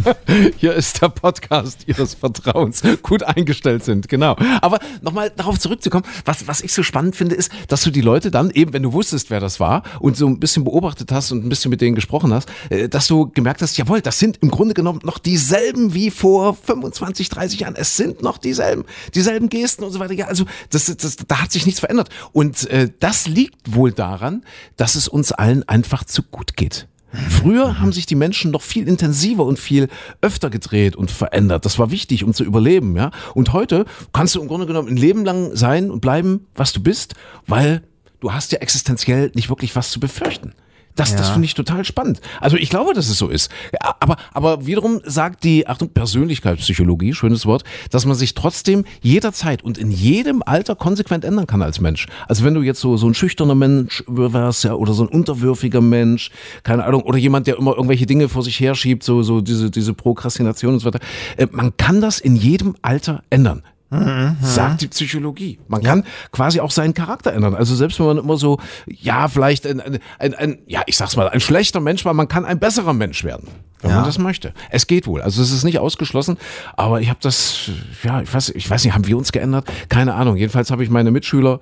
Hier 0.56 0.72
ist 0.72 1.02
der 1.02 1.10
Podcast 1.10 1.84
Ihres 1.88 2.14
Vertrauens. 2.14 2.82
Gut 3.02 3.22
eingestellt 3.22 3.84
sind, 3.84 4.08
genau. 4.08 4.36
Aber 4.60 4.78
nochmal 5.00 5.30
darauf 5.34 5.58
zurückzukommen, 5.58 6.04
was, 6.24 6.46
was 6.46 6.60
ich 6.60 6.72
so 6.72 6.82
spannend 6.82 7.16
finde, 7.16 7.34
ist, 7.34 7.50
dass 7.68 7.82
du 7.82 7.90
die 7.90 8.02
Leute 8.02 8.30
dann 8.30 8.50
eben, 8.50 8.72
wenn 8.72 8.82
du 8.82 8.92
wusstest, 8.92 9.30
wer 9.30 9.40
das 9.40 9.58
war 9.58 9.82
und 10.00 10.16
so 10.16 10.26
ein 10.26 10.38
bisschen 10.38 10.64
beobachtet 10.64 11.10
hast 11.12 11.32
und 11.32 11.44
ein 11.44 11.48
bisschen 11.48 11.70
mit 11.70 11.80
denen 11.80 11.94
gesprochen 11.94 12.32
hast, 12.32 12.50
äh, 12.68 12.88
dass 12.88 13.06
du 13.06 13.30
gemerkt 13.30 13.62
hast, 13.62 13.76
jawohl, 13.78 14.00
das 14.02 14.18
sind 14.18 14.38
im 14.42 14.50
Grunde 14.50 14.74
genommen 14.74 15.00
noch 15.02 15.18
dieselben 15.18 15.94
wie 15.94 16.10
vor 16.10 16.54
25, 16.54 17.28
30 17.28 17.60
Jahren. 17.60 17.76
Es 17.76 17.96
sind 17.96 18.22
noch 18.22 18.38
dieselben, 18.38 18.84
dieselben 19.14 19.48
Gesten 19.48 19.84
und 19.84 19.92
so 19.92 19.98
weiter. 19.98 20.14
Ja, 20.14 20.26
also 20.26 20.44
das, 20.70 20.84
das, 20.84 21.16
da 21.16 21.42
hat 21.42 21.52
sich 21.52 21.64
nichts 21.64 21.80
verändert. 21.80 22.10
Und 22.32 22.68
äh, 22.70 22.90
das 23.00 23.26
liegt 23.26 23.74
wohl 23.74 23.92
daran, 23.92 24.44
dass 24.76 24.94
es 24.94 25.08
uns 25.08 25.32
allen 25.32 25.66
einfach 25.68 26.04
zu 26.04 26.22
gut 26.22 26.56
geht. 26.56 26.87
Früher 27.12 27.80
haben 27.80 27.92
sich 27.92 28.04
die 28.04 28.14
Menschen 28.14 28.50
noch 28.50 28.60
viel 28.60 28.86
intensiver 28.86 29.44
und 29.44 29.58
viel 29.58 29.88
öfter 30.20 30.50
gedreht 30.50 30.94
und 30.94 31.10
verändert. 31.10 31.64
Das 31.64 31.78
war 31.78 31.90
wichtig, 31.90 32.22
um 32.22 32.34
zu 32.34 32.44
überleben, 32.44 32.96
ja. 32.96 33.10
Und 33.34 33.52
heute 33.52 33.86
kannst 34.12 34.34
du 34.34 34.42
im 34.42 34.48
Grunde 34.48 34.66
genommen 34.66 34.88
ein 34.88 34.96
Leben 34.96 35.24
lang 35.24 35.56
sein 35.56 35.90
und 35.90 36.00
bleiben, 36.00 36.46
was 36.54 36.72
du 36.72 36.82
bist, 36.82 37.14
weil 37.46 37.82
du 38.20 38.32
hast 38.32 38.52
ja 38.52 38.58
existenziell 38.58 39.32
nicht 39.34 39.48
wirklich 39.48 39.74
was 39.74 39.90
zu 39.90 40.00
befürchten. 40.00 40.52
Das, 40.98 41.14
das 41.16 41.28
Ja. 41.28 41.32
finde 41.32 41.46
ich 41.46 41.54
total 41.54 41.84
spannend. 41.84 42.20
Also 42.40 42.56
ich 42.56 42.68
glaube, 42.70 42.92
dass 42.92 43.08
es 43.08 43.16
so 43.18 43.28
ist. 43.28 43.50
Aber, 44.00 44.16
aber 44.32 44.66
wiederum 44.66 45.00
sagt 45.04 45.44
die, 45.44 45.66
Achtung, 45.66 45.88
Persönlichkeitspsychologie, 45.90 47.14
schönes 47.14 47.46
Wort, 47.46 47.64
dass 47.90 48.04
man 48.04 48.16
sich 48.16 48.34
trotzdem 48.34 48.84
jederzeit 49.00 49.62
und 49.62 49.78
in 49.78 49.90
jedem 49.90 50.42
Alter 50.44 50.74
konsequent 50.76 51.24
ändern 51.24 51.46
kann 51.46 51.62
als 51.62 51.80
Mensch. 51.80 52.06
Also 52.26 52.44
wenn 52.44 52.54
du 52.54 52.62
jetzt 52.62 52.80
so, 52.80 52.96
so 52.96 53.06
ein 53.06 53.14
schüchterner 53.14 53.54
Mensch 53.54 54.02
wärst, 54.06 54.64
ja, 54.64 54.74
oder 54.74 54.92
so 54.92 55.04
ein 55.04 55.08
unterwürfiger 55.08 55.80
Mensch, 55.80 56.30
keine 56.62 56.84
Ahnung, 56.84 57.02
oder 57.02 57.18
jemand, 57.18 57.46
der 57.46 57.56
immer 57.58 57.72
irgendwelche 57.72 58.06
Dinge 58.06 58.28
vor 58.28 58.42
sich 58.42 58.58
herschiebt, 58.60 59.02
so, 59.02 59.22
so 59.22 59.40
diese, 59.40 59.70
diese 59.70 59.94
Prokrastination 59.94 60.74
und 60.74 60.80
so 60.80 60.86
weiter. 60.86 61.00
Äh, 61.36 61.46
man 61.52 61.76
kann 61.76 62.00
das 62.00 62.18
in 62.20 62.36
jedem 62.36 62.74
Alter 62.82 63.22
ändern. 63.30 63.62
Sagt 63.90 64.82
die 64.82 64.88
Psychologie. 64.88 65.58
Man 65.66 65.82
kann 65.82 66.04
quasi 66.30 66.60
auch 66.60 66.70
seinen 66.70 66.92
Charakter 66.92 67.32
ändern. 67.32 67.54
Also 67.54 67.74
selbst 67.74 67.98
wenn 67.98 68.06
man 68.06 68.18
immer 68.18 68.36
so, 68.36 68.58
ja, 68.86 69.28
vielleicht 69.28 69.66
ein, 69.66 69.80
ein, 69.80 69.98
ein, 70.18 70.34
ein 70.34 70.58
ja, 70.66 70.82
ich 70.86 70.96
sag's 70.96 71.16
mal, 71.16 71.28
ein 71.28 71.40
schlechter 71.40 71.80
Mensch 71.80 72.04
war, 72.04 72.12
man 72.12 72.28
kann 72.28 72.44
ein 72.44 72.58
besserer 72.58 72.92
Mensch 72.92 73.24
werden, 73.24 73.48
wenn 73.80 73.90
Ja. 73.90 73.96
man 73.96 74.04
das 74.04 74.18
möchte. 74.18 74.52
Es 74.70 74.86
geht 74.86 75.06
wohl. 75.06 75.22
Also 75.22 75.42
es 75.42 75.50
ist 75.52 75.64
nicht 75.64 75.78
ausgeschlossen, 75.78 76.36
aber 76.76 77.00
ich 77.00 77.08
habe 77.08 77.18
das, 77.22 77.70
ja, 78.02 78.20
ich 78.22 78.32
weiß, 78.32 78.50
ich 78.50 78.68
weiß 78.68 78.84
nicht, 78.84 78.94
haben 78.94 79.06
wir 79.06 79.16
uns 79.16 79.32
geändert? 79.32 79.66
Keine 79.88 80.14
Ahnung. 80.14 80.36
Jedenfalls 80.36 80.70
habe 80.70 80.82
ich 80.84 80.90
meine 80.90 81.10
Mitschüler 81.10 81.60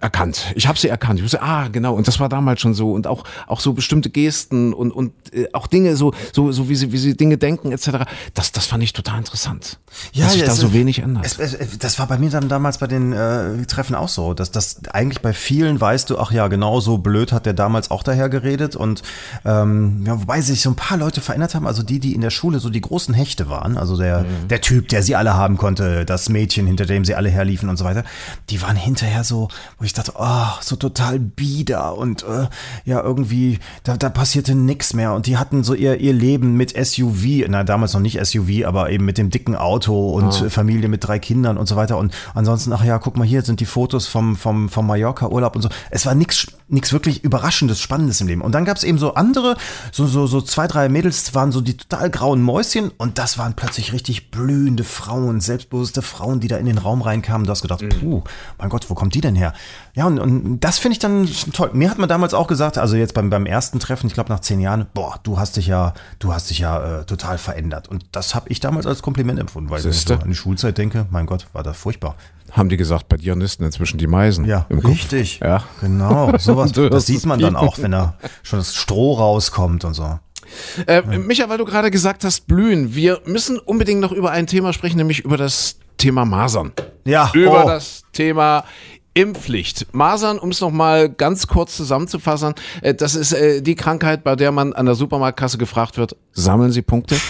erkannt. 0.00 0.52
Ich 0.54 0.66
habe 0.66 0.78
sie 0.78 0.88
erkannt. 0.88 1.18
Ich 1.18 1.24
wusste, 1.24 1.42
ah, 1.42 1.68
genau. 1.68 1.94
Und 1.94 2.08
das 2.08 2.20
war 2.20 2.28
damals 2.28 2.60
schon 2.60 2.74
so. 2.74 2.92
Und 2.92 3.06
auch, 3.06 3.24
auch 3.46 3.60
so 3.60 3.72
bestimmte 3.72 4.10
Gesten 4.10 4.72
und, 4.72 4.90
und 4.92 5.12
äh, 5.34 5.46
auch 5.52 5.66
Dinge, 5.66 5.96
so, 5.96 6.12
so, 6.32 6.52
so 6.52 6.68
wie 6.68 6.74
sie, 6.76 6.92
wie 6.92 6.98
sie 6.98 7.16
Dinge 7.16 7.36
denken, 7.36 7.72
etc. 7.72 7.90
Das, 8.34 8.52
das 8.52 8.66
fand 8.66 8.82
ich 8.82 8.92
total 8.92 9.18
interessant. 9.18 9.78
dass 10.16 10.32
sich 10.32 10.44
da 10.44 10.52
es- 10.52 10.58
so 10.58 10.72
wenig 10.72 11.00
ändert. 11.00 11.26
Es, 11.26 11.38
es, 11.38 11.78
das 11.78 11.98
war 11.98 12.06
bei 12.06 12.18
mir 12.18 12.30
dann 12.30 12.48
damals 12.48 12.78
bei 12.78 12.86
den 12.86 13.12
äh, 13.12 13.64
Treffen 13.66 13.94
auch 13.94 14.08
so, 14.08 14.34
dass 14.34 14.50
das 14.50 14.80
eigentlich 14.92 15.20
bei 15.20 15.32
vielen 15.32 15.80
weißt 15.80 16.08
du, 16.10 16.18
ach 16.18 16.32
ja, 16.32 16.48
genau 16.48 16.80
so 16.80 16.98
blöd 16.98 17.32
hat 17.32 17.44
der 17.46 17.52
damals 17.54 17.90
auch 17.90 18.02
daher 18.02 18.28
geredet 18.28 18.76
und 18.76 19.02
ähm, 19.44 20.04
ja, 20.06 20.18
wobei 20.20 20.40
sich 20.40 20.62
so 20.62 20.70
ein 20.70 20.76
paar 20.76 20.96
Leute 20.98 21.20
verändert 21.40 21.54
haben, 21.54 21.66
also 21.66 21.82
die, 21.82 22.00
die 22.00 22.14
in 22.14 22.20
der 22.20 22.30
Schule 22.30 22.60
so 22.60 22.68
die 22.68 22.80
großen 22.80 23.14
Hechte 23.14 23.48
waren, 23.48 23.78
also 23.78 23.96
der, 23.96 24.24
der 24.48 24.60
Typ, 24.60 24.88
der 24.88 25.02
sie 25.02 25.16
alle 25.16 25.34
haben 25.34 25.56
konnte, 25.56 26.04
das 26.04 26.28
Mädchen, 26.28 26.66
hinter 26.66 26.84
dem 26.84 27.04
sie 27.04 27.14
alle 27.14 27.30
herliefen 27.30 27.68
und 27.68 27.76
so 27.76 27.84
weiter, 27.84 28.04
die 28.50 28.60
waren 28.60 28.76
hinterher 28.76 29.24
so, 29.24 29.48
wo 29.78 29.84
ich 29.84 29.92
dachte, 29.92 30.12
oh, 30.16 30.48
so 30.60 30.76
total 30.76 31.18
bieder 31.18 31.96
und 31.96 32.24
äh, 32.24 32.46
ja, 32.84 33.02
irgendwie, 33.02 33.58
da, 33.84 33.96
da 33.96 34.10
passierte 34.10 34.54
nichts 34.54 34.92
mehr. 34.92 35.14
Und 35.14 35.26
die 35.26 35.38
hatten 35.38 35.64
so 35.64 35.74
ihr, 35.74 35.98
ihr 35.98 36.12
Leben 36.12 36.56
mit 36.56 36.74
SUV, 36.76 37.46
na 37.48 37.64
damals 37.64 37.94
noch 37.94 38.00
nicht 38.00 38.24
SUV, 38.24 38.66
aber 38.66 38.90
eben 38.90 39.04
mit 39.04 39.16
dem 39.16 39.30
dicken 39.30 39.56
Auto 39.56 40.10
und 40.10 40.42
äh, 40.42 40.50
Familie 40.50 40.88
mit 40.88 41.06
drei 41.06 41.18
Kindern 41.18 41.56
und 41.56 41.66
so 41.66 41.76
weiter. 41.76 41.96
Und 41.96 42.14
ansonsten, 42.34 42.72
ach 42.72 42.84
ja, 42.84 42.98
guck 42.98 43.16
mal 43.16 43.26
hier 43.26 43.42
sind 43.42 43.60
die 43.60 43.66
Fotos 43.66 44.06
vom, 44.06 44.36
vom, 44.36 44.68
vom 44.68 44.86
Mallorca-Urlaub 44.86 45.56
und 45.56 45.62
so. 45.62 45.68
Es 45.90 46.04
war 46.04 46.14
nichts 46.14 46.48
nichts 46.70 46.92
wirklich 46.92 47.24
Überraschendes, 47.24 47.80
Spannendes 47.80 48.20
im 48.20 48.28
Leben. 48.28 48.42
Und 48.42 48.52
dann 48.52 48.64
gab 48.64 48.76
es 48.76 48.84
eben 48.84 48.98
so 48.98 49.14
andere, 49.14 49.56
so, 49.92 50.06
so, 50.06 50.26
so 50.26 50.40
zwei, 50.40 50.66
drei 50.66 50.88
Mädels 50.88 51.34
waren 51.34 51.52
so 51.52 51.60
die 51.60 51.76
total 51.76 52.10
grauen 52.10 52.42
Mäuschen 52.42 52.90
und 52.96 53.18
das 53.18 53.38
waren 53.38 53.54
plötzlich 53.54 53.92
richtig 53.92 54.30
blühende 54.30 54.84
Frauen, 54.84 55.40
selbstbewusste 55.40 56.02
Frauen, 56.02 56.40
die 56.40 56.48
da 56.48 56.56
in 56.56 56.66
den 56.66 56.78
Raum 56.78 57.02
reinkamen. 57.02 57.46
Du 57.46 57.50
hast 57.50 57.62
gedacht, 57.62 57.84
puh, 58.00 58.22
mein 58.58 58.68
Gott, 58.68 58.88
wo 58.88 58.94
kommt 58.94 59.14
die 59.14 59.20
denn 59.20 59.34
her? 59.34 59.52
Ja, 59.94 60.06
und, 60.06 60.18
und 60.18 60.60
das 60.60 60.78
finde 60.78 60.92
ich 60.92 60.98
dann 60.98 61.28
toll. 61.52 61.70
Mir 61.72 61.90
hat 61.90 61.98
man 61.98 62.08
damals 62.08 62.34
auch 62.34 62.46
gesagt, 62.46 62.78
also 62.78 62.96
jetzt 62.96 63.14
beim, 63.14 63.30
beim 63.30 63.46
ersten 63.46 63.80
Treffen, 63.80 64.06
ich 64.06 64.14
glaube 64.14 64.30
nach 64.30 64.40
zehn 64.40 64.60
Jahren, 64.60 64.86
boah, 64.94 65.18
du 65.22 65.38
hast 65.38 65.56
dich 65.56 65.66
ja, 65.66 65.94
du 66.18 66.32
hast 66.32 66.50
dich 66.50 66.60
ja 66.60 67.00
äh, 67.00 67.04
total 67.04 67.38
verändert. 67.38 67.88
Und 67.88 68.04
das 68.12 68.34
habe 68.34 68.48
ich 68.48 68.60
damals 68.60 68.86
als 68.86 69.02
Kompliment 69.02 69.38
empfunden, 69.38 69.70
weil 69.70 69.82
wenn 69.82 69.90
ich 69.90 69.96
so 69.96 70.08
Siehste? 70.08 70.22
an 70.22 70.28
die 70.28 70.36
Schulzeit 70.36 70.78
denke, 70.78 71.06
mein 71.10 71.26
Gott, 71.26 71.46
war 71.52 71.62
das 71.62 71.76
furchtbar. 71.76 72.14
haben 72.52 72.68
die 72.68 72.76
gesagt, 72.76 73.08
bei 73.08 73.16
dir 73.16 73.34
nisten 73.34 73.64
inzwischen 73.64 73.98
die 73.98 74.06
Meisen. 74.06 74.44
Ja, 74.44 74.66
im 74.68 74.80
Kopf. 74.80 74.92
richtig. 74.92 75.40
Ja. 75.40 75.64
Genau, 75.80 76.36
sowas. 76.38 76.72
Das 76.90 77.06
sieht 77.06 77.26
man 77.26 77.40
dann 77.40 77.56
auch, 77.56 77.78
wenn 77.78 77.90
da 77.90 78.14
schon 78.42 78.58
das 78.58 78.74
Stroh 78.74 79.14
rauskommt 79.14 79.84
und 79.84 79.94
so. 79.94 80.18
Äh, 80.86 81.02
Micha, 81.02 81.48
weil 81.48 81.58
du 81.58 81.64
gerade 81.64 81.90
gesagt 81.90 82.24
hast, 82.24 82.46
blühen. 82.46 82.94
Wir 82.94 83.20
müssen 83.24 83.58
unbedingt 83.58 84.00
noch 84.00 84.12
über 84.12 84.30
ein 84.30 84.46
Thema 84.46 84.72
sprechen, 84.72 84.96
nämlich 84.96 85.20
über 85.24 85.36
das 85.36 85.76
Thema 86.00 86.24
Masern. 86.24 86.72
Ja, 87.04 87.30
Über 87.34 87.64
oh. 87.64 87.68
das 87.68 88.02
Thema 88.12 88.64
Impfpflicht. 89.14 89.86
Masern, 89.92 90.38
um 90.38 90.50
es 90.50 90.60
nochmal 90.60 91.08
ganz 91.08 91.46
kurz 91.46 91.76
zusammenzufassen, 91.76 92.54
äh, 92.82 92.94
das 92.94 93.14
ist 93.14 93.32
äh, 93.32 93.60
die 93.60 93.74
Krankheit, 93.74 94.22
bei 94.22 94.36
der 94.36 94.52
man 94.52 94.72
an 94.72 94.86
der 94.86 94.94
Supermarktkasse 94.94 95.58
gefragt 95.58 95.98
wird, 95.98 96.16
sammeln 96.32 96.72
Sie 96.72 96.82
Punkte? 96.82 97.16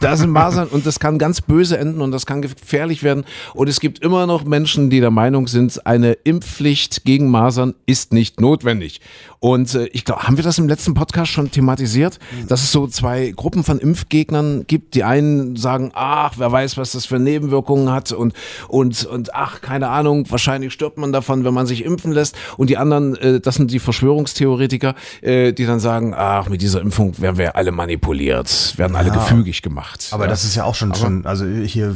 Da 0.00 0.18
sind 0.18 0.28
Masern 0.32 0.68
und 0.68 0.84
das 0.84 1.00
kann 1.00 1.18
ganz 1.18 1.40
böse 1.40 1.78
enden 1.78 2.02
und 2.02 2.12
das 2.12 2.26
kann 2.26 2.42
gefährlich 2.42 3.02
werden. 3.02 3.24
Und 3.54 3.70
es 3.70 3.80
gibt 3.80 4.00
immer 4.00 4.26
noch 4.26 4.44
Menschen, 4.44 4.90
die 4.90 5.00
der 5.00 5.10
Meinung 5.10 5.46
sind, 5.46 5.86
eine 5.86 6.12
Impfpflicht 6.12 7.04
gegen 7.06 7.30
Masern 7.30 7.74
ist 7.86 8.12
nicht 8.12 8.38
notwendig. 8.38 9.00
Und 9.40 9.74
äh, 9.74 9.86
ich 9.92 10.04
glaube, 10.04 10.24
haben 10.24 10.36
wir 10.36 10.44
das 10.44 10.58
im 10.58 10.68
letzten 10.68 10.92
Podcast 10.92 11.32
schon 11.32 11.50
thematisiert, 11.50 12.18
dass 12.48 12.62
es 12.62 12.70
so 12.70 12.86
zwei 12.86 13.32
Gruppen 13.34 13.64
von 13.64 13.78
Impfgegnern 13.78 14.66
gibt. 14.66 14.94
Die 14.94 15.04
einen 15.04 15.56
sagen, 15.56 15.90
ach, 15.94 16.34
wer 16.36 16.52
weiß, 16.52 16.76
was 16.76 16.92
das 16.92 17.06
für 17.06 17.18
Nebenwirkungen 17.18 17.90
hat 17.90 18.12
und, 18.12 18.34
und, 18.68 19.06
und 19.06 19.34
ach, 19.34 19.62
keine 19.62 19.88
Ahnung, 19.88 20.30
wahrscheinlich 20.30 20.74
stirbt 20.74 20.98
man 20.98 21.12
davon, 21.12 21.23
wenn 21.28 21.54
man 21.54 21.66
sich 21.66 21.84
impfen 21.84 22.12
lässt. 22.12 22.36
Und 22.56 22.70
die 22.70 22.76
anderen, 22.76 23.16
äh, 23.16 23.40
das 23.40 23.56
sind 23.56 23.70
die 23.70 23.78
Verschwörungstheoretiker, 23.78 24.94
äh, 25.22 25.52
die 25.52 25.66
dann 25.66 25.80
sagen, 25.80 26.14
ach, 26.16 26.48
mit 26.48 26.62
dieser 26.62 26.80
Impfung 26.80 27.20
werden 27.20 27.38
wir 27.38 27.56
alle 27.56 27.72
manipuliert, 27.72 28.74
werden 28.76 28.96
alle 28.96 29.10
gefügig 29.10 29.62
gemacht. 29.62 30.08
Aber 30.12 30.24
ja. 30.24 30.30
das 30.30 30.44
ist 30.44 30.54
ja 30.54 30.64
auch 30.64 30.74
schon, 30.74 30.94
schon 30.94 31.26
also 31.26 31.44
hier, 31.46 31.94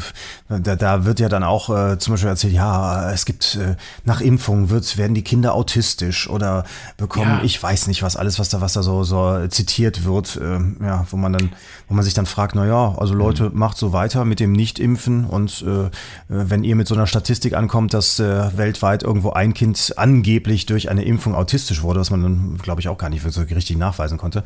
da, 0.49 0.77
da 0.77 1.05
wird 1.05 1.21
ja 1.21 1.29
dann 1.29 1.43
auch 1.43 1.71
äh, 1.71 1.99
zum 1.99 2.15
Beispiel 2.15 2.31
erzählt, 2.31 2.53
ja, 2.53 3.11
es 3.13 3.25
gibt 3.25 3.57
äh, 3.57 3.77
nach 4.05 4.21
Impfung 4.21 4.71
wird, 4.71 4.97
werden 4.97 5.15
die 5.15 5.23
Kinder 5.23 5.55
autistisch 5.55 6.29
oder 6.29 6.65
bekommen, 6.97 7.39
Ja. 7.39 7.45
ich 7.45 7.63
weiß 7.63 7.87
nicht 7.89 8.03
was, 8.03 8.17
alles, 8.17 8.39
was 8.39 8.49
da, 8.49 8.61
was 8.61 8.73
da 8.73 8.83
so, 8.83 9.05
so 9.05 9.47
zitiert 9.49 10.05
wird, 10.05 10.39
ähm, 10.43 10.77
ja, 10.83 11.07
wo 11.11 11.17
man 11.17 11.33
dann, 11.33 11.51
wo 11.89 11.95
man 11.95 12.05
sich 12.05 12.15
dann 12.15 12.27
fragt, 12.27 12.55
na 12.55 12.67
ja, 12.67 12.95
also 12.97 13.15
Leute, 13.15 13.51
macht 13.53 13.77
so 13.77 13.93
weiter 13.93 14.25
mit 14.25 14.41
dem 14.41 14.53
Nicht-Impfen 14.53 15.25
und 15.25 15.65
äh, 15.67 15.87
äh, 15.87 15.89
wenn 16.29 16.65
ihr 16.65 16.77
mit 16.77 16.89
so 16.89 16.95
einer 16.95 17.07
Statistik 17.07 17.55
ankommt, 17.55 17.95
dass 17.95 18.19
äh, 18.19 18.57
weltweit 18.57 19.03
irgendwo 19.19 19.31
ein 19.31 19.53
Kind 19.53 19.95
angeblich 19.97 20.67
durch 20.67 20.91
eine 20.91 21.05
Impfung 21.05 21.35
autistisch 21.35 21.83
wurde, 21.83 21.99
was 21.99 22.11
man 22.11 22.23
dann, 22.23 22.59
glaube 22.63 22.81
ich, 22.81 22.89
auch 22.89 22.99
gar 22.99 23.11
nicht 23.11 23.29
so 23.29 23.41
richtig 23.43 23.77
nachweisen 23.77 24.17
konnte. 24.17 24.45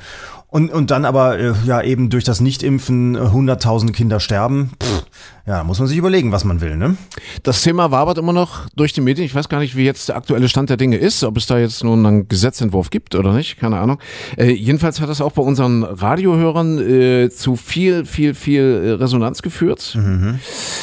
Und, 0.49 0.73
und 0.73 0.91
dann 0.91 1.05
aber 1.05 1.39
äh, 1.39 1.53
ja 1.67 1.83
eben 1.83 2.09
durch 2.09 2.25
das 2.25 2.41
Nichtimpfen 2.41 3.15
äh, 3.15 3.19
hunderttausende 3.19 3.93
Kinder 3.93 4.19
sterben. 4.19 4.73
Pff, 4.83 5.05
ja, 5.45 5.59
da 5.59 5.65
muss 5.65 5.81
man 5.81 5.89
sich 5.89 5.99
überlegen, 5.99 6.31
was 6.31 6.45
man 6.45 6.61
will, 6.61 6.77
ne? 6.77 6.97
Das 7.43 7.63
Thema 7.63 7.91
wabert 7.91 8.17
immer 8.17 8.33
noch 8.33 8.69
durch 8.77 8.93
die 8.93 9.01
Medien. 9.01 9.27
Ich 9.27 9.35
weiß 9.35 9.49
gar 9.49 9.59
nicht, 9.59 9.77
wie 9.77 9.85
jetzt 9.85 10.09
der 10.09 10.17
aktuelle 10.17 10.49
Stand 10.49 10.71
der 10.71 10.77
Dinge 10.77 10.97
ist, 10.99 11.25
ob 11.25 11.37
es 11.37 11.47
da 11.47 11.59
jetzt 11.59 11.83
nun 11.83 12.07
einen 12.07 12.29
Gesetzentwurf 12.29 12.91
gibt 12.91 13.17
oder 13.17 13.33
nicht, 13.33 13.59
keine 13.59 13.79
Ahnung. 13.81 13.99
Äh, 14.37 14.53
jedenfalls 14.53 15.01
hat 15.01 15.09
das 15.09 15.21
auch 15.21 15.33
bei 15.33 15.43
unseren 15.43 15.83
Radiohörern 15.83 16.79
äh, 16.79 17.31
zu 17.31 17.57
viel, 17.57 18.05
viel, 18.05 18.35
viel 18.35 18.63
äh, 18.63 18.91
Resonanz 18.93 19.43
geführt. 19.43 19.99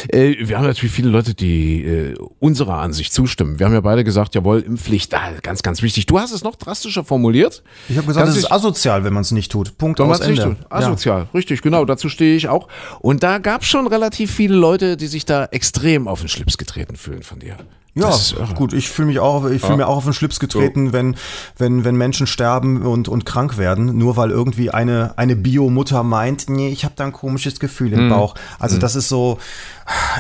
Äh, 0.09 0.35
wir 0.45 0.57
haben 0.57 0.65
natürlich 0.65 0.93
viele 0.93 1.09
Leute, 1.09 1.33
die 1.33 2.13
unserer 2.39 2.79
Ansicht 2.79 3.13
zustimmen. 3.13 3.59
Wir 3.59 3.65
haben 3.65 3.73
ja 3.73 3.78
beide 3.81 4.03
gesagt, 4.03 4.35
jawohl, 4.35 4.59
Impfpflicht, 4.61 5.13
ganz, 5.41 5.61
ganz 5.61 5.81
wichtig. 5.81 6.05
Du 6.05 6.19
hast 6.19 6.31
es 6.31 6.43
noch 6.43 6.55
drastischer 6.55 7.03
formuliert. 7.03 7.63
Ich 7.87 7.97
habe 7.97 8.07
gesagt, 8.07 8.27
es 8.27 8.37
ist 8.37 8.51
asozial, 8.51 9.03
wenn 9.03 9.13
man 9.13 9.21
es 9.21 9.31
nicht 9.31 9.51
tut. 9.51 9.77
Punkt 9.77 9.99
Wenn 9.99 10.07
man 10.07 10.15
aus 10.15 10.21
es 10.21 10.27
nicht 10.27 10.39
Ende. 10.39 10.55
tut. 10.57 10.71
Asozial, 10.71 11.27
richtig, 11.33 11.61
genau, 11.61 11.85
dazu 11.85 12.09
stehe 12.09 12.35
ich 12.35 12.47
auch. 12.47 12.67
Und 12.99 13.23
da 13.23 13.37
gab 13.37 13.61
es 13.61 13.67
schon 13.67 13.87
relativ 13.87 14.31
viele 14.31 14.55
Leute, 14.55 14.97
die 14.97 15.07
sich 15.07 15.25
da 15.25 15.45
extrem 15.45 16.07
auf 16.07 16.19
den 16.19 16.29
Schlips 16.29 16.57
getreten 16.57 16.95
fühlen 16.95 17.23
von 17.23 17.39
dir. 17.39 17.57
Ja, 17.95 18.15
gut, 18.55 18.73
ich 18.73 18.89
fühle 18.89 19.07
mich 19.07 19.19
auch, 19.19 19.45
ich 19.49 19.61
fühle 19.61 19.77
mir 19.77 19.87
auch 19.87 19.97
auf 19.97 20.03
den 20.03 20.13
Schlips 20.13 20.39
getreten, 20.39 20.93
wenn, 20.93 21.15
wenn, 21.57 21.83
wenn 21.83 21.95
Menschen 21.95 22.27
sterben 22.27 22.83
und, 22.83 23.07
und 23.07 23.25
krank 23.25 23.57
werden, 23.57 23.97
nur 23.97 24.15
weil 24.15 24.29
irgendwie 24.29 24.69
eine, 24.69 25.13
eine 25.17 25.35
Bio-Mutter 25.35 26.03
meint, 26.03 26.49
nee, 26.49 26.69
ich 26.69 26.85
habe 26.85 26.93
da 26.95 27.05
ein 27.05 27.11
komisches 27.11 27.59
Gefühl 27.59 27.93
im 27.93 28.09
Bauch. 28.09 28.35
Also 28.59 28.77
das 28.77 28.95
ist 28.95 29.09
so, 29.09 29.39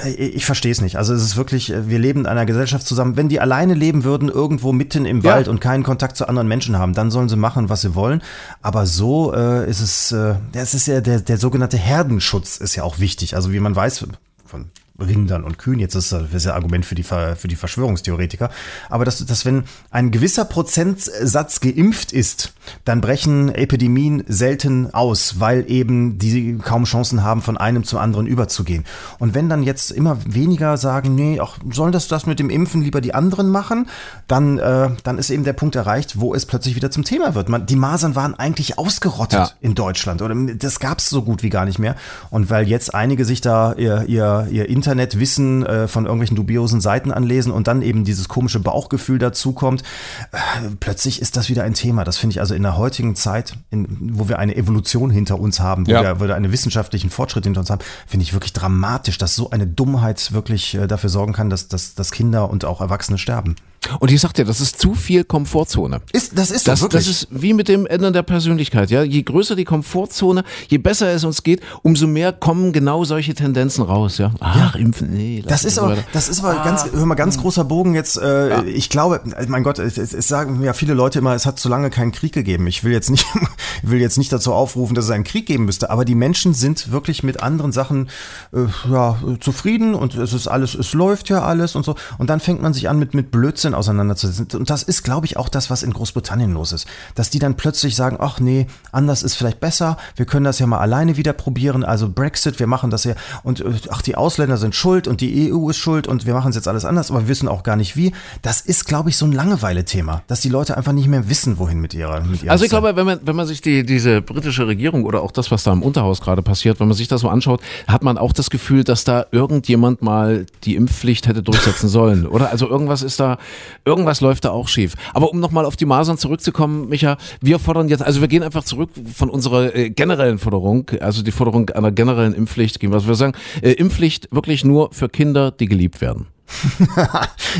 ich, 0.05 0.35
ich 0.35 0.45
verstehe 0.45 0.71
es 0.71 0.81
nicht. 0.81 0.97
Also 0.97 1.13
es 1.13 1.23
ist 1.23 1.37
wirklich, 1.37 1.71
wir 1.75 1.99
leben 1.99 2.21
in 2.21 2.25
einer 2.25 2.45
Gesellschaft 2.45 2.85
zusammen. 2.87 3.15
Wenn 3.17 3.29
die 3.29 3.39
alleine 3.39 3.75
leben 3.75 4.03
würden, 4.03 4.29
irgendwo 4.29 4.71
mitten 4.71 5.05
im 5.05 5.21
Ja. 5.21 5.33
Wald 5.33 5.47
und 5.47 5.61
keinen 5.61 5.83
Kontakt 5.83 6.17
zu 6.17 6.27
anderen 6.27 6.47
Menschen 6.47 6.77
haben, 6.77 6.93
dann 6.93 7.11
sollen 7.11 7.29
sie 7.29 7.35
machen, 7.35 7.69
was 7.69 7.81
sie 7.81 7.95
wollen. 7.95 8.21
Aber 8.61 8.85
so 8.85 9.33
äh, 9.33 9.69
ist 9.69 9.81
es, 9.81 10.11
äh, 10.11 10.35
das 10.51 10.73
ist 10.73 10.87
ja 10.87 11.01
der, 11.01 11.19
der 11.21 11.37
sogenannte 11.37 11.77
Herdenschutz 11.77 12.57
ist 12.57 12.75
ja 12.75 12.83
auch 12.83 12.99
wichtig. 12.99 13.35
Also 13.35 13.53
wie 13.53 13.59
man 13.59 13.75
weiß 13.75 13.99
von 14.45 14.65
Rindern 15.01 15.43
und 15.43 15.57
Kühen, 15.57 15.79
jetzt 15.79 15.95
ist 15.95 16.11
das 16.11 16.33
ist 16.33 16.45
ja 16.45 16.53
Argument 16.53 16.85
für 16.85 16.95
die, 16.95 17.03
für 17.03 17.47
die 17.47 17.55
Verschwörungstheoretiker, 17.55 18.49
aber 18.89 19.05
dass, 19.05 19.25
dass 19.25 19.45
wenn 19.45 19.63
ein 19.91 20.11
gewisser 20.11 20.45
Prozentsatz 20.45 21.59
geimpft 21.59 22.11
ist, 22.11 22.53
dann 22.85 23.01
brechen 23.01 23.53
Epidemien 23.53 24.23
selten 24.27 24.93
aus, 24.93 25.39
weil 25.39 25.69
eben 25.69 26.17
die 26.19 26.57
kaum 26.57 26.83
Chancen 26.85 27.23
haben, 27.23 27.41
von 27.41 27.57
einem 27.57 27.83
zum 27.83 27.99
anderen 27.99 28.27
überzugehen. 28.27 28.85
Und 29.17 29.33
wenn 29.33 29.49
dann 29.49 29.63
jetzt 29.63 29.91
immer 29.91 30.17
weniger 30.25 30.77
sagen, 30.77 31.15
nee, 31.15 31.39
auch 31.39 31.57
sollen 31.71 31.91
das 31.91 32.07
das 32.07 32.25
mit 32.25 32.39
dem 32.39 32.49
Impfen 32.49 32.81
lieber 32.81 33.01
die 33.01 33.13
anderen 33.13 33.49
machen, 33.49 33.87
dann, 34.27 34.57
äh, 34.59 34.89
dann 35.03 35.17
ist 35.17 35.29
eben 35.29 35.43
der 35.43 35.53
Punkt 35.53 35.75
erreicht, 35.75 36.19
wo 36.19 36.33
es 36.33 36.45
plötzlich 36.45 36.75
wieder 36.75 36.91
zum 36.91 37.03
Thema 37.03 37.35
wird. 37.35 37.49
Man, 37.49 37.65
die 37.65 37.75
Masern 37.75 38.15
waren 38.15 38.35
eigentlich 38.35 38.77
ausgerottet 38.77 39.39
Ja. 39.39 39.49
in 39.61 39.75
Deutschland 39.75 40.21
oder 40.21 40.35
das 40.55 40.79
gab 40.79 40.99
es 40.99 41.09
so 41.09 41.23
gut 41.23 41.43
wie 41.43 41.49
gar 41.49 41.65
nicht 41.65 41.79
mehr. 41.79 41.95
Und 42.29 42.49
weil 42.49 42.67
jetzt 42.67 42.93
einige 42.93 43.25
sich 43.25 43.41
da 43.41 43.73
ihr, 43.73 44.05
ihr, 44.07 44.47
ihr 44.51 44.69
Internetwissen 44.89 45.65
äh, 45.65 45.87
von 45.87 46.05
irgendwelchen 46.05 46.35
dubiosen 46.35 46.81
Seiten 46.81 47.11
anlesen 47.11 47.51
und 47.51 47.67
dann 47.67 47.83
eben 47.83 48.05
dieses 48.05 48.27
komische 48.27 48.59
Bauchgefühl 48.59 49.19
dazukommt, 49.19 49.83
äh, 50.31 50.37
plötzlich 50.79 51.21
ist 51.21 51.37
das 51.37 51.47
wieder 51.47 51.63
ein 51.63 51.75
Thema. 51.75 52.03
Das 52.03 52.17
finde 52.17 52.33
ich 52.33 52.39
also 52.39 52.55
in 52.55 52.63
der 52.63 52.75
heutigen 52.75 53.15
Zeit, 53.15 53.53
in, 53.69 53.87
wo 54.17 54.27
wir 54.29 54.39
eine 54.39 54.55
Evolution 54.55 55.11
hinter 55.11 55.39
uns 55.39 55.59
haben, 55.59 55.85
wo, 55.85 55.91
Ja. 55.91 56.01
wir, 56.01 56.19
wo 56.19 56.27
wir 56.27 56.35
einen 56.35 56.51
wissenschaftlichen 56.51 57.11
Fortschritt 57.11 57.43
hinter 57.43 57.59
uns 57.59 57.69
haben, 57.69 57.81
finde 58.07 58.23
ich 58.23 58.33
wirklich 58.33 58.53
dramatisch, 58.53 59.19
dass 59.19 59.35
so 59.35 59.51
eine 59.51 59.67
Dummheit 59.67 60.31
wirklich 60.33 60.73
äh, 60.73 60.87
dafür 60.87 61.09
sorgen 61.11 61.33
kann, 61.33 61.51
dass, 61.51 61.67
dass, 61.67 61.93
dass 61.93 62.09
Kinder 62.11 62.49
und 62.49 62.65
auch 62.65 62.81
Erwachsene 62.81 63.19
sterben. 63.19 63.55
Und 63.99 64.11
ich 64.11 64.19
sag 64.21 64.33
dir, 64.33 64.45
das 64.45 64.61
ist 64.61 64.79
zu 64.79 64.93
viel 64.93 65.23
Komfortzone. 65.23 66.01
Ist, 66.13 66.37
das 66.37 66.51
ist 66.51 66.67
Das, 66.67 66.81
doch 66.81 66.89
das 66.89 67.05
wirklich. 67.07 67.23
ist 67.23 67.27
wie 67.31 67.53
mit 67.53 67.67
dem 67.67 67.85
Ändern 67.87 68.13
der 68.13 68.23
Persönlichkeit. 68.23 68.89
Ja? 68.91 69.03
Je 69.03 69.23
größer 69.23 69.55
die 69.55 69.65
Komfortzone, 69.65 70.43
je 70.67 70.77
besser 70.77 71.09
es 71.11 71.23
uns 71.23 71.43
geht, 71.43 71.61
umso 71.81 72.05
mehr 72.07 72.33
kommen 72.33 72.73
genau 72.73 73.03
solche 73.05 73.33
Tendenzen 73.33 73.83
raus. 73.83 74.17
Ja? 74.17 74.31
Ach, 74.39 74.75
impfen, 74.75 75.11
nee. 75.11 75.43
Das 75.47 75.63
ist 75.63 75.75
so 75.75 75.83
aber, 75.83 75.97
das 76.13 76.29
ist 76.29 76.43
aber 76.43 76.63
ganz, 76.63 76.85
hör 76.91 77.05
mal, 77.05 77.15
ganz 77.15 77.37
großer 77.37 77.63
Bogen 77.63 77.95
jetzt. 77.95 78.17
Äh, 78.17 78.63
Ich 78.69 78.89
glaube, 78.89 79.21
mein 79.47 79.63
Gott, 79.63 79.79
es, 79.79 79.97
es 79.97 80.13
es 80.13 80.27
sagen 80.27 80.61
ja 80.63 80.73
viele 80.73 80.93
Leute 80.93 81.19
immer, 81.19 81.33
es 81.33 81.45
hat 81.45 81.59
zu 81.59 81.69
lange 81.69 81.89
keinen 81.89 82.11
Krieg 82.11 82.33
gegeben. 82.33 82.67
Ich 82.67 82.83
will 82.83 82.91
jetzt 82.91 83.09
nicht, 83.09 83.25
will 83.83 83.99
jetzt 84.01 84.17
nicht 84.17 84.31
dazu 84.31 84.53
aufrufen, 84.53 84.93
dass 84.95 85.05
es 85.05 85.11
einen 85.11 85.23
Krieg 85.23 85.45
geben 85.45 85.65
müsste. 85.65 85.89
Aber 85.89 86.05
die 86.05 86.15
Menschen 86.15 86.53
sind 86.53 86.91
wirklich 86.91 87.23
mit 87.23 87.41
anderen 87.41 87.71
Sachen 87.71 88.09
äh, 88.53 88.65
ja, 88.91 89.17
zufrieden 89.39 89.95
und 89.95 90.15
es 90.15 90.33
ist 90.33 90.47
alles, 90.47 90.75
es 90.75 90.93
läuft 90.93 91.29
ja 91.29 91.43
alles 91.43 91.75
und 91.75 91.85
so. 91.85 91.95
Und 92.17 92.29
dann 92.29 92.39
fängt 92.39 92.61
man 92.61 92.73
sich 92.73 92.89
an, 92.89 92.99
mit 92.99 93.13
mit 93.13 93.31
Blödsinn 93.31 93.68
auseinanderzusetzen. 93.73 94.59
Und 94.59 94.69
das 94.69 94.83
ist, 94.83 95.03
glaube 95.03 95.25
ich, 95.25 95.37
auch 95.37 95.49
das, 95.49 95.69
was 95.69 95.83
in 95.83 95.93
Großbritannien 95.93 96.53
los 96.53 96.71
ist, 96.73 96.87
dass 97.15 97.29
die 97.29 97.39
dann 97.39 97.55
plötzlich 97.55 97.95
sagen, 97.95 98.17
ach 98.19 98.39
nee, 98.39 98.67
anders 98.91 99.23
ist 99.23 99.35
vielleicht 99.35 99.59
besser. 99.59 99.97
Wir 100.15 100.25
können 100.25 100.45
das 100.45 100.59
ja 100.59 100.67
mal 100.67 100.79
alleine 100.79 101.17
wieder 101.17 101.33
probieren. 101.33 101.83
Also 101.83 102.09
Brexit, 102.09 102.59
wir 102.59 102.67
machen 102.67 102.89
das 102.89 103.03
ja 103.03 103.13
und 103.43 103.61
äh, 103.61 103.71
ach 103.89 104.01
die 104.01 104.15
Ausländer 104.15 104.57
sind 104.57 104.75
schuld 104.75 105.07
und 105.07 105.21
die 105.21 105.51
EU 105.53 105.69
ist 105.69 105.77
schuld 105.77 106.07
und 106.07 106.25
wir 106.25 106.33
machen 106.33 106.49
es 106.49 106.55
jetzt 106.55 106.67
alles 106.67 106.85
anders, 106.85 107.09
aber 107.11 107.21
wir 107.21 107.27
wissen 107.27 107.47
auch 107.47 107.63
gar 107.63 107.75
nicht 107.75 107.95
wie. 107.95 108.13
Das 108.41 108.61
ist, 108.61 108.85
glaube 108.85 109.09
ich, 109.09 109.17
so 109.17 109.25
ein 109.25 109.31
Langeweile-Thema, 109.31 110.23
dass 110.27 110.41
die 110.41 110.49
Leute 110.49 110.77
einfach 110.77 110.91
nicht 110.93 111.07
mehr 111.07 111.29
wissen, 111.29 111.57
wohin 111.59 111.79
mit 111.79 111.93
ihrer. 111.93 112.21
Mit 112.21 112.43
ihrer 112.43 112.51
Also 112.51 112.63
ich 112.65 112.71
Zeit. 112.71 112.81
glaube, 112.81 112.95
wenn 112.95 113.05
man, 113.05 113.19
wenn 113.23 113.35
man 113.35 113.47
sich 113.47 113.61
die, 113.61 113.85
diese 113.85 114.21
britische 114.21 114.67
Regierung 114.67 115.05
oder 115.05 115.21
auch 115.21 115.31
das, 115.31 115.51
was 115.51 115.63
da 115.63 115.71
im 115.73 115.83
Unterhaus 115.83 116.21
gerade 116.21 116.41
passiert, 116.41 116.79
wenn 116.79 116.87
man 116.87 116.97
sich 116.97 117.07
das 117.07 117.21
so 117.21 117.29
anschaut, 117.29 117.61
hat 117.87 118.03
man 118.03 118.17
auch 118.17 118.33
das 118.33 118.49
Gefühl, 118.49 118.83
dass 118.83 119.03
da 119.03 119.25
irgendjemand 119.31 120.01
mal 120.01 120.45
die 120.63 120.75
Impfpflicht 120.75 121.27
hätte 121.27 121.43
durchsetzen 121.43 121.87
sollen. 121.89 122.27
Oder? 122.27 122.51
Also 122.51 122.67
irgendwas 122.69 123.01
ist 123.01 123.19
da, 123.19 123.37
irgendwas 123.85 124.21
läuft 124.21 124.45
da 124.45 124.51
auch 124.51 124.67
schief. 124.67 124.93
Aber 125.13 125.31
um 125.31 125.39
nochmal 125.39 125.65
auf 125.65 125.75
die 125.75 125.85
Masern 125.85 126.17
zurückzukommen, 126.17 126.89
Micha, 126.89 127.17
wir 127.41 127.59
fordern 127.59 127.87
jetzt, 127.89 128.03
also 128.03 128.21
wir 128.21 128.27
gehen 128.27 128.43
einfach 128.43 128.63
zurück 128.63 128.89
von 129.13 129.29
unserer 129.29 129.75
äh, 129.75 129.89
generellen 129.89 130.39
Forderung, 130.39 130.89
also 131.01 131.21
die 131.23 131.31
Forderung 131.31 131.69
einer 131.69 131.91
generellen 131.91 132.33
Impfpflicht 132.33 132.79
gehen, 132.79 132.91
was 132.91 133.07
wir 133.07 133.15
sagen, 133.15 133.33
äh, 133.61 133.71
Impfpflicht 133.71 134.27
wirklich 134.31 134.63
nur 134.65 134.91
für 134.93 135.09
Kinder, 135.09 135.51
die 135.51 135.67
geliebt 135.67 136.01
werden. 136.01 136.27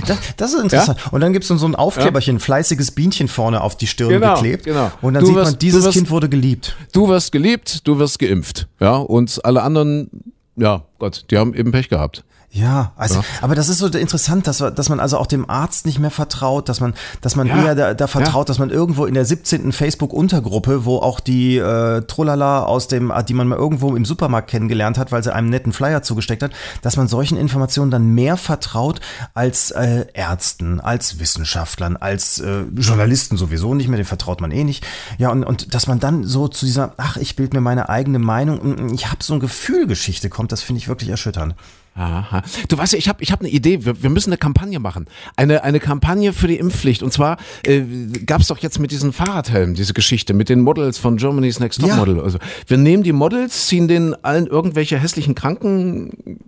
Das, 0.08 0.18
das 0.38 0.54
ist 0.54 0.62
interessant. 0.62 1.00
Und 1.12 1.22
dann 1.22 1.34
gibt 1.34 1.44
es 1.44 1.60
so 1.60 1.66
ein 1.68 1.76
Aufkleberchen, 1.76 2.40
fleißiges 2.40 2.92
Bienchen 2.92 3.28
vorne 3.28 3.62
auf 3.62 3.76
die 3.76 3.88
Stirn 3.88 4.10
Genau, 4.10 4.36
geklebt. 4.36 4.66
genau. 4.66 4.92
Und 5.02 5.14
dann 5.16 5.22
Du 5.22 5.28
sieht 5.28 5.36
wirst- 5.36 5.52
man, 5.54 5.60
dieses 5.60 5.86
wirst- 5.86 5.98
Kind 5.98 6.10
wurde 6.12 6.30
geliebt. 6.30 6.76
Du 6.94 7.08
wirst 7.10 7.32
geliebt, 7.32 7.88
du 7.88 7.98
wirst 8.00 8.20
geimpft. 8.20 8.68
Ja, 8.80 8.96
und 8.98 9.44
alle 9.44 9.64
anderen, 9.64 10.10
ja, 10.56 10.84
Gott, 11.00 11.26
die 11.32 11.38
haben 11.38 11.54
eben 11.54 11.72
Pech 11.72 11.90
gehabt. 11.90 12.24
Ja, 12.52 12.94
also, 12.96 13.24
aber 13.42 13.54
das 13.54 13.70
ist 13.70 13.78
so 13.78 13.86
interessant, 13.88 14.48
dass, 14.48 14.58
dass 14.58 14.90
man 14.90 15.00
also 15.00 15.20
auch 15.20 15.28
dem 15.28 15.48
Arzt 15.48 15.86
nicht 15.86 16.00
mehr 16.00 16.10
vertraut, 16.10 16.68
dass 16.68 16.80
man, 16.80 16.96
dass 17.22 17.36
man 17.36 17.46
Ja, 17.46 17.64
eher 17.64 17.76
da, 17.76 17.94
da 17.94 18.08
vertraut, 18.08 18.50
dass 18.50 18.58
man 18.58 18.72
irgendwo 18.72 19.06
in 19.06 19.14
der 19.14 19.24
17. 19.24 19.72
Facebook-Untergruppe, 19.72 20.84
wo 20.84 20.98
auch 20.98 21.20
die 21.20 21.58
äh, 21.58 22.02
Trollala 22.02 22.64
aus 22.64 22.88
dem, 22.88 23.14
die 23.28 23.36
man 23.36 23.48
mal 23.48 23.58
irgendwo 23.58 23.96
im 23.96 24.04
Supermarkt 24.04 24.50
kennengelernt 24.50 24.98
hat, 24.98 25.12
weil 25.12 25.24
sie 25.24 25.32
einem 25.32 25.50
netten 25.50 25.74
Flyer 25.74 26.02
zugesteckt 26.02 26.42
hat, 26.42 26.52
dass 26.82 26.98
man 26.98 27.08
solchen 27.08 27.38
Informationen 27.38 27.92
dann 27.92 28.16
mehr 28.16 28.36
vertraut 28.36 29.00
als 29.36 29.70
äh, 29.70 30.06
Ärzten, 30.14 30.80
als 30.80 31.20
Wissenschaftlern, 31.20 31.98
als 31.98 32.40
äh, 32.40 32.64
Journalisten 32.76 33.38
sowieso 33.38 33.76
nicht 33.76 33.90
mehr, 33.90 33.98
den 33.98 34.08
vertraut 34.08 34.42
man 34.42 34.50
eh 34.50 34.64
nicht. 34.64 34.84
Ja, 35.20 35.30
und, 35.30 35.44
und 35.44 35.76
dass 35.76 35.86
man 35.86 36.00
dann 36.00 36.24
so 36.24 36.48
zu 36.48 36.66
dieser, 36.66 36.94
ach, 36.98 37.18
ich 37.18 37.36
bild 37.36 37.54
mir 37.54 37.62
meine 37.62 37.90
eigene 37.90 38.18
Meinung, 38.18 38.58
und 38.60 38.92
ich 38.92 39.12
habe 39.12 39.24
so 39.24 39.36
ein 39.36 39.40
Gefühlgeschichte 39.40 40.30
kommt, 40.30 40.52
das 40.52 40.64
finde 40.64 40.80
ich 40.80 40.88
wirklich 40.88 41.12
erschütternd. 41.12 41.54
Aha. 41.96 42.44
Du 42.70 42.78
weißt 42.78 42.94
ja, 42.94 43.00
ich 43.00 43.10
habe 43.10 43.22
ich 43.22 43.32
hab 43.32 43.42
eine 43.42 43.50
Idee. 43.50 43.84
Wir, 43.86 44.02
wir 44.02 44.10
müssen 44.10 44.30
eine 44.30 44.38
Kampagne 44.38 44.80
machen. 44.80 45.08
Eine, 45.36 45.64
eine 45.64 45.80
Kampagne 45.80 46.32
für 46.34 46.48
die 46.48 46.56
Impfpflicht. 46.58 47.04
Und 47.04 47.12
zwar 47.12 47.38
äh, 47.66 47.82
gab 48.26 48.42
es 48.42 48.48
doch 48.48 48.60
jetzt 48.60 48.80
mit 48.80 48.92
diesen 48.92 49.12
Fahrradhelmen 49.12 49.76
diese 49.76 49.94
Geschichte 49.94 50.34
mit 50.34 50.48
den 50.50 50.62
Models 50.62 50.98
von 50.98 51.18
Germany's 51.18 51.60
Next 51.60 51.82
Top 51.82 51.90
Ja. 51.90 51.98
Model. 51.98 52.22
Also 52.22 52.40
wir 52.68 52.78
nehmen 52.78 53.04
die 53.04 53.12
Models, 53.12 53.68
ziehen 53.68 53.88
denen 53.88 54.16
allen 54.24 54.48
irgendwelche 54.48 54.98
hässlichen 54.98 55.36
Kranken. 55.36 56.40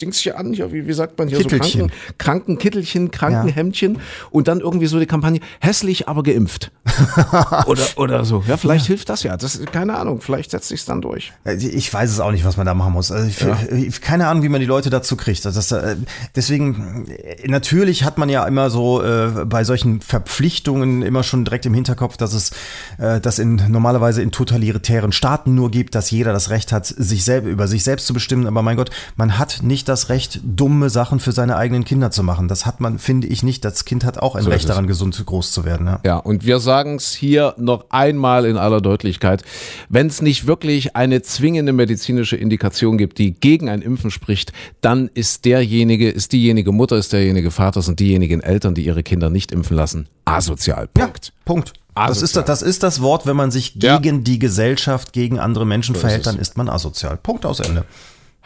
Dings 0.00 0.18
hier 0.18 0.38
an, 0.38 0.52
ja, 0.52 0.72
wie, 0.72 0.86
wie 0.86 0.92
sagt 0.92 1.18
man 1.18 1.28
hier 1.28 1.38
Kittelchen. 1.38 1.82
so 1.82 1.86
Kranken, 1.86 2.18
Krankenkittelchen, 2.18 3.10
Krankenhemdchen 3.10 3.98
und 4.30 4.48
dann 4.48 4.60
irgendwie 4.60 4.86
so 4.86 4.98
die 4.98 5.06
Kampagne 5.06 5.40
hässlich, 5.60 6.08
aber 6.08 6.22
geimpft. 6.22 6.70
oder, 7.66 7.82
oder 7.96 8.24
so. 8.24 8.42
Ja, 8.46 8.56
vielleicht 8.56 8.86
hilft 8.86 9.08
das 9.08 9.22
ja. 9.22 9.36
Das 9.36 9.60
keine 9.72 9.96
Ahnung, 9.96 10.20
vielleicht 10.20 10.50
setzt 10.50 10.68
sich's 10.68 10.84
dann 10.84 11.00
durch. 11.00 11.32
Äh, 11.44 11.54
Ich 11.54 11.92
weiß 11.92 12.10
es 12.10 12.20
auch 12.20 12.30
nicht, 12.32 12.44
was 12.44 12.56
man 12.56 12.66
da 12.66 12.74
machen 12.74 12.92
muss. 12.92 13.10
Also 13.12 13.26
ich, 13.26 13.72
ich, 13.72 14.00
keine 14.00 14.28
Ahnung, 14.28 14.42
wie 14.42 14.48
man 14.48 14.60
die 14.60 14.66
Leute 14.66 14.90
dazu 14.90 15.16
kriegt. 15.16 15.44
Also 15.46 15.58
das, 15.58 15.72
äh, 15.72 15.96
deswegen, 16.34 17.06
äh, 17.08 17.48
natürlich 17.48 18.04
hat 18.04 18.18
man 18.18 18.28
ja 18.28 18.44
immer 18.46 18.70
so 18.70 19.02
äh, 19.02 19.44
bei 19.44 19.64
solchen 19.64 20.00
Verpflichtungen 20.00 21.02
immer 21.02 21.22
schon 21.22 21.44
direkt 21.44 21.66
im 21.66 21.74
Hinterkopf, 21.74 22.16
dass 22.16 22.32
es 22.32 22.50
äh, 22.98 23.20
das 23.20 23.38
in 23.38 23.56
normalerweise 23.68 24.22
in 24.22 24.30
totalitären 24.30 25.12
Staaten 25.12 25.54
nur 25.54 25.70
gibt, 25.70 25.94
dass 25.94 26.10
jeder 26.10 26.32
das 26.32 26.50
Recht 26.50 26.72
hat, 26.72 26.86
sich 26.86 27.24
selber 27.24 27.48
über 27.48 27.68
sich 27.68 27.84
selbst 27.84 28.06
zu 28.06 28.14
bestimmen. 28.14 28.46
Aber 28.46 28.62
mein 28.62 28.76
Gott, 28.76 28.90
man 29.16 29.38
hat 29.38 29.60
nicht 29.62 29.88
das 29.90 30.08
Recht, 30.08 30.40
dumme 30.42 30.88
Sachen 30.88 31.20
für 31.20 31.32
seine 31.32 31.56
eigenen 31.56 31.84
Kinder 31.84 32.10
zu 32.10 32.22
machen. 32.22 32.48
Das 32.48 32.64
hat 32.64 32.80
man, 32.80 32.98
finde 32.98 33.26
ich 33.26 33.42
nicht. 33.42 33.64
Das 33.64 33.84
Kind 33.84 34.04
hat 34.04 34.18
auch 34.18 34.34
ein 34.36 34.42
So 34.42 34.48
ist 34.50 34.54
Recht 34.54 34.68
daran, 34.68 34.86
gesund 34.86 35.22
groß 35.26 35.52
zu 35.52 35.64
werden. 35.64 35.86
Ja. 35.86 36.00
Ja, 36.04 36.16
und 36.16 36.46
wir 36.46 36.60
sagen 36.60 36.94
es 36.96 37.12
hier 37.12 37.54
noch 37.58 37.84
einmal 37.90 38.46
in 38.46 38.56
aller 38.56 38.80
Deutlichkeit. 38.80 39.42
Wenn 39.88 40.06
es 40.06 40.22
nicht 40.22 40.46
wirklich 40.46 40.96
eine 40.96 41.20
zwingende 41.22 41.72
medizinische 41.72 42.36
Indikation 42.36 42.96
gibt, 42.96 43.18
die 43.18 43.32
gegen 43.32 43.68
ein 43.68 43.82
Impfen 43.82 44.10
spricht, 44.10 44.52
dann 44.80 45.10
ist 45.12 45.44
derjenige, 45.44 46.08
ist 46.08 46.32
diejenige 46.32 46.72
Mutter, 46.72 46.96
ist 46.96 47.12
derjenige 47.12 47.50
Vater, 47.50 47.82
sind 47.82 48.00
diejenigen 48.00 48.40
Eltern, 48.40 48.74
die 48.74 48.84
ihre 48.84 49.02
Kinder 49.02 49.28
nicht 49.28 49.52
impfen 49.52 49.76
lassen, 49.76 50.08
asozial. 50.24 50.86
Punkt. 50.88 51.32
Punkt. 51.44 51.72
Das 51.94 52.18
ist, 52.18 52.22
Asozial. 52.36 52.44
das 52.44 52.62
ist 52.62 52.82
das 52.84 53.02
Wort, 53.02 53.26
wenn 53.26 53.36
man 53.36 53.50
sich 53.50 53.74
Ja. 53.74 53.98
gegen 53.98 54.22
die 54.24 54.38
Gesellschaft, 54.38 55.12
gegen 55.12 55.38
andere 55.40 55.66
Menschen 55.66 55.96
ist 55.96 56.00
verhält, 56.00 56.20
es. 56.20 56.24
dann 56.32 56.38
ist 56.38 56.56
man 56.56 56.68
asozial. 56.68 57.16
Punkt 57.16 57.44
aus 57.44 57.58
Ende. 57.60 57.84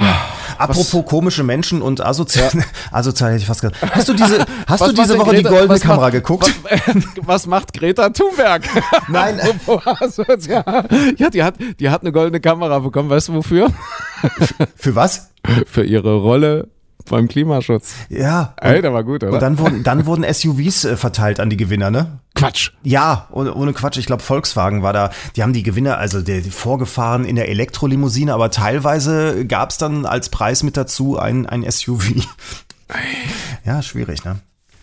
Ja. 0.00 0.14
Apropos 0.58 1.04
komische 1.06 1.42
Menschen 1.42 1.82
und 1.82 2.00
asozial, 2.04 2.50
asozial 2.92 3.30
hätte 3.30 3.40
ich 3.40 3.46
fast 3.46 3.60
gesagt. 3.62 3.76
Hast 3.94 4.08
du 4.08 4.12
diese, 4.14 4.38
hast 4.66 4.80
Was 4.80 4.88
du 4.90 4.94
diese 4.94 5.18
Woche 5.18 5.30
die 5.36 5.42
Greta- 5.42 5.48
goldene 5.50 5.68
was 5.74 5.80
Kamera 5.80 6.00
macht- 6.02 6.12
geguckt? 6.12 6.52
Was, 6.62 6.80
was 7.26 7.46
macht 7.46 7.72
Greta 7.72 8.08
Thunberg? 8.10 8.62
Nein. 9.08 9.40
Ja, 11.18 11.30
die 11.30 11.42
hat, 11.42 11.54
die 11.80 11.90
hat 11.90 12.02
eine 12.02 12.12
goldene 12.12 12.40
Kamera 12.40 12.78
bekommen. 12.78 13.10
Weißt 13.10 13.28
du 13.28 13.34
wofür? 13.34 13.70
Für 14.76 14.94
was? 14.94 15.30
Für 15.66 15.84
ihre 15.84 16.16
Rolle 16.16 16.68
beim 17.08 17.28
Klimaschutz. 17.28 17.94
Ja. 18.08 18.54
Ey, 18.60 18.80
der 18.82 18.92
war 18.92 19.04
gut, 19.04 19.22
oder? 19.22 19.32
Und 19.32 19.42
dann 19.42 19.58
wurden, 19.58 19.82
dann 19.82 20.06
wurden 20.06 20.24
SUVs 20.32 20.84
äh, 20.84 20.96
verteilt 20.96 21.40
an 21.40 21.50
die 21.50 21.56
Gewinner, 21.56 21.90
ne? 21.90 22.20
Quatsch. 22.34 22.70
Ja, 22.82 23.28
ohne, 23.30 23.54
ohne 23.54 23.72
Quatsch. 23.72 23.98
Ich 23.98 24.06
glaube, 24.06 24.22
Volkswagen 24.22 24.82
war 24.82 24.92
da. 24.92 25.10
Die 25.36 25.42
haben 25.42 25.52
die 25.52 25.62
Gewinner, 25.62 25.98
also 25.98 26.22
die, 26.22 26.42
die 26.42 26.50
vorgefahren 26.50 27.24
in 27.24 27.36
der 27.36 27.48
Elektrolimousine, 27.48 28.32
aber 28.32 28.50
teilweise 28.50 29.46
gab 29.46 29.70
es 29.70 29.78
dann 29.78 30.06
als 30.06 30.28
Preis 30.28 30.62
mit 30.62 30.76
dazu 30.76 31.18
ein, 31.18 31.46
ein 31.46 31.68
SUV. 31.70 32.12
Ja, 33.64 33.82
schwierig, 33.82 34.24
ne? 34.24 34.36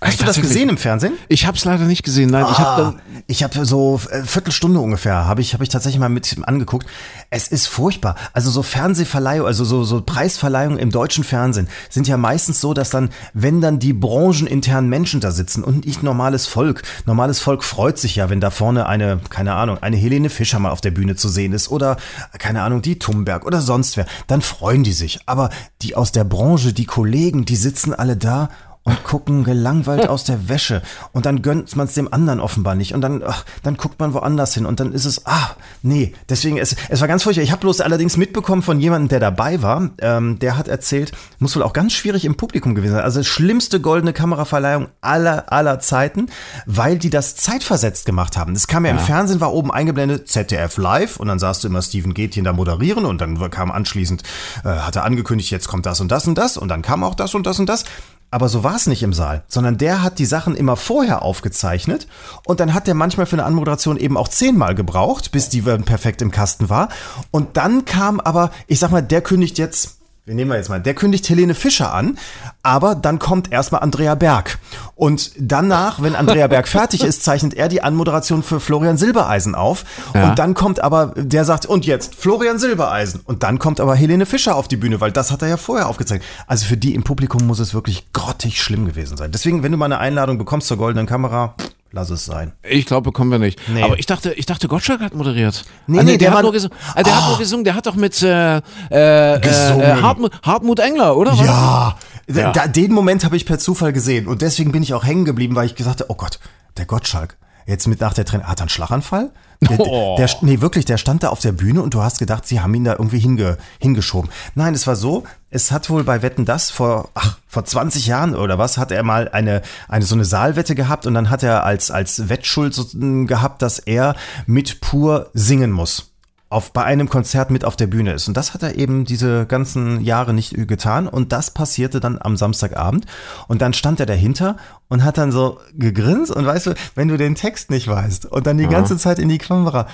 Hast 0.03 0.19
du 0.19 0.25
das 0.25 0.41
gesehen 0.41 0.67
im 0.67 0.77
Fernsehen? 0.77 1.13
Ich 1.27 1.45
habe 1.45 1.55
es 1.55 1.63
leider 1.63 1.85
nicht 1.85 2.01
gesehen. 2.01 2.31
Nein, 2.31 2.47
ich 2.51 2.57
habe 2.57 2.81
Ah, 2.81 2.93
ich 3.27 3.43
habe 3.43 3.65
so 3.65 4.01
äh, 4.09 4.23
Viertelstunde 4.23 4.79
ungefähr 4.79 5.25
habe 5.27 5.41
ich 5.41 5.53
habe 5.53 5.63
ich 5.63 5.69
tatsächlich 5.69 5.99
mal 5.99 6.09
mit 6.09 6.35
angeguckt. 6.43 6.87
Es 7.29 7.47
ist 7.47 7.67
furchtbar. 7.67 8.15
Also 8.33 8.49
so 8.49 8.63
Fernsehverleihung, 8.63 9.45
also 9.45 9.63
so 9.63 9.83
so 9.83 10.01
Preisverleihungen 10.01 10.79
im 10.79 10.89
deutschen 10.89 11.23
Fernsehen 11.23 11.67
sind 11.89 12.07
ja 12.07 12.17
meistens 12.17 12.59
so, 12.59 12.73
dass 12.73 12.89
dann 12.89 13.09
wenn 13.33 13.61
dann 13.61 13.77
die 13.77 13.93
brancheninternen 13.93 14.89
Menschen 14.89 15.21
da 15.21 15.29
sitzen 15.29 15.63
und 15.63 15.85
nicht 15.85 16.01
normales 16.01 16.47
Volk. 16.47 16.81
Normales 17.05 17.39
Volk 17.39 17.63
freut 17.63 17.99
sich 17.99 18.15
ja, 18.15 18.31
wenn 18.31 18.41
da 18.41 18.49
vorne 18.49 18.87
eine 18.87 19.19
keine 19.29 19.53
Ahnung, 19.53 19.77
eine 19.81 19.97
Helene 19.97 20.31
Fischer 20.31 20.57
mal 20.57 20.71
auf 20.71 20.81
der 20.81 20.91
Bühne 20.91 21.15
zu 21.15 21.29
sehen 21.29 21.53
ist 21.53 21.69
oder 21.69 21.97
keine 22.39 22.63
Ahnung, 22.63 22.81
die 22.81 22.97
Thunberg 22.97 23.45
oder 23.45 23.61
sonst 23.61 23.97
wer. 23.97 24.07
Dann 24.25 24.41
freuen 24.41 24.83
die 24.83 24.93
sich, 24.93 25.19
aber 25.27 25.51
die 25.83 25.95
aus 25.95 26.11
der 26.11 26.23
Branche, 26.23 26.73
die 26.73 26.85
Kollegen, 26.85 27.45
die 27.45 27.55
sitzen 27.55 27.93
alle 27.93 28.17
da 28.17 28.49
und 28.83 29.03
gucken 29.03 29.43
gelangweilt 29.43 30.09
aus 30.09 30.23
der 30.23 30.49
Wäsche. 30.49 30.81
Und 31.11 31.25
dann 31.25 31.41
gönnt 31.41 31.75
man 31.75 31.87
es 31.87 31.93
dem 31.93 32.11
anderen 32.11 32.39
offenbar 32.39 32.75
nicht. 32.75 32.93
Und 32.93 33.01
dann 33.01 33.21
ach, 33.25 33.45
dann 33.63 33.77
guckt 33.77 33.99
man 33.99 34.13
woanders 34.13 34.53
hin. 34.53 34.65
Und 34.65 34.79
dann 34.79 34.91
ist 34.91 35.05
es 35.05 35.25
ah 35.25 35.55
nee 35.83 36.13
deswegen 36.29 36.57
es, 36.57 36.75
es 36.89 37.01
war 37.01 37.07
ganz 37.07 37.23
furchtbar. 37.23 37.43
Ich 37.43 37.51
habe 37.51 37.61
bloß 37.61 37.81
allerdings 37.81 38.17
mitbekommen 38.17 38.61
von 38.61 38.79
jemandem 38.79 39.09
der 39.09 39.19
dabei 39.19 39.61
war 39.61 39.91
ähm, 39.99 40.39
der 40.39 40.57
hat 40.57 40.67
erzählt 40.67 41.11
muss 41.39 41.55
wohl 41.55 41.63
auch 41.63 41.73
ganz 41.73 41.93
schwierig 41.93 42.25
im 42.25 42.35
Publikum 42.35 42.75
gewesen 42.75 42.93
sein. 42.93 43.03
Also 43.03 43.21
schlimmste 43.23 43.79
goldene 43.79 44.13
Kameraverleihung 44.13 44.87
aller 45.01 45.51
aller 45.51 45.79
Zeiten 45.79 46.27
weil 46.65 46.97
die 46.97 47.09
das 47.09 47.35
zeitversetzt 47.35 48.05
gemacht 48.05 48.37
haben. 48.37 48.53
Es 48.53 48.67
kam 48.67 48.85
ja, 48.85 48.91
im 48.91 48.99
Fernsehen 48.99 49.41
war 49.41 49.53
oben 49.53 49.71
eingeblendet 49.71 50.27
ZDF 50.27 50.77
live. 50.77 51.17
Und 51.17 51.27
dann 51.27 51.39
sahst 51.39 51.63
du 51.63 51.67
immer 51.67 51.81
Steven 51.81 52.13
Gätchen 52.13 52.43
da 52.43 52.53
moderieren. 52.53 53.05
Und 53.05 53.21
dann 53.21 53.37
kam 53.51 53.71
anschließend 53.71 54.23
äh, 54.63 54.69
hat 54.69 54.95
er 54.95 55.03
angekündigt 55.03 55.51
jetzt 55.51 55.67
kommt 55.67 55.85
das 55.85 55.99
und 55.99 56.11
das 56.11 56.27
und 56.27 56.37
das. 56.37 56.57
Und 56.57 56.69
dann 56.69 56.81
kam 56.81 57.03
auch 57.03 57.15
das 57.15 57.35
und 57.35 57.45
das 57.45 57.59
und 57.59 57.67
das 57.67 57.85
aber 58.31 58.49
so 58.49 58.63
war 58.63 58.75
es 58.75 58.87
nicht 58.87 59.03
im 59.03 59.13
Saal, 59.13 59.43
sondern 59.47 59.77
der 59.77 60.01
hat 60.01 60.17
die 60.17 60.25
Sachen 60.25 60.55
immer 60.55 60.77
vorher 60.77 61.21
aufgezeichnet 61.21 62.07
und 62.45 62.59
dann 62.59 62.73
hat 62.73 62.87
der 62.87 62.95
manchmal 62.95 63.25
für 63.25 63.35
eine 63.35 63.43
Anmoderation 63.43 63.97
eben 63.97 64.17
auch 64.17 64.29
zehnmal 64.29 64.73
gebraucht, 64.73 65.31
bis 65.31 65.49
die 65.49 65.61
perfekt 65.61 66.21
im 66.21 66.31
Kasten 66.31 66.69
war. 66.69 66.89
Und 67.29 67.57
dann 67.57 67.85
kam 67.85 68.19
aber, 68.19 68.51
ich 68.67 68.79
sag 68.79 68.91
mal, 68.91 69.01
der 69.03 69.21
kündigt 69.21 69.57
jetzt, 69.57 70.00
wir 70.25 70.35
nehmen 70.35 70.51
wir 70.51 70.57
jetzt 70.57 70.69
mal, 70.69 70.79
der 70.79 70.93
kündigt 70.93 71.27
Helene 71.29 71.55
Fischer 71.55 71.93
an, 71.93 72.17
aber 72.61 72.93
dann 72.93 73.17
kommt 73.17 73.51
erstmal 73.51 73.81
Andrea 73.81 74.13
Berg. 74.13 74.59
Und 74.93 75.31
danach, 75.39 76.03
wenn 76.03 76.15
Andrea 76.15 76.45
Berg 76.45 76.67
fertig 76.69 77.03
ist, 77.03 77.23
zeichnet 77.23 77.55
er 77.55 77.67
die 77.69 77.81
Anmoderation 77.81 78.43
für 78.43 78.59
Florian 78.59 78.97
Silbereisen 78.97 79.55
auf. 79.55 79.83
Ja. 80.13 80.29
Und 80.29 80.37
dann 80.37 80.53
kommt 80.53 80.79
aber, 80.79 81.13
der 81.15 81.43
sagt, 81.43 81.65
und 81.65 81.87
jetzt 81.87 82.13
Florian 82.13 82.59
Silbereisen. 82.59 83.21
Und 83.25 83.41
dann 83.41 83.57
kommt 83.57 83.79
aber 83.79 83.95
Helene 83.95 84.27
Fischer 84.27 84.55
auf 84.55 84.67
die 84.67 84.77
Bühne, 84.77 85.01
weil 85.01 85.11
das 85.11 85.31
hat 85.31 85.41
er 85.41 85.47
ja 85.47 85.57
vorher 85.57 85.89
aufgezeigt. 85.89 86.23
Also 86.45 86.67
für 86.67 86.77
die 86.77 86.93
im 86.93 87.01
Publikum 87.01 87.47
muss 87.47 87.57
es 87.57 87.73
wirklich 87.73 88.13
grottig 88.13 88.61
schlimm 88.61 88.85
gewesen 88.85 89.17
sein. 89.17 89.31
Deswegen, 89.31 89.63
wenn 89.63 89.71
du 89.71 89.77
mal 89.79 89.85
eine 89.85 89.97
Einladung 89.97 90.37
bekommst 90.37 90.67
zur 90.67 90.77
goldenen 90.77 91.07
Kamera, 91.07 91.55
lass 91.91 92.09
es 92.09 92.25
sein. 92.25 92.53
Ich 92.63 92.85
glaube, 92.85 93.03
bekommen 93.11 93.31
wir 93.31 93.39
nicht. 93.39 93.59
Nee. 93.69 93.83
Aber 93.83 93.99
ich 93.99 94.05
dachte, 94.05 94.33
ich 94.33 94.45
dachte, 94.45 94.67
Gottschalk 94.67 95.01
hat 95.01 95.13
moderiert. 95.13 95.63
Nee, 95.87 95.99
Ah, 95.99 96.03
nee, 96.03 96.11
der 96.11 96.17
der, 96.17 96.29
war- 96.31 96.37
hat 96.37 96.43
nur 96.43 96.51
gesungen. 96.53 96.77
Ah, 96.95 97.03
der 97.03 97.15
hat 97.21 97.29
nur 97.29 97.37
gesungen. 97.37 97.63
Der 97.65 97.75
hat 97.75 97.85
doch 97.85 97.95
mit 97.95 98.21
äh, 98.21 98.57
äh, 98.57 99.39
Gesungen. 99.39 99.81
Äh, 99.81 100.01
Hartmut, 100.01 100.31
Hartmut 100.43 100.79
Engler, 100.79 101.15
oder? 101.17 101.37
War 101.37 101.45
Ja, 101.45 101.95
Ja. 102.41 102.51
Da, 102.51 102.67
den 102.67 102.91
Moment 102.93 103.23
habe 103.25 103.35
ich 103.35 103.45
per 103.45 103.59
Zufall 103.59 103.91
gesehen 103.93 104.27
und 104.27 104.41
deswegen 104.41 104.71
bin 104.71 104.83
ich 104.83 104.93
auch 104.93 105.03
hängen 105.03 105.25
geblieben, 105.25 105.55
weil 105.55 105.65
ich 105.65 105.75
gesagt 105.75 105.99
habe, 106.01 106.09
oh 106.11 106.15
Gott, 106.15 106.39
der 106.77 106.85
Gottschalk, 106.85 107.37
jetzt 107.65 107.87
mit 107.87 108.01
nach 108.01 108.13
der 108.13 108.25
Training, 108.25 108.47
hat 108.47 108.59
er 108.59 108.63
einen 108.63 108.69
Schlaganfall? 108.69 109.31
Der, 109.61 109.79
Oh. 109.79 110.15
der, 110.17 110.27
nee, 110.41 110.59
wirklich, 110.59 110.85
der 110.85 110.97
stand 110.97 111.21
da 111.23 111.29
auf 111.29 111.39
der 111.39 111.51
Bühne 111.51 111.81
und 111.83 111.93
du 111.93 112.01
hast 112.01 112.17
gedacht, 112.17 112.47
sie 112.47 112.61
haben 112.61 112.73
ihn 112.73 112.83
da 112.83 112.93
irgendwie 112.93 113.19
hinge, 113.19 113.57
hingeschoben. 113.79 114.31
Nein, 114.55 114.73
es 114.73 114.87
war 114.87 114.95
so, 114.95 115.23
es 115.51 115.71
hat 115.71 115.89
wohl 115.91 116.03
bei 116.03 116.23
Wetten 116.23 116.45
das 116.45 116.71
vor, 116.71 117.09
ach, 117.13 117.37
vor 117.47 117.63
20 117.63 118.07
Jahren 118.07 118.35
oder 118.35 118.57
was, 118.57 118.77
hat 118.79 118.91
er 118.91 119.03
mal 119.03 119.29
eine, 119.29 119.61
eine 119.87 120.03
so 120.05 120.15
eine 120.15 120.25
Saalwette 120.25 120.73
gehabt 120.73 121.05
und 121.05 121.13
dann 121.13 121.29
hat 121.29 121.43
er 121.43 121.63
als, 121.63 121.91
als 121.91 122.27
Wettschuld 122.27 122.73
so, 122.73 122.85
m, 122.97 123.27
gehabt, 123.27 123.61
dass 123.61 123.77
er 123.77 124.15
mit 124.47 124.81
pur 124.81 125.29
singen 125.33 125.71
muss. 125.71 126.10
Auf, 126.51 126.73
bei 126.73 126.83
einem 126.83 127.09
Konzert 127.09 127.49
mit 127.49 127.63
auf 127.63 127.75
der 127.75 127.87
Bühne 127.87 128.13
ist. 128.13 128.27
Und 128.27 128.35
das 128.35 128.53
hat 128.53 128.61
er 128.61 128.75
eben 128.75 129.05
diese 129.05 129.45
ganzen 129.45 130.01
Jahre 130.01 130.33
nicht 130.33 130.67
getan. 130.67 131.07
Und 131.07 131.31
das 131.31 131.51
passierte 131.51 131.99
dann 131.99 132.19
am 132.21 132.35
Samstagabend. 132.35 133.05
Und 133.47 133.61
dann 133.61 133.73
stand 133.73 133.99
er 134.01 134.05
dahinter 134.05 134.57
und 134.89 135.03
hat 135.03 135.17
dann 135.17 135.31
so 135.31 135.59
gegrinst. 135.73 136.29
Und 136.29 136.45
weißt 136.45 136.67
du, 136.67 136.73
wenn 136.93 137.07
du 137.07 137.17
den 137.17 137.35
Text 137.35 137.69
nicht 137.69 137.87
weißt 137.87 138.25
und 138.25 138.45
dann 138.45 138.57
die 138.57 138.67
ganze 138.67 138.97
Zeit 138.97 139.17
in 139.17 139.29
die 139.29 139.37
Kamera 139.37 139.87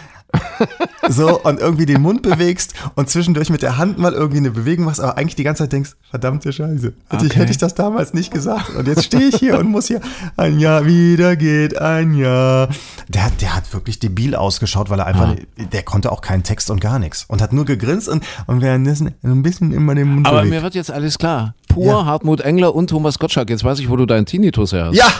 so 1.10 1.42
und 1.42 1.60
irgendwie 1.60 1.86
den 1.86 2.02
Mund 2.02 2.22
bewegst 2.22 2.74
und 2.96 3.10
zwischendurch 3.10 3.50
mit 3.50 3.62
der 3.62 3.78
Hand 3.78 3.98
mal 3.98 4.14
irgendwie 4.14 4.38
eine 4.38 4.52
Bewegung 4.52 4.86
machst, 4.86 5.00
aber 5.02 5.18
eigentlich 5.18 5.36
die 5.36 5.44
ganze 5.44 5.64
Zeit 5.64 5.74
denkst, 5.74 5.92
verdammte 6.10 6.52
Scheiße. 6.54 6.94
Hätte, 7.10 7.26
ich, 7.26 7.32
Okay. 7.32 7.40
hätte 7.40 7.52
ich 7.52 7.58
das 7.58 7.76
damals 7.76 8.14
nicht 8.14 8.32
gesagt. 8.34 8.70
Und 8.76 8.88
jetzt 8.88 9.04
stehe 9.06 9.28
ich 9.28 9.36
hier 9.36 9.60
und 9.60 9.70
muss 9.70 9.88
hier 9.88 10.02
ein 10.36 10.60
Jahr 10.60 10.86
wieder 10.86 11.36
geht, 11.36 11.78
ein 11.80 12.14
Jahr. 12.14 12.70
Der, 13.08 13.26
hat- 13.26 13.42
der 13.42 13.56
hat 13.56 13.74
wirklich 13.74 14.00
debil 14.00 14.36
ausgeschaut, 14.36 14.90
weil 14.90 15.00
er 15.00 15.08
einfach, 15.08 15.36
der 15.72 15.84
konnte 15.84 16.12
auch 16.12 16.22
keinen 16.22 16.44
Text 16.44 16.70
und 16.72 16.82
gar 16.82 17.00
nichts. 17.00 17.26
Und 17.28 17.42
hat 17.42 17.54
nur 17.54 17.66
gegrinst 17.66 18.08
und, 18.10 18.24
und 18.48 18.62
währenddessen 18.62 19.14
ein 19.24 19.44
bisschen 19.44 19.72
immer 19.74 19.96
den 19.96 20.08
Mund 20.14 20.28
Aber 20.28 20.40
bewegt. 20.40 20.56
mir 20.56 20.62
wird 20.64 20.76
jetzt 20.76 20.92
alles 20.92 21.18
klar. 21.18 21.56
Pur 21.78 21.86
Ja. 21.86 22.06
Hartmut 22.06 22.42
Engler 22.42 22.74
und 22.74 22.90
Thomas 22.90 23.20
Gottschalk. 23.20 23.50
Jetzt 23.52 23.64
weiß 23.64 23.78
ich, 23.80 23.90
wo 23.90 23.96
du 23.96 24.06
deinen 24.08 24.26
Tinnitus 24.26 24.74
her 24.74 24.86
hast. 24.86 24.96
Ja, 24.96 25.12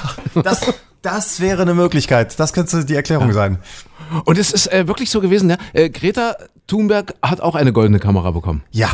das, 0.42 0.74
das 1.04 1.40
wäre 1.40 1.62
eine 1.62 1.76
Möglichkeit. 1.76 2.40
Das 2.40 2.52
könnte 2.52 2.84
die 2.84 2.96
Erklärung 2.96 3.32
sein. 3.32 3.60
Und 4.26 4.40
es 4.40 4.52
ist 4.52 4.72
äh, 4.74 4.88
wirklich 4.88 5.12
so 5.12 5.22
gewesen, 5.22 5.52
ja? 5.52 5.58
Äh, 5.74 5.90
Greta 5.90 6.36
Thunberg 6.66 7.14
hat 7.22 7.42
auch 7.42 7.54
eine 7.56 7.74
goldene 7.74 8.00
Kamera 8.00 8.32
bekommen. 8.32 8.64
Ja. 8.72 8.90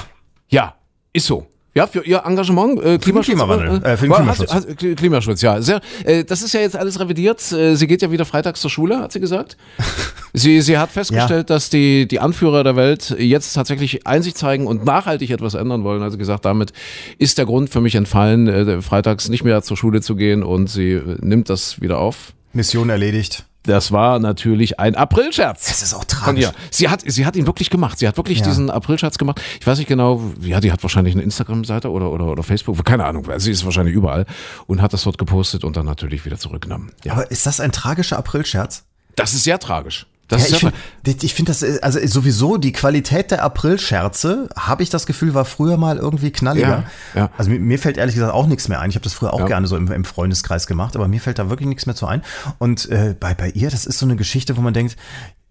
Ja, 0.50 0.76
ist 1.14 1.26
so. 1.26 1.48
Ja, 1.76 1.88
für 1.88 2.06
ihr 2.06 2.22
Engagement, 2.24 2.80
äh, 2.84 3.00
Klimaschutz. 3.00 3.26
Klimawandel, 3.36 3.84
äh, 3.84 3.98
für 3.98 4.06
den 4.08 4.14
Klimaschutz. 4.14 4.54
Hat, 4.54 4.68
Kli- 4.70 4.96
Klimaschutz, 4.96 5.42
ja. 5.42 5.60
Sehr, 5.60 5.82
äh, 6.06 6.24
das 6.24 6.44
ist 6.44 6.54
ja 6.54 6.60
jetzt 6.62 6.76
alles 6.76 7.00
revidiert. 7.00 7.52
Äh, 7.52 7.76
sie 7.76 7.88
geht 7.88 8.04
ja 8.04 8.12
wieder 8.12 8.26
freitags 8.26 8.62
zur 8.62 8.70
Schule, 8.70 9.00
hat 9.00 9.12
sie 9.12 9.20
gesagt. 9.20 9.58
sie, 10.34 10.62
sie 10.62 10.78
hat 10.78 10.92
festgestellt, 10.92 11.50
dass 11.50 11.72
die, 11.72 12.08
die 12.08 12.20
Anführer 12.20 12.64
der 12.64 12.76
Welt 12.76 13.16
jetzt 13.18 13.54
tatsächlich 13.54 14.06
Einsicht 14.06 14.38
zeigen 14.38 14.68
und 14.68 14.86
nachhaltig 14.86 15.32
etwas 15.32 15.56
ändern 15.56 15.84
wollen. 15.84 16.04
Also 16.04 16.20
gesagt, 16.20 16.46
damit 16.46 16.74
ist 17.18 17.40
der 17.40 17.46
Grund 17.46 17.72
für 17.72 17.82
mich 17.82 17.96
entfallen, 17.96 18.48
äh, 18.48 18.82
freitags 18.84 19.30
nicht 19.30 19.44
mehr 19.44 19.64
zur 19.64 19.76
Schule 19.76 20.02
zu 20.02 20.16
gehen 20.16 20.44
und 20.44 20.68
sie 20.70 20.92
äh, 20.92 21.18
nimmt 21.22 21.50
das 21.50 21.82
wieder 21.82 21.98
auf. 21.98 22.34
Mission 22.54 22.92
erledigt. 22.92 23.46
Das 23.64 23.92
war 23.94 24.20
natürlich 24.20 24.80
ein 24.80 24.96
Aprilscherz. 24.96 25.70
Es 25.70 25.82
ist 25.82 25.94
auch 25.94 26.04
tragisch. 26.04 26.50
Sie 26.70 26.90
hat, 26.90 27.02
sie 27.06 27.26
hat 27.26 27.36
ihn 27.38 27.48
wirklich 27.48 27.70
gemacht. 27.70 27.98
Sie 27.98 28.08
hat 28.08 28.18
wirklich 28.18 28.40
Ja. 28.40 28.46
diesen 28.46 28.70
Aprilscherz 28.70 29.18
gemacht. 29.18 29.42
Ich 29.60 29.66
weiß 29.66 29.78
nicht 29.78 29.88
genau, 29.88 30.22
ja, 30.42 30.60
die 30.60 30.72
hat 30.72 30.84
wahrscheinlich 30.84 31.14
eine 31.16 31.24
Instagram-Seite 31.24 31.90
oder, 31.90 32.12
oder, 32.12 32.26
oder 32.26 32.44
Facebook, 32.44 32.84
keine 32.84 33.06
Ahnung. 33.06 33.26
Sie 33.38 33.52
ist 33.52 33.64
wahrscheinlich 33.64 33.96
überall 33.96 34.26
und 34.68 34.82
hat 34.82 34.92
das 34.94 35.04
dort 35.04 35.18
gepostet 35.18 35.64
und 35.64 35.78
dann 35.78 35.86
natürlich 35.86 36.26
wieder 36.26 36.38
zurückgenommen. 36.38 36.92
Ja. 37.06 37.14
Aber 37.14 37.32
ist 37.32 37.46
das 37.46 37.60
ein 37.62 37.72
tragischer 37.72 38.18
Aprilscherz? 38.18 38.84
Das 39.16 39.34
ist 39.34 39.44
sehr 39.46 39.60
tragisch. 39.60 40.08
Das 40.30 40.50
Ja, 40.50 40.56
ich 40.56 40.60
finde 40.62 41.28
find 41.28 41.50
das, 41.50 41.64
äh, 41.64 41.80
also 41.82 42.00
sowieso 42.06 42.58
die 42.58 42.72
Qualität 42.72 43.32
der 43.32 43.44
Aprilscherze, 43.44 44.50
habe 44.58 44.82
ich 44.84 44.90
das 44.90 45.06
Gefühl, 45.06 45.34
war 45.34 45.46
früher 45.46 45.78
mal 45.78 45.98
irgendwie 45.98 46.32
knalliger. 46.32 46.86
Ja, 47.14 47.22
ja. 47.22 47.30
Also 47.38 47.52
mir, 47.52 47.60
mir 47.60 47.78
fällt 47.78 47.98
ehrlich 47.98 48.16
gesagt 48.16 48.34
auch 48.34 48.48
nichts 48.48 48.70
mehr 48.70 48.80
ein. 48.80 48.90
Ich 48.90 48.96
habe 48.96 49.04
das 49.04 49.14
früher 49.14 49.34
auch 49.34 49.46
gerne 49.46 49.68
so 49.68 49.76
im, 49.76 49.92
im 49.92 50.06
Freundeskreis 50.06 50.66
gemacht, 50.66 50.96
aber 50.96 51.08
mir 51.08 51.20
fällt 51.20 51.40
da 51.40 51.50
wirklich 51.50 51.68
nichts 51.68 51.86
mehr 51.86 51.96
zu 51.96 52.08
ein. 52.08 52.22
Und 52.58 52.90
äh, 52.90 53.16
bei, 53.20 53.34
bei 53.34 53.50
ihr, 53.50 53.70
das 53.70 53.86
ist 53.86 54.00
so 54.00 54.06
eine 54.06 54.16
Geschichte, 54.16 54.56
wo 54.58 54.62
man 54.62 54.74
denkt, 54.74 54.96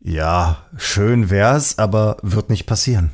ja, 0.01 0.59
schön 0.79 1.31
wär's, 1.31 1.79
aber 1.79 2.17
wird 2.23 2.51
nicht 2.51 2.67
passieren. 2.67 3.11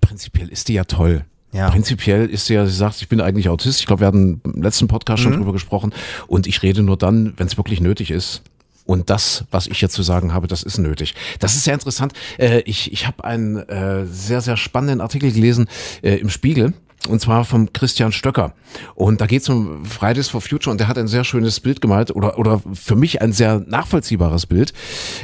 Prinzipiell 0.00 0.48
ist 0.48 0.68
die 0.68 0.74
ja 0.74 0.84
toll. 0.84 1.24
Ja. 1.52 1.70
Prinzipiell 1.70 2.26
ist 2.26 2.46
sie 2.46 2.54
ja, 2.54 2.66
sie 2.66 2.76
sagt, 2.76 3.00
ich 3.00 3.08
bin 3.08 3.20
eigentlich 3.20 3.48
Autist. 3.48 3.80
Ich 3.80 3.86
glaube, 3.86 4.00
wir 4.00 4.06
hatten 4.08 4.42
im 4.44 4.62
letzten 4.62 4.88
Podcast 4.88 5.20
Mhm. 5.20 5.24
schon 5.24 5.36
drüber 5.38 5.52
gesprochen. 5.52 5.94
Und 6.26 6.46
ich 6.46 6.62
rede 6.62 6.82
nur 6.82 6.98
dann, 6.98 7.32
wenn 7.38 7.46
es 7.46 7.56
wirklich 7.56 7.80
nötig 7.80 8.10
ist. 8.10 8.42
Und 8.88 9.10
das, 9.10 9.44
was 9.50 9.66
ich 9.66 9.82
jetzt 9.82 9.92
zu 9.92 10.02
sagen 10.02 10.32
habe, 10.32 10.46
das 10.46 10.62
ist 10.62 10.78
nötig. 10.78 11.14
Das 11.40 11.54
ist 11.54 11.64
sehr 11.64 11.74
interessant. 11.74 12.14
Äh, 12.38 12.60
ich 12.60 12.90
ich 12.90 13.06
habe 13.06 13.22
einen 13.22 13.56
äh, 13.68 14.06
sehr, 14.06 14.40
sehr 14.40 14.56
spannenden 14.56 15.02
Artikel 15.02 15.30
gelesen 15.30 15.68
äh, 16.00 16.14
im 16.14 16.30
Spiegel. 16.30 16.72
Und 17.06 17.20
zwar 17.20 17.44
vom 17.44 17.70
Christian 17.72 18.12
Stöcker. 18.12 18.54
Und 18.94 19.20
da 19.20 19.26
geht 19.26 19.42
es 19.42 19.48
um 19.50 19.84
Fridays 19.84 20.28
for 20.28 20.40
Future 20.40 20.72
und 20.72 20.80
der 20.80 20.88
hat 20.88 20.96
ein 20.96 21.06
sehr 21.06 21.22
schönes 21.22 21.60
Bild 21.60 21.82
gemalt 21.82 22.16
oder, 22.16 22.38
oder 22.38 22.62
für 22.72 22.96
mich 22.96 23.20
ein 23.20 23.32
sehr 23.32 23.60
nachvollziehbares 23.60 24.46
Bild, 24.46 24.72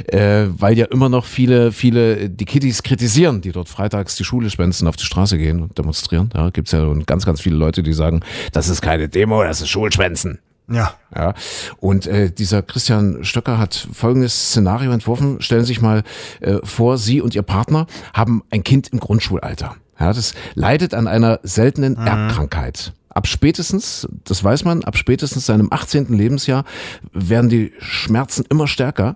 äh, 0.07 0.45
weil 0.47 0.77
ja 0.77 0.85
immer 0.85 1.09
noch 1.09 1.25
viele, 1.25 1.71
viele 1.71 2.29
die 2.29 2.45
Kiddies 2.45 2.83
kritisieren, 2.83 3.41
die 3.41 3.51
dort 3.51 3.67
freitags 3.67 4.15
die 4.15 4.23
Schule 4.23 4.51
schwänzen, 4.51 4.87
auf 4.87 4.95
die 4.95 5.05
Straße 5.05 5.39
gehen 5.39 5.63
und 5.63 5.77
demonstrieren. 5.77 6.29
Ja, 6.35 6.51
gibt's 6.51 6.71
ja 6.71 6.87
ganz, 7.05 7.25
ganz 7.25 7.41
viele 7.41 7.55
Leute, 7.55 7.81
die 7.81 7.93
sagen, 7.93 8.21
das 8.53 8.69
ist 8.69 8.81
keine 8.81 9.09
Demo, 9.09 9.43
das 9.43 9.59
ist 9.59 9.69
Schulschwänzen. 9.69 10.37
Ja. 10.69 10.93
Ja, 11.15 11.33
und 11.77 12.07
äh, 12.07 12.31
dieser 12.31 12.61
Christian 12.61 13.23
Stöcker 13.23 13.57
hat 13.57 13.87
folgendes 13.93 14.49
Szenario 14.49 14.91
entworfen. 14.91 15.41
Stellen 15.41 15.61
Sie 15.61 15.67
sich 15.67 15.81
mal 15.81 16.03
äh, 16.41 16.57
vor, 16.63 16.97
Sie 16.97 17.21
und 17.21 17.35
Ihr 17.35 17.43
Partner 17.43 17.87
haben 18.13 18.43
ein 18.49 18.63
Kind 18.63 18.89
im 18.89 18.99
Grundschulalter. 18.99 19.75
Ja, 19.99 20.11
das 20.11 20.33
leidet 20.55 20.93
an 20.93 21.07
einer 21.07 21.39
seltenen 21.43 21.95
Erbkrankheit. 21.95 22.93
ab 23.09 23.27
spätestens, 23.27 24.07
das 24.25 24.43
weiß 24.43 24.65
man, 24.65 24.83
ab 24.83 24.97
spätestens 24.97 25.45
seinem 25.45 25.71
18. 25.71 26.07
Lebensjahr 26.07 26.65
werden 27.13 27.49
die 27.49 27.71
Schmerzen 27.79 28.43
immer 28.49 28.67
stärker 28.67 29.15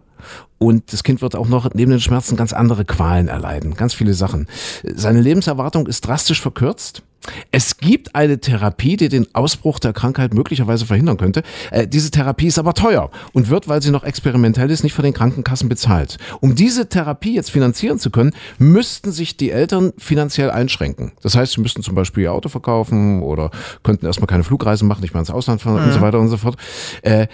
und 0.58 0.94
das 0.94 1.04
Kind 1.04 1.22
wird 1.22 1.36
auch 1.36 1.48
noch 1.48 1.74
neben 1.74 1.92
den 1.92 2.00
Schmerzen 2.00 2.36
ganz 2.38 2.54
andere 2.54 2.86
Qualen 2.86 3.28
erleiden, 3.28 3.74
ganz 3.76 3.94
viele 3.94 4.14
Sachen. 4.14 4.48
Seine 4.84 5.22
Lebenserwartung 5.22 5.88
ist 5.88 6.08
drastisch 6.08 6.42
verkürzt. 6.42 7.04
Es 7.52 7.78
gibt 7.78 8.16
eine 8.16 8.40
Therapie, 8.40 8.98
die 8.98 9.10
den 9.10 9.28
Ausbruch 9.34 9.80
der 9.80 9.94
Krankheit 9.94 10.34
möglicherweise 10.34 10.86
verhindern 10.86 11.18
könnte. 11.18 11.44
Äh, 11.72 11.88
diese 11.88 12.12
Therapie 12.12 12.48
ist 12.48 12.60
aber 12.60 12.74
teuer 12.74 13.12
und 13.34 13.50
wird, 13.50 13.68
weil 13.68 13.82
sie 13.82 13.92
noch 13.92 14.04
experimentell 14.04 14.72
ist, 14.72 14.84
nicht 14.84 14.94
von 14.94 15.04
den 15.04 15.14
Krankenkassen 15.14 15.70
bezahlt. 15.70 16.18
Um 16.40 16.56
diese 16.56 16.90
Therapie 16.90 17.36
jetzt 17.36 17.52
finanzieren 17.52 18.00
zu 18.00 18.10
können, 18.10 18.32
müssten 18.58 19.12
sich 19.12 19.38
die 19.38 19.52
Eltern 19.52 19.94
finanziell 19.98 20.52
einschränken. 20.52 21.12
Das 21.22 21.36
heißt, 21.36 21.54
sie 21.54 21.62
müssten 21.62 21.84
zum 21.84 21.96
Beispiel 21.96 22.24
ihr 22.24 22.34
Auto 22.34 22.50
verkaufen 22.50 23.22
oder 23.22 23.52
könnten 23.84 24.06
erstmal 24.06 24.28
keine 24.28 24.44
Flugreisen 24.44 24.88
machen, 24.88 25.02
nicht 25.02 25.14
mal 25.14 25.20
ins 25.20 25.32
Ausland 25.32 25.62
fahren 25.62 25.82
mhm. 25.82 25.88
und 25.88 25.94
so 25.94 26.02
weiter 26.02 26.20
und 26.20 26.30
so 26.30 26.38
fort. 26.38 26.58
Äh, 27.02 27.28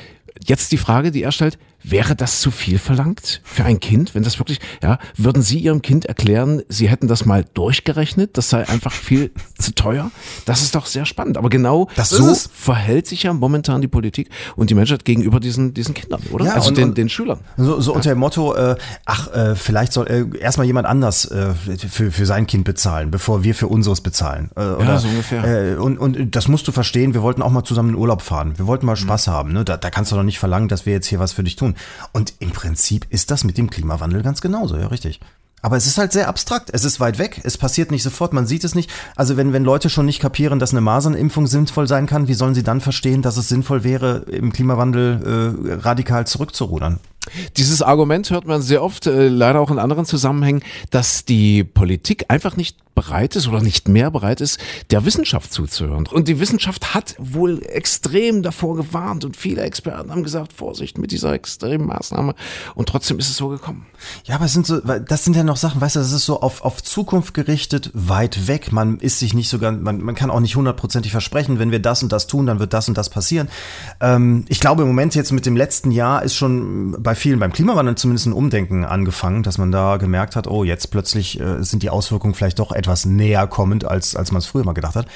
jetzt 0.45 0.71
die 0.71 0.77
Frage, 0.77 1.11
die 1.11 1.23
er 1.23 1.31
stellt, 1.31 1.57
Wäre 1.87 2.15
das 2.15 2.39
zu 2.39 2.51
viel 2.51 2.79
verlangt 2.79 3.41
für 3.43 3.63
ein 3.63 3.79
Kind, 3.79 4.15
wenn 4.15 4.23
das 4.23 4.39
wirklich, 4.39 4.59
ja, 4.81 4.97
würden 5.17 5.41
Sie 5.43 5.59
Ihrem 5.59 5.81
Kind 5.81 6.05
erklären, 6.05 6.63
Sie 6.67 6.89
hätten 6.89 7.07
das 7.07 7.25
mal 7.25 7.45
durchgerechnet, 7.53 8.37
das 8.37 8.49
sei 8.49 8.67
einfach 8.67 8.91
viel 8.91 9.31
zu 9.57 9.73
teuer? 9.75 10.11
Das 10.45 10.61
ist 10.61 10.75
doch 10.75 10.85
sehr 10.85 11.05
spannend. 11.05 11.37
Aber 11.37 11.49
genau 11.49 11.89
das 11.95 12.09
so 12.09 12.33
verhält 12.53 13.07
sich 13.07 13.23
ja 13.23 13.33
momentan 13.33 13.81
die 13.81 13.87
Politik 13.87 14.29
und 14.55 14.69
die 14.69 14.73
Menschheit 14.73 15.05
gegenüber 15.05 15.39
diesen, 15.39 15.73
diesen 15.73 15.93
Kindern, 15.93 16.21
oder? 16.31 16.45
Ja, 16.45 16.53
also 16.53 16.69
und, 16.69 16.77
den, 16.77 16.93
den 16.93 17.09
Schülern. 17.09 17.39
So, 17.57 17.79
so 17.79 17.93
unter 17.93 18.09
dem 18.09 18.19
Motto, 18.19 18.55
äh, 18.55 18.75
ach, 19.05 19.31
äh, 19.33 19.55
vielleicht 19.55 19.93
soll 19.93 20.07
äh, 20.07 20.39
erstmal 20.39 20.65
jemand 20.65 20.87
anders 20.87 21.25
äh, 21.25 21.53
für, 21.53 22.11
für 22.11 22.25
sein 22.25 22.47
Kind 22.47 22.63
bezahlen, 22.63 23.11
bevor 23.11 23.43
wir 23.43 23.53
für 23.55 23.67
unseres 23.67 24.01
bezahlen. 24.01 24.49
Äh, 24.55 24.61
oder, 24.61 24.85
ja, 24.85 24.97
so 24.97 25.07
ungefähr. 25.07 25.73
Äh, 25.73 25.75
und, 25.75 25.97
und 25.97 26.35
das 26.35 26.47
musst 26.47 26.67
du 26.67 26.71
verstehen, 26.71 27.13
wir 27.13 27.21
wollten 27.21 27.41
auch 27.41 27.51
mal 27.51 27.63
zusammen 27.63 27.89
in 27.89 27.95
Urlaub 27.95 28.21
fahren. 28.21 28.53
Wir 28.57 28.67
wollten 28.67 28.85
mal 28.85 28.95
Spaß 28.95 29.27
mhm. 29.27 29.31
haben. 29.31 29.53
Ne? 29.53 29.65
Da, 29.65 29.77
da 29.77 29.89
kannst 29.89 30.11
du 30.11 30.15
doch 30.15 30.23
nicht 30.23 30.39
verlangen, 30.39 30.67
dass 30.67 30.85
wir 30.85 30.93
jetzt 30.93 31.07
hier 31.07 31.19
was 31.19 31.33
für 31.33 31.43
dich 31.43 31.55
tun. 31.55 31.74
Und 32.11 32.33
im 32.39 32.51
Prinzip 32.51 33.05
ist 33.09 33.31
das 33.31 33.43
mit 33.43 33.57
dem 33.57 33.69
Klimawandel 33.69 34.23
ganz 34.23 34.41
genauso, 34.41 34.77
ja, 34.77 34.87
richtig. 34.87 35.19
Aber 35.65 35.77
es 35.77 35.87
ist 35.87 35.97
halt 35.97 36.11
sehr 36.11 36.27
abstrakt. 36.27 36.69
Es 36.73 36.83
ist 36.83 36.99
weit 36.99 37.17
weg. 37.17 37.41
Es 37.43 37.57
passiert 37.57 37.89
nicht 37.89 38.03
sofort. 38.03 38.33
Man 38.33 38.45
sieht 38.45 38.63
es 38.63 38.75
nicht. 38.75 38.91
Also 39.15 39.35
wenn, 39.35 39.51
wenn 39.51 39.63
Leute 39.63 39.89
schon 39.89 40.05
nicht 40.05 40.19
kapieren, 40.19 40.59
dass 40.59 40.73
eine 40.73 40.81
Masernimpfung 40.81 41.47
sinnvoll 41.47 41.87
sein 41.87 42.05
kann, 42.05 42.27
wie 42.27 42.35
sollen 42.35 42.53
sie 42.53 42.61
dann 42.61 42.81
verstehen, 42.81 43.23
dass 43.23 43.35
es 43.35 43.49
sinnvoll 43.49 43.83
wäre, 43.83 44.25
im 44.29 44.53
Klimawandel 44.53 45.55
äh, 45.65 45.73
radikal 45.81 46.27
zurückzurudern? 46.27 46.99
Dieses 47.57 47.81
Argument 47.81 48.29
hört 48.29 48.45
man 48.45 48.61
sehr 48.61 48.83
oft, 48.83 49.07
äh, 49.07 49.27
leider 49.27 49.59
auch 49.59 49.71
in 49.71 49.79
anderen 49.79 50.05
Zusammenhängen, 50.05 50.63
dass 50.91 51.25
die 51.25 51.63
Politik 51.63 52.25
einfach 52.29 52.55
nicht 52.57 52.77
bereit 52.95 53.35
ist 53.35 53.47
oder 53.47 53.61
nicht 53.61 53.89
mehr 53.89 54.09
bereit 54.09 54.41
ist, 54.41 54.57
der 54.89 55.05
Wissenschaft 55.05 55.51
zuzuhören. 55.53 56.07
Und 56.07 56.27
die 56.29 56.39
Wissenschaft 56.39 56.95
hat 56.95 57.15
wohl 57.19 57.61
extrem 57.63 58.41
davor 58.41 58.77
gewarnt 58.77 59.25
und 59.25 59.35
viele 59.35 59.61
Experten 59.61 60.11
haben 60.11 60.23
gesagt, 60.23 60.53
Vorsicht 60.53 60.97
mit 60.97 61.11
dieser 61.11 61.33
extremen 61.33 61.85
Maßnahme. 61.87 62.33
Und 62.73 62.87
trotzdem 62.87 63.19
ist 63.19 63.29
es 63.29 63.35
so 63.35 63.49
gekommen. 63.49 63.85
Ja, 64.23 64.35
aber 64.35 64.47
sind 64.47 64.65
so, 64.65 64.79
das 64.79 65.25
sind 65.25 65.35
ja 65.35 65.43
noch 65.43 65.57
Sachen, 65.57 65.81
weißt 65.81 65.97
du, 65.97 65.99
das 65.99 66.13
ist 66.13 66.25
so 66.25 66.39
auf, 66.39 66.63
auf 66.63 66.81
Zukunft 66.81 67.33
gerichtet, 67.33 67.91
weit 67.93 68.47
weg. 68.47 68.71
Man 68.71 68.99
ist 68.99 69.19
sich 69.19 69.33
nicht 69.33 69.49
so 69.49 69.59
ganz, 69.59 69.83
man, 69.83 70.01
man 70.01 70.15
kann 70.15 70.31
auch 70.31 70.39
nicht 70.39 70.55
hundertprozentig 70.55 71.11
versprechen, 71.11 71.59
wenn 71.59 71.71
wir 71.71 71.79
das 71.79 72.01
und 72.01 72.11
das 72.11 72.27
tun, 72.27 72.45
dann 72.45 72.59
wird 72.59 72.73
das 72.73 72.87
und 72.87 72.97
das 72.97 73.09
passieren. 73.09 73.49
Ähm, 73.99 74.45
ich 74.47 74.61
glaube, 74.61 74.83
im 74.83 74.87
Moment 74.87 75.15
jetzt 75.15 75.33
mit 75.33 75.45
dem 75.45 75.57
letzten 75.57 75.91
Jahr 75.91 76.23
ist 76.23 76.35
schon 76.35 76.95
bei 77.03 77.14
vielen, 77.15 77.39
beim 77.39 77.53
Klimawandel 77.53 77.95
zumindest 77.95 78.27
ein 78.27 78.33
Umdenken 78.33 78.85
angefangen, 78.85 79.43
dass 79.43 79.57
man 79.57 79.71
da 79.71 79.97
gemerkt 79.97 80.35
hat, 80.35 80.47
oh, 80.47 80.63
jetzt 80.63 80.91
plötzlich 80.91 81.39
äh, 81.39 81.63
sind 81.63 81.83
die 81.83 81.89
Auswirkungen 81.89 82.33
vielleicht 82.33 82.59
doch 82.59 82.71
etwas 82.71 82.95
etwas 82.95 83.05
näher 83.05 83.47
kommend, 83.47 83.83
als, 83.83 84.15
als 84.15 84.31
man 84.31 84.39
es 84.39 84.45
früher 84.45 84.63
mal 84.63 84.73
gedacht 84.73 84.95
hat. 84.95 85.07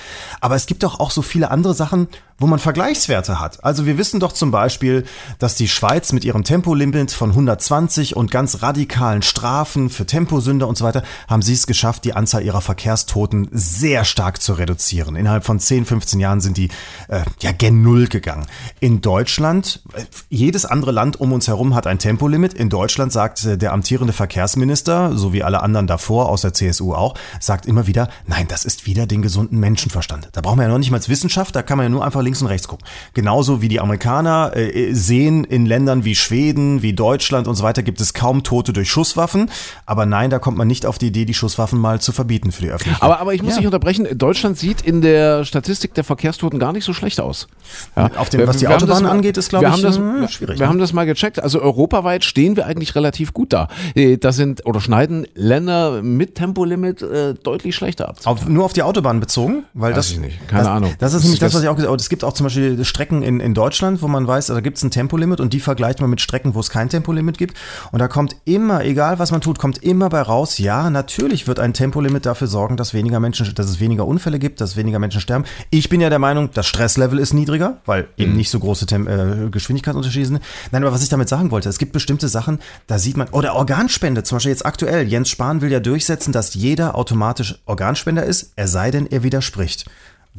Aber 0.41 0.55
es 0.55 0.65
gibt 0.65 0.83
doch 0.83 0.99
auch 0.99 1.11
so 1.11 1.21
viele 1.21 1.51
andere 1.51 1.73
Sachen, 1.73 2.07
wo 2.39 2.47
man 2.47 2.59
Vergleichswerte 2.59 3.39
hat. 3.39 3.63
Also 3.63 3.85
wir 3.85 3.97
wissen 3.97 4.19
doch 4.19 4.31
zum 4.31 4.51
Beispiel, 4.51 5.05
dass 5.37 5.55
die 5.55 5.67
Schweiz 5.67 6.13
mit 6.13 6.23
ihrem 6.23 6.43
Tempolimit 6.43 7.11
von 7.11 7.31
120 7.31 8.15
und 8.15 8.31
ganz 8.31 8.61
radikalen 8.61 9.21
Strafen 9.21 9.89
für 9.89 10.05
Temposünder 10.05 10.67
und 10.67 10.77
so 10.77 10.85
weiter, 10.85 11.03
haben 11.27 11.41
sie 11.41 11.53
es 11.53 11.67
geschafft, 11.67 12.05
die 12.05 12.13
Anzahl 12.13 12.43
ihrer 12.43 12.61
Verkehrstoten 12.61 13.49
sehr 13.51 14.05
stark 14.05 14.41
zu 14.41 14.53
reduzieren. 14.53 15.15
Innerhalb 15.15 15.43
von 15.43 15.59
10, 15.59 15.85
15 15.85 16.19
Jahren 16.19 16.41
sind 16.41 16.57
die 16.57 16.69
äh, 17.09 17.21
ja 17.41 17.51
gen 17.51 17.81
Null 17.81 18.07
gegangen. 18.07 18.45
In 18.79 19.01
Deutschland, 19.01 19.81
äh, 19.93 20.03
jedes 20.29 20.65
andere 20.65 20.91
Land 20.91 21.19
um 21.19 21.33
uns 21.33 21.47
herum 21.47 21.75
hat 21.75 21.87
ein 21.87 21.99
Tempolimit. 21.99 22.53
In 22.53 22.69
Deutschland 22.69 23.11
sagt 23.11 23.43
äh, 23.45 23.57
der 23.57 23.73
amtierende 23.73 24.13
Verkehrsminister, 24.13 25.17
so 25.17 25.33
wie 25.33 25.43
alle 25.43 25.61
anderen 25.61 25.87
davor, 25.87 26.29
aus 26.29 26.41
der 26.41 26.53
CSU 26.53 26.93
auch, 26.93 27.15
sagt 27.39 27.65
immer 27.65 27.87
wieder, 27.87 28.09
nein, 28.25 28.47
das 28.47 28.63
ist 28.63 28.85
wieder 28.85 29.05
den 29.05 29.21
gesunden 29.21 29.59
Menschenverstand. 29.59 30.29
Da 30.31 30.41
brauchen 30.41 30.59
wir 30.59 30.63
ja 30.63 30.69
noch 30.69 30.77
nicht 30.77 30.91
mal 30.91 30.99
Wissenschaft, 31.07 31.55
da 31.55 31.61
kann 31.61 31.77
man 31.77 31.85
ja 31.85 31.89
nur 31.89 32.05
einfach 32.05 32.21
links 32.29 32.41
und 32.41 32.47
rechts 32.47 32.67
gucken. 32.67 32.85
Genauso 33.13 33.61
wie 33.61 33.67
die 33.67 33.79
Amerikaner 33.79 34.55
äh, 34.55 34.93
sehen 34.93 35.43
in 35.43 35.65
Ländern 35.65 36.05
wie 36.05 36.13
Schweden, 36.15 36.83
wie 36.83 36.93
Deutschland 36.93 37.47
und 37.47 37.55
so 37.55 37.63
weiter 37.63 37.81
gibt 37.81 37.99
es 37.99 38.13
kaum 38.13 38.43
Tote 38.43 38.71
durch 38.71 38.89
Schusswaffen. 38.89 39.49
Aber 39.87 40.05
nein, 40.05 40.29
da 40.29 40.37
kommt 40.37 40.57
man 40.57 40.67
nicht 40.67 40.85
auf 40.85 40.99
die 40.99 41.07
Idee, 41.07 41.25
die 41.25 41.33
Schusswaffen 41.33 41.79
mal 41.79 41.99
zu 41.99 42.11
verbieten 42.11 42.51
für 42.51 42.61
die 42.61 42.69
Öffentlichkeit. 42.69 43.01
Aber, 43.01 43.19
aber 43.19 43.33
ich 43.33 43.41
muss 43.41 43.53
ja. 43.53 43.57
dich 43.57 43.65
unterbrechen. 43.65 44.07
Deutschland 44.15 44.57
sieht 44.57 44.81
in 44.81 45.01
der 45.01 45.43
Statistik 45.43 45.95
der 45.95 46.03
Verkehrstoten 46.03 46.59
gar 46.59 46.71
nicht 46.71 46.85
so 46.85 46.93
schlecht 46.93 47.19
aus. 47.19 47.47
Ja. 47.95 48.11
Auf 48.17 48.29
dem, 48.29 48.47
was 48.47 48.57
die 48.57 48.67
Autobahnen 48.67 49.09
angeht, 49.09 49.37
ist 49.37 49.49
glaube 49.49 49.71
ich 49.73 49.81
das, 49.81 49.97
äh, 49.97 50.27
schwierig. 50.27 50.59
Wir 50.59 50.65
ne? 50.65 50.69
haben 50.69 50.79
das 50.79 50.93
mal 50.93 51.05
gecheckt. 51.05 51.41
Also 51.41 51.61
europaweit 51.61 52.23
stehen 52.23 52.55
wir 52.55 52.67
eigentlich 52.67 52.93
relativ 52.93 53.33
gut 53.33 53.53
da. 53.53 53.69
Äh, 53.95 54.17
da 54.17 54.31
sind 54.31 54.65
oder 54.65 54.81
schneiden 54.81 55.25
Länder 55.33 56.03
mit 56.03 56.35
Tempolimit 56.35 57.01
äh, 57.01 57.33
deutlich 57.33 57.75
schlechter 57.75 58.09
ab. 58.09 58.17
Auf, 58.25 58.47
nur 58.47 58.65
auf 58.65 58.73
die 58.73 58.83
Autobahn 58.83 59.19
bezogen, 59.19 59.63
weil 59.73 59.91
Weiß 59.91 59.95
das 59.95 60.11
ich 60.11 60.19
nicht. 60.19 60.47
Keine 60.47 60.63
das, 60.63 60.71
Ahnung. 60.71 60.93
Das 60.99 61.13
ist 61.13 61.23
nämlich 61.23 61.39
das, 61.39 61.53
was 61.53 61.63
ich 61.63 61.67
auch 61.67 61.75
gesagt 61.75 61.91
habe. 61.91 61.99
Es 61.99 62.09
gibt 62.09 62.18
auch 62.23 62.33
zum 62.33 62.45
Beispiel 62.45 62.83
Strecken 62.85 63.21
in, 63.21 63.39
in 63.39 63.53
Deutschland, 63.53 64.01
wo 64.01 64.07
man 64.07 64.27
weiß, 64.27 64.47
da 64.47 64.59
gibt 64.59 64.77
es 64.77 64.83
ein 64.83 64.91
Tempolimit 64.91 65.39
und 65.39 65.53
die 65.53 65.59
vergleicht 65.59 66.01
man 66.01 66.09
mit 66.09 66.21
Strecken, 66.21 66.55
wo 66.55 66.59
es 66.59 66.69
kein 66.69 66.89
Tempolimit 66.89 67.37
gibt. 67.37 67.57
Und 67.91 67.99
da 67.99 68.07
kommt 68.07 68.35
immer, 68.45 68.83
egal 68.83 69.19
was 69.19 69.31
man 69.31 69.41
tut, 69.41 69.59
kommt 69.59 69.83
immer 69.83 70.09
bei 70.09 70.21
raus, 70.21 70.57
ja, 70.57 70.89
natürlich 70.89 71.47
wird 71.47 71.59
ein 71.59 71.73
Tempolimit 71.73 72.25
dafür 72.25 72.47
sorgen, 72.47 72.77
dass 72.77 72.93
weniger 72.93 73.19
Menschen, 73.19 73.53
dass 73.55 73.67
es 73.67 73.79
weniger 73.79 74.05
Unfälle 74.05 74.39
gibt, 74.39 74.61
dass 74.61 74.75
weniger 74.75 74.99
Menschen 74.99 75.21
sterben. 75.21 75.45
Ich 75.69 75.89
bin 75.89 76.01
ja 76.01 76.09
der 76.09 76.19
Meinung, 76.19 76.49
das 76.53 76.67
Stresslevel 76.67 77.19
ist 77.19 77.33
niedriger, 77.33 77.77
weil 77.85 78.07
eben 78.17 78.31
mhm. 78.31 78.37
nicht 78.37 78.49
so 78.49 78.59
große 78.59 78.85
Tem 78.85 79.07
äh, 79.07 79.49
Geschwindigkeitsunterschiede 79.49 80.25
sind. 80.25 80.41
Nein, 80.71 80.83
aber 80.83 80.93
was 80.93 81.03
ich 81.03 81.09
damit 81.09 81.29
sagen 81.29 81.51
wollte, 81.51 81.69
es 81.69 81.77
gibt 81.77 81.91
bestimmte 81.91 82.27
Sachen, 82.27 82.59
da 82.87 82.99
sieht 82.99 83.17
man, 83.17 83.29
oder 83.29 83.55
Organspende, 83.55 84.23
zum 84.23 84.37
Beispiel 84.37 84.51
jetzt 84.51 84.65
aktuell. 84.65 85.07
Jens 85.07 85.29
Spahn 85.29 85.61
will 85.61 85.71
ja 85.71 85.79
durchsetzen, 85.79 86.31
dass 86.31 86.53
jeder 86.53 86.95
automatisch 86.95 87.61
Organspender 87.65 88.23
ist, 88.23 88.53
er 88.55 88.67
sei 88.67 88.91
denn, 88.91 89.07
er 89.07 89.23
widerspricht 89.23 89.85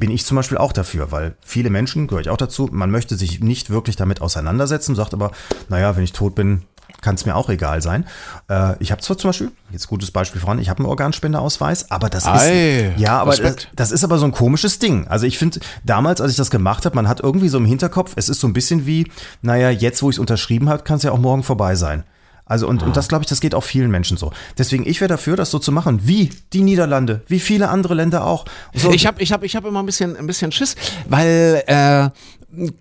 bin 0.01 0.11
ich 0.11 0.25
zum 0.25 0.37
Beispiel 0.37 0.59
auch 0.59 0.73
dafür, 0.73 1.13
weil 1.13 1.37
viele 1.41 1.71
Menschen, 1.71 2.09
gehöre 2.09 2.23
ich 2.23 2.31
auch 2.31 2.37
dazu, 2.37 2.69
man 2.73 2.91
möchte 2.91 3.17
sich 3.17 3.41
nicht 3.41 3.71
wirklich 3.71 3.97
damit 3.97 4.21
auseinandersetzen, 4.21 4.97
sagt 4.97 5.15
aber, 5.15 5.31
naja, 5.69 5.95
wenn 5.95 6.03
ich 6.03 6.13
tot 6.13 6.35
bin, 6.35 6.63
kann 7.03 7.15
es 7.15 7.25
mir 7.25 7.37
auch 7.37 7.49
egal 7.49 7.83
sein. 7.83 8.05
Äh, 8.49 8.75
ich 8.81 8.91
habe 8.91 9.01
zwar 9.01 9.17
zum 9.17 9.29
Beispiel, 9.29 9.53
jetzt 9.71 9.87
gutes 9.87 10.11
Beispiel 10.11 10.41
voran, 10.41 10.59
ich 10.59 10.69
habe 10.69 10.81
einen 10.81 10.89
Organspendeausweis, 10.89 11.91
aber 11.91 12.09
das 12.09 12.27
Ei, 12.27 12.89
ist 12.89 13.01
ja, 13.01 13.21
aber 13.21 13.37
das, 13.37 13.69
das, 13.75 13.93
ist 13.93 14.03
aber 14.03 14.19
so 14.19 14.25
ein 14.25 14.33
komisches 14.33 14.79
Ding. 14.79 15.07
Also 15.07 15.27
ich 15.27 15.39
finde, 15.39 15.61
damals, 15.85 16.21
als 16.21 16.33
ich 16.33 16.37
das 16.37 16.51
gemacht 16.51 16.85
habe, 16.87 16.97
man 16.97 17.07
hat 17.09 17.21
irgendwie 17.21 17.49
so 17.49 17.59
im 17.59 17.65
Hinterkopf, 17.65 18.15
es 18.17 18.29
ist 18.29 18.41
so 18.41 18.47
ein 18.47 18.53
bisschen 18.53 18.87
wie, 18.87 19.11
naja, 19.43 19.71
jetzt, 19.71 20.03
wo 20.03 20.11
ich 20.11 20.17
es 20.17 20.21
unterschrieben 20.21 20.69
habe, 20.69 20.83
kann 20.83 20.97
es 20.97 21.03
ja 21.03 21.13
auch 21.13 21.19
morgen 21.19 21.43
vorbei 21.43 21.75
sein. 21.75 22.05
Also 22.51 22.67
und, 22.67 22.83
und 22.83 22.97
das 22.97 23.07
glaube 23.07 23.23
ich, 23.23 23.29
das 23.29 23.41
geht 23.41 23.55
auch 23.55 23.63
vielen 23.63 23.93
Menschen 23.93 24.17
so. 24.17 24.33
Deswegen 24.59 24.85
ich 24.85 25.01
wäre 25.01 25.09
dafür, 25.09 25.37
das 25.37 25.53
so 25.53 25.61
zu 25.61 25.71
machen, 25.71 26.01
wie 26.03 26.31
die 26.53 26.63
Niederlande, 26.63 27.23
wie 27.29 27.39
viele 27.39 27.69
andere 27.69 27.95
Länder 27.95 28.27
auch. 28.27 28.45
So. 28.75 28.91
Ich 28.91 29.07
habe 29.07 29.23
ich 29.23 29.31
hab, 29.31 29.45
ich 29.45 29.55
hab 29.55 29.65
immer 29.65 29.79
ein 29.79 29.87
bisschen 29.87 30.17
ein 30.17 30.27
bisschen 30.27 30.51
Schiss, 30.51 30.75
weil 31.09 31.63
äh, 31.69 32.11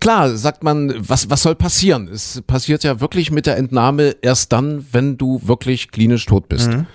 klar 0.00 0.36
sagt 0.36 0.64
man, 0.64 0.92
was 0.98 1.30
was 1.30 1.42
soll 1.42 1.54
passieren? 1.54 2.08
Es 2.08 2.42
passiert 2.48 2.82
ja 2.82 3.00
wirklich 3.00 3.30
mit 3.30 3.46
der 3.46 3.58
Entnahme 3.58 4.16
erst 4.22 4.50
dann, 4.50 4.84
wenn 4.90 5.16
du 5.16 5.40
wirklich 5.44 5.92
klinisch 5.92 6.26
tot 6.26 6.48
bist. 6.48 6.68
Mhm. 6.68 6.86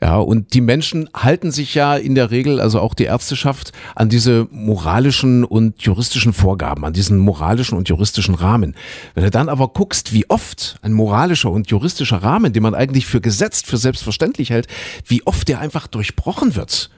Ja, 0.00 0.16
und 0.16 0.54
die 0.54 0.60
Menschen 0.60 1.08
halten 1.14 1.50
sich 1.50 1.74
ja 1.74 1.96
in 1.96 2.14
der 2.14 2.30
Regel, 2.30 2.60
also 2.60 2.80
auch 2.80 2.94
die 2.94 3.04
Ärzteschaft, 3.04 3.72
an 3.96 4.08
diese 4.08 4.46
moralischen 4.52 5.44
und 5.44 5.82
juristischen 5.82 6.32
Vorgaben, 6.32 6.84
an 6.84 6.92
diesen 6.92 7.18
moralischen 7.18 7.76
und 7.76 7.88
juristischen 7.88 8.36
Rahmen. 8.36 8.76
Wenn 9.14 9.24
du 9.24 9.30
dann 9.30 9.48
aber 9.48 9.68
guckst, 9.68 10.12
wie 10.12 10.28
oft 10.30 10.76
ein 10.82 10.92
moralischer 10.92 11.50
und 11.50 11.70
juristischer 11.70 12.22
Rahmen, 12.22 12.52
den 12.52 12.62
man 12.62 12.74
eigentlich 12.74 13.06
für 13.06 13.20
gesetzt, 13.20 13.66
für 13.66 13.76
selbstverständlich 13.76 14.50
hält, 14.50 14.68
wie 15.04 15.26
oft 15.26 15.48
der 15.48 15.58
einfach 15.58 15.88
durchbrochen 15.88 16.54
wird 16.54 16.90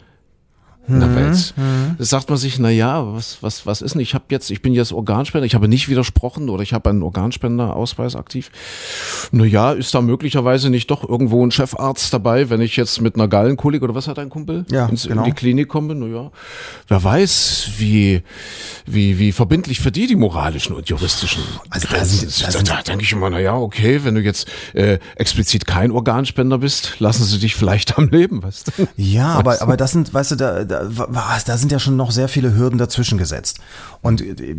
in 0.90 1.00
der 1.00 1.08
mhm, 1.08 1.16
Welt. 1.16 1.54
Mhm. 1.56 1.94
Da 1.98 2.04
sagt 2.04 2.28
man 2.28 2.38
sich, 2.38 2.58
na 2.58 2.70
ja, 2.70 3.14
was, 3.14 3.42
was, 3.42 3.66
was 3.66 3.82
ist 3.82 3.94
denn? 3.94 4.00
Ich 4.00 4.14
habe 4.14 4.24
jetzt, 4.30 4.50
ich 4.50 4.62
bin 4.62 4.72
jetzt 4.72 4.92
Organspender, 4.92 5.46
ich 5.46 5.54
habe 5.54 5.68
nicht 5.68 5.88
widersprochen 5.88 6.48
oder 6.48 6.62
ich 6.62 6.72
habe 6.72 6.90
einen 6.90 7.02
Organspenderausweis 7.02 8.16
aktiv. 8.16 8.50
Na 9.32 9.44
ja, 9.44 9.72
ist 9.72 9.94
da 9.94 10.00
möglicherweise 10.00 10.70
nicht 10.70 10.90
doch 10.90 11.08
irgendwo 11.08 11.44
ein 11.44 11.50
Chefarzt 11.50 12.12
dabei, 12.12 12.50
wenn 12.50 12.60
ich 12.60 12.76
jetzt 12.76 13.00
mit 13.00 13.14
einer 13.14 13.28
Gallenkolik 13.28 13.82
oder 13.82 13.94
was 13.94 14.08
hat 14.08 14.18
ein 14.18 14.30
Kumpel 14.30 14.64
ja, 14.70 14.86
ins, 14.86 15.06
genau. 15.06 15.22
in 15.22 15.24
die 15.24 15.32
Klinik 15.32 15.68
komme? 15.68 15.94
Na 15.94 16.06
ja, 16.06 16.30
wer 16.88 17.02
weiß, 17.02 17.70
wie, 17.78 18.22
wie, 18.86 19.18
wie 19.18 19.32
verbindlich 19.32 19.80
für 19.80 19.92
die 19.92 20.06
die 20.06 20.16
moralischen 20.16 20.74
und 20.74 20.88
juristischen 20.88 21.42
also 21.70 21.88
Grenzen 21.88 22.28
sind. 22.28 22.68
Da, 22.68 22.76
da 22.76 22.82
denke 22.82 23.04
ich 23.04 23.12
immer, 23.12 23.30
na 23.30 23.38
ja, 23.38 23.54
okay, 23.56 24.04
wenn 24.04 24.14
du 24.14 24.20
jetzt 24.20 24.48
äh, 24.74 24.98
explizit 25.16 25.66
kein 25.66 25.90
Organspender 25.90 26.58
bist, 26.58 27.00
lassen 27.00 27.24
sie 27.24 27.38
dich 27.38 27.54
vielleicht 27.54 27.98
am 27.98 28.08
Leben, 28.08 28.42
weißt 28.42 28.72
du? 28.78 28.88
Ja, 28.96 29.34
aber, 29.34 29.62
aber 29.62 29.76
das 29.76 29.92
sind, 29.92 30.12
weißt 30.12 30.32
du, 30.32 30.36
da, 30.36 30.64
da 30.64 30.79
da, 30.84 31.38
da 31.44 31.56
sind 31.56 31.72
ja 31.72 31.78
schon 31.78 31.96
noch 31.96 32.10
sehr 32.10 32.28
viele 32.28 32.54
Hürden 32.54 32.78
dazwischen 32.78 33.18
gesetzt. 33.18 33.58
Und 34.02 34.22
äh, 34.22 34.56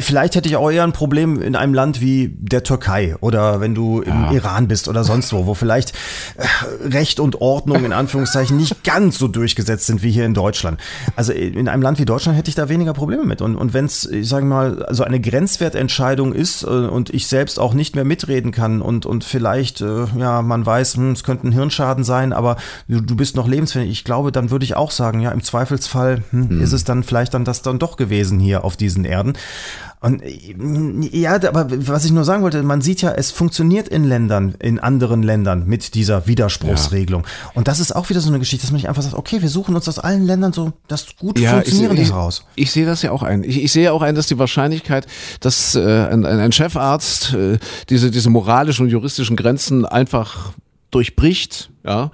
vielleicht 0.00 0.36
hätte 0.36 0.48
ich 0.48 0.56
auch 0.56 0.70
eher 0.70 0.84
ein 0.84 0.92
Problem 0.92 1.42
in 1.42 1.56
einem 1.56 1.74
Land 1.74 2.00
wie 2.00 2.34
der 2.38 2.62
Türkei 2.62 3.16
oder 3.20 3.60
wenn 3.60 3.74
du 3.74 4.00
im 4.00 4.24
ja. 4.24 4.32
Iran 4.32 4.68
bist 4.68 4.88
oder 4.88 5.02
sonst 5.02 5.32
wo, 5.32 5.46
wo 5.46 5.54
vielleicht 5.54 5.92
äh, 6.36 6.86
Recht 6.88 7.18
und 7.18 7.40
Ordnung 7.40 7.84
in 7.84 7.92
Anführungszeichen 7.92 8.56
nicht 8.56 8.84
ganz 8.84 9.18
so 9.18 9.26
durchgesetzt 9.26 9.86
sind 9.86 10.02
wie 10.02 10.10
hier 10.10 10.24
in 10.24 10.34
Deutschland. 10.34 10.80
Also 11.16 11.32
in 11.32 11.68
einem 11.68 11.82
Land 11.82 11.98
wie 11.98 12.04
Deutschland 12.04 12.38
hätte 12.38 12.48
ich 12.48 12.54
da 12.54 12.68
weniger 12.68 12.92
Probleme 12.92 13.24
mit. 13.24 13.42
Und, 13.42 13.56
und 13.56 13.74
wenn 13.74 13.86
es, 13.86 14.04
ich 14.06 14.28
sage 14.28 14.46
mal, 14.46 14.86
so 14.90 15.02
eine 15.02 15.20
Grenzwertentscheidung 15.20 16.32
ist 16.32 16.62
äh, 16.62 16.66
und 16.66 17.10
ich 17.10 17.26
selbst 17.26 17.58
auch 17.58 17.74
nicht 17.74 17.96
mehr 17.96 18.04
mitreden 18.04 18.52
kann 18.52 18.82
und, 18.82 19.04
und 19.04 19.24
vielleicht, 19.24 19.80
ja, 19.80 20.42
man 20.42 20.64
weiß, 20.64 20.96
hm, 20.96 21.12
es 21.12 21.24
könnte 21.24 21.48
ein 21.48 21.52
Hirnschaden 21.52 22.04
sein, 22.04 22.32
aber 22.32 22.56
du, 22.88 23.00
du 23.00 23.16
bist 23.16 23.36
noch 23.36 23.48
lebensfähig. 23.48 23.90
Ich 23.90 24.04
glaube, 24.04 24.32
dann 24.32 24.50
würde 24.50 24.64
ich 24.64 24.76
auch 24.76 24.90
sagen, 24.90 25.20
ja, 25.20 25.30
im 25.30 25.42
Zweifelsfall 25.42 26.22
hm, 26.30 26.50
hm. 26.50 26.60
ist 26.60 26.72
es 26.72 26.84
dann 26.84 27.02
vielleicht 27.02 27.34
dann 27.34 27.44
das 27.44 27.62
dann 27.62 27.78
doch 27.78 27.96
gewesen 27.96 28.38
hier 28.38 28.64
auf 28.64 28.75
diesen 28.76 29.04
Erden. 29.04 29.34
Und 30.00 30.22
ja, 31.12 31.34
aber 31.34 31.66
was 31.88 32.04
ich 32.04 32.12
nur 32.12 32.24
sagen 32.24 32.42
wollte, 32.42 32.62
man 32.62 32.80
sieht 32.80 33.02
ja, 33.02 33.12
es 33.12 33.30
funktioniert 33.30 33.88
in 33.88 34.04
Ländern, 34.04 34.54
in 34.60 34.78
anderen 34.78 35.22
Ländern 35.22 35.66
mit 35.66 35.94
dieser 35.94 36.26
Widerspruchsregelung. 36.26 37.22
Ja. 37.22 37.50
Und 37.54 37.66
das 37.66 37.80
ist 37.80 37.96
auch 37.96 38.08
wieder 38.10 38.20
so 38.20 38.28
eine 38.28 38.38
Geschichte, 38.38 38.64
dass 38.64 38.70
man 38.70 38.76
nicht 38.76 38.88
einfach 38.88 39.02
sagt, 39.02 39.14
okay, 39.14 39.40
wir 39.40 39.48
suchen 39.48 39.74
uns 39.74 39.88
aus 39.88 39.98
allen 39.98 40.26
Ländern 40.26 40.52
so 40.52 40.74
das 40.86 41.16
gut 41.18 41.38
ja, 41.38 41.52
funktionierende 41.52 42.02
ich, 42.02 42.10
heraus. 42.10 42.44
Ich, 42.54 42.64
ich, 42.64 42.72
sehe 42.72 42.86
das 42.86 43.02
ja 43.02 43.10
auch 43.10 43.22
ein. 43.22 43.42
Ich, 43.42 43.62
ich, 43.62 43.72
sehe 43.72 43.92
auch 43.92 44.02
ein, 44.02 44.14
dass 44.14 44.26
die 44.26 44.38
Wahrscheinlichkeit, 44.38 45.06
dass 45.40 45.74
äh, 45.74 45.80
ein, 45.80 46.26
ein, 46.26 46.52
Chefarzt 46.52 47.32
äh, 47.32 47.58
diese, 47.88 48.10
diese 48.10 48.28
moralischen 48.28 48.84
und 48.84 48.92
juristischen 48.92 49.34
Grenzen 49.34 49.86
einfach 49.86 50.52
durchbricht, 50.90 51.70
ja, 51.84 52.10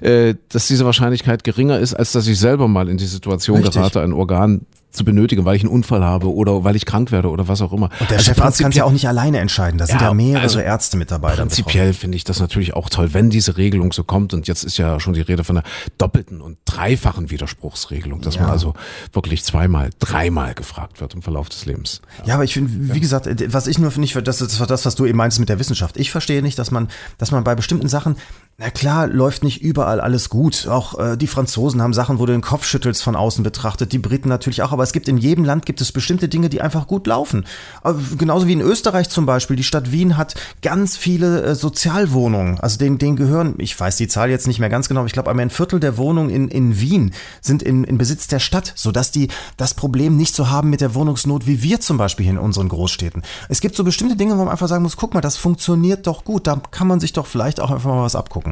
äh, 0.00 0.34
dass 0.48 0.66
diese 0.66 0.84
Wahrscheinlichkeit 0.84 1.44
geringer 1.44 1.78
ist, 1.78 1.94
als 1.94 2.12
dass 2.12 2.26
ich 2.26 2.38
selber 2.38 2.68
mal 2.68 2.88
in 2.88 2.98
die 2.98 3.06
Situation 3.06 3.56
Richtig. 3.58 3.74
gerate, 3.74 4.02
ein 4.02 4.12
Organ 4.12 4.66
zu 4.90 5.04
benötigen, 5.04 5.44
weil 5.44 5.56
ich 5.56 5.62
einen 5.62 5.72
Unfall 5.72 6.04
habe 6.04 6.32
oder 6.32 6.64
weil 6.64 6.76
ich 6.76 6.84
krank 6.84 7.12
werde 7.12 7.30
oder 7.30 7.48
was 7.48 7.60
auch 7.62 7.72
immer. 7.72 7.90
Und 8.00 8.10
der 8.10 8.18
also 8.18 8.30
Chefarzt 8.30 8.60
kann 8.60 8.70
es 8.70 8.76
ja 8.76 8.84
auch 8.84 8.92
nicht 8.92 9.08
alleine 9.08 9.38
entscheiden. 9.38 9.78
Da 9.78 9.86
sind 9.86 10.00
ja, 10.00 10.08
ja 10.08 10.14
mehrere 10.14 10.42
also 10.42 10.58
Ärzte 10.58 10.96
mit 10.96 11.10
dabei. 11.10 11.34
Prinzipiell 11.34 11.92
finde 11.92 12.16
ich 12.16 12.24
das 12.24 12.40
natürlich 12.40 12.74
auch 12.74 12.90
toll, 12.90 13.14
wenn 13.14 13.30
diese 13.30 13.56
Regelung 13.56 13.92
so 13.92 14.04
kommt. 14.04 14.34
Und 14.34 14.48
jetzt 14.48 14.64
ist 14.64 14.76
ja 14.78 14.98
schon 15.00 15.12
die 15.12 15.20
Rede 15.20 15.44
von 15.44 15.58
einer 15.58 15.66
doppelten 15.98 16.40
und 16.40 16.58
dreifachen 16.64 17.30
Widerspruchsregelung, 17.30 18.20
dass 18.20 18.34
ja. 18.34 18.42
man 18.42 18.50
also 18.50 18.74
wirklich 19.12 19.44
zweimal, 19.44 19.90
dreimal 19.98 20.54
gefragt 20.54 21.00
wird 21.00 21.14
im 21.14 21.22
Verlauf 21.22 21.48
des 21.48 21.66
Lebens. 21.66 22.02
Ja, 22.20 22.28
ja 22.28 22.34
aber 22.34 22.44
ich 22.44 22.54
finde, 22.54 22.94
wie 22.94 23.00
gesagt, 23.00 23.28
was 23.52 23.66
ich 23.66 23.78
nur 23.78 23.90
nicht, 23.96 24.16
das 24.26 24.40
ist 24.40 24.60
das, 24.60 24.86
was 24.86 24.94
du 24.94 25.06
eben 25.06 25.18
meinst 25.18 25.38
mit 25.38 25.48
der 25.48 25.58
Wissenschaft. 25.58 25.96
Ich 25.96 26.10
verstehe 26.10 26.42
nicht, 26.42 26.58
dass 26.58 26.70
man, 26.70 26.88
dass 27.18 27.30
man 27.30 27.44
bei 27.44 27.54
bestimmten 27.54 27.88
Sachen 27.88 28.16
na 28.60 28.68
klar, 28.68 29.06
läuft 29.06 29.42
nicht 29.42 29.62
überall 29.62 30.02
alles 30.02 30.28
gut. 30.28 30.68
Auch 30.68 30.98
äh, 30.98 31.16
die 31.16 31.26
Franzosen 31.26 31.80
haben 31.80 31.94
Sachen, 31.94 32.18
wo 32.18 32.26
du 32.26 32.32
den 32.32 32.42
Kopf 32.42 32.66
schüttelst 32.66 33.02
von 33.02 33.16
außen 33.16 33.42
betrachtet. 33.42 33.90
Die 33.92 33.98
Briten 33.98 34.28
natürlich 34.28 34.62
auch. 34.62 34.72
Aber 34.72 34.82
es 34.82 34.92
gibt 34.92 35.08
in 35.08 35.16
jedem 35.16 35.46
Land 35.46 35.64
gibt 35.64 35.80
es 35.80 35.92
bestimmte 35.92 36.28
Dinge, 36.28 36.50
die 36.50 36.60
einfach 36.60 36.86
gut 36.86 37.06
laufen. 37.06 37.46
Aber 37.82 37.98
genauso 38.18 38.46
wie 38.46 38.52
in 38.52 38.60
Österreich 38.60 39.08
zum 39.08 39.24
Beispiel. 39.24 39.56
Die 39.56 39.64
Stadt 39.64 39.92
Wien 39.92 40.18
hat 40.18 40.34
ganz 40.60 40.98
viele 40.98 41.42
äh, 41.42 41.54
Sozialwohnungen. 41.54 42.60
Also 42.60 42.76
denen, 42.76 42.98
denen 42.98 43.16
gehören, 43.16 43.54
ich 43.56 43.80
weiß 43.80 43.96
die 43.96 44.08
Zahl 44.08 44.28
jetzt 44.28 44.46
nicht 44.46 44.58
mehr 44.58 44.68
ganz 44.68 44.88
genau, 44.88 45.06
ich 45.06 45.12
glaube, 45.12 45.30
ein 45.30 45.48
Viertel 45.48 45.80
der 45.80 45.96
Wohnungen 45.96 46.28
in, 46.28 46.48
in 46.48 46.78
Wien 46.78 47.14
sind 47.40 47.62
in, 47.62 47.84
in 47.84 47.96
Besitz 47.96 48.26
der 48.26 48.40
Stadt, 48.40 48.74
sodass 48.76 49.10
die 49.10 49.28
das 49.56 49.72
Problem 49.72 50.18
nicht 50.18 50.34
so 50.34 50.50
haben 50.50 50.68
mit 50.68 50.82
der 50.82 50.94
Wohnungsnot 50.94 51.46
wie 51.46 51.62
wir 51.62 51.80
zum 51.80 51.96
Beispiel 51.96 52.24
hier 52.24 52.34
in 52.34 52.38
unseren 52.38 52.68
Großstädten. 52.68 53.22
Es 53.48 53.62
gibt 53.62 53.74
so 53.74 53.84
bestimmte 53.84 54.16
Dinge, 54.16 54.34
wo 54.34 54.40
man 54.40 54.50
einfach 54.50 54.68
sagen 54.68 54.82
muss, 54.82 54.98
guck 54.98 55.14
mal, 55.14 55.22
das 55.22 55.38
funktioniert 55.38 56.06
doch 56.06 56.24
gut. 56.24 56.46
Da 56.46 56.60
kann 56.70 56.88
man 56.88 57.00
sich 57.00 57.14
doch 57.14 57.24
vielleicht 57.24 57.58
auch 57.58 57.70
einfach 57.70 57.88
mal 57.88 58.02
was 58.02 58.16
abgucken. 58.16 58.49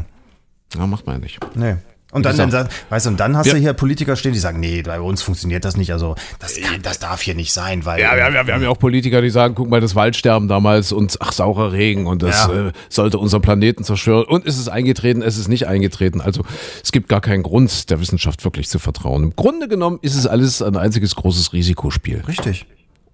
Ja, 0.77 0.87
macht 0.87 1.07
man 1.07 1.17
ja 1.17 1.21
nicht. 1.21 1.39
Nee. 1.55 1.77
Und 2.11 2.25
dann, 2.25 2.37
dann, 2.39 2.69
weißt 2.89 3.05
du, 3.05 3.11
und 3.11 3.21
dann 3.21 3.37
hast 3.37 3.47
ja. 3.47 3.53
du 3.53 3.59
hier 3.59 3.75
Politiker 3.75 4.17
stehen, 4.17 4.33
die 4.33 4.39
sagen, 4.39 4.61
nee, 4.61 4.81
bei 4.81 4.99
uns 4.99 5.21
funktioniert 5.21 5.67
das 5.67 5.77
nicht. 5.77 5.93
Also 5.93 6.15
das, 6.39 6.59
kann, 6.59 6.81
das 6.81 6.99
darf 6.99 7.21
hier 7.21 7.35
nicht 7.35 7.53
sein, 7.53 7.85
weil. 7.85 8.01
Ja, 8.01 8.17
wir 8.17 8.25
haben, 8.25 8.47
wir 8.47 8.55
haben 8.55 8.63
ja 8.63 8.71
auch 8.71 8.79
Politiker, 8.79 9.21
die 9.21 9.29
sagen, 9.29 9.55
guck 9.55 9.69
mal, 9.69 9.83
das 9.83 9.95
Waldsterben 9.95 10.49
damals 10.49 10.91
und 10.93 11.19
ach, 11.21 11.33
saurer 11.33 11.73
Regen 11.73 12.07
und 12.07 12.23
das 12.23 12.47
ja. 12.47 12.69
äh, 12.69 12.73
sollte 12.89 13.19
unseren 13.19 13.43
Planeten 13.43 13.85
zerstören. 13.85 14.25
Und 14.25 14.47
ist 14.47 14.59
es 14.59 14.71
eingetreten, 14.71 15.21
es 15.21 15.37
ist 15.37 15.49
nicht 15.49 15.67
eingetreten. 15.67 16.23
Also 16.23 16.45
es 16.83 16.93
gibt 16.93 17.11
gar 17.11 17.21
keinen 17.21 17.43
Grund, 17.43 17.91
der 17.91 18.01
Wissenschaft 18.01 18.43
wirklich 18.43 18.71
zu 18.71 18.79
vertrauen. 18.79 19.25
Im 19.25 19.37
Grunde 19.37 19.69
genommen 19.69 19.99
ist 20.01 20.17
es 20.17 20.27
alles 20.27 20.63
ein 20.63 20.79
einziges 20.79 21.15
großes 21.15 21.53
Risikospiel. 21.53 22.23
Richtig. 22.27 22.65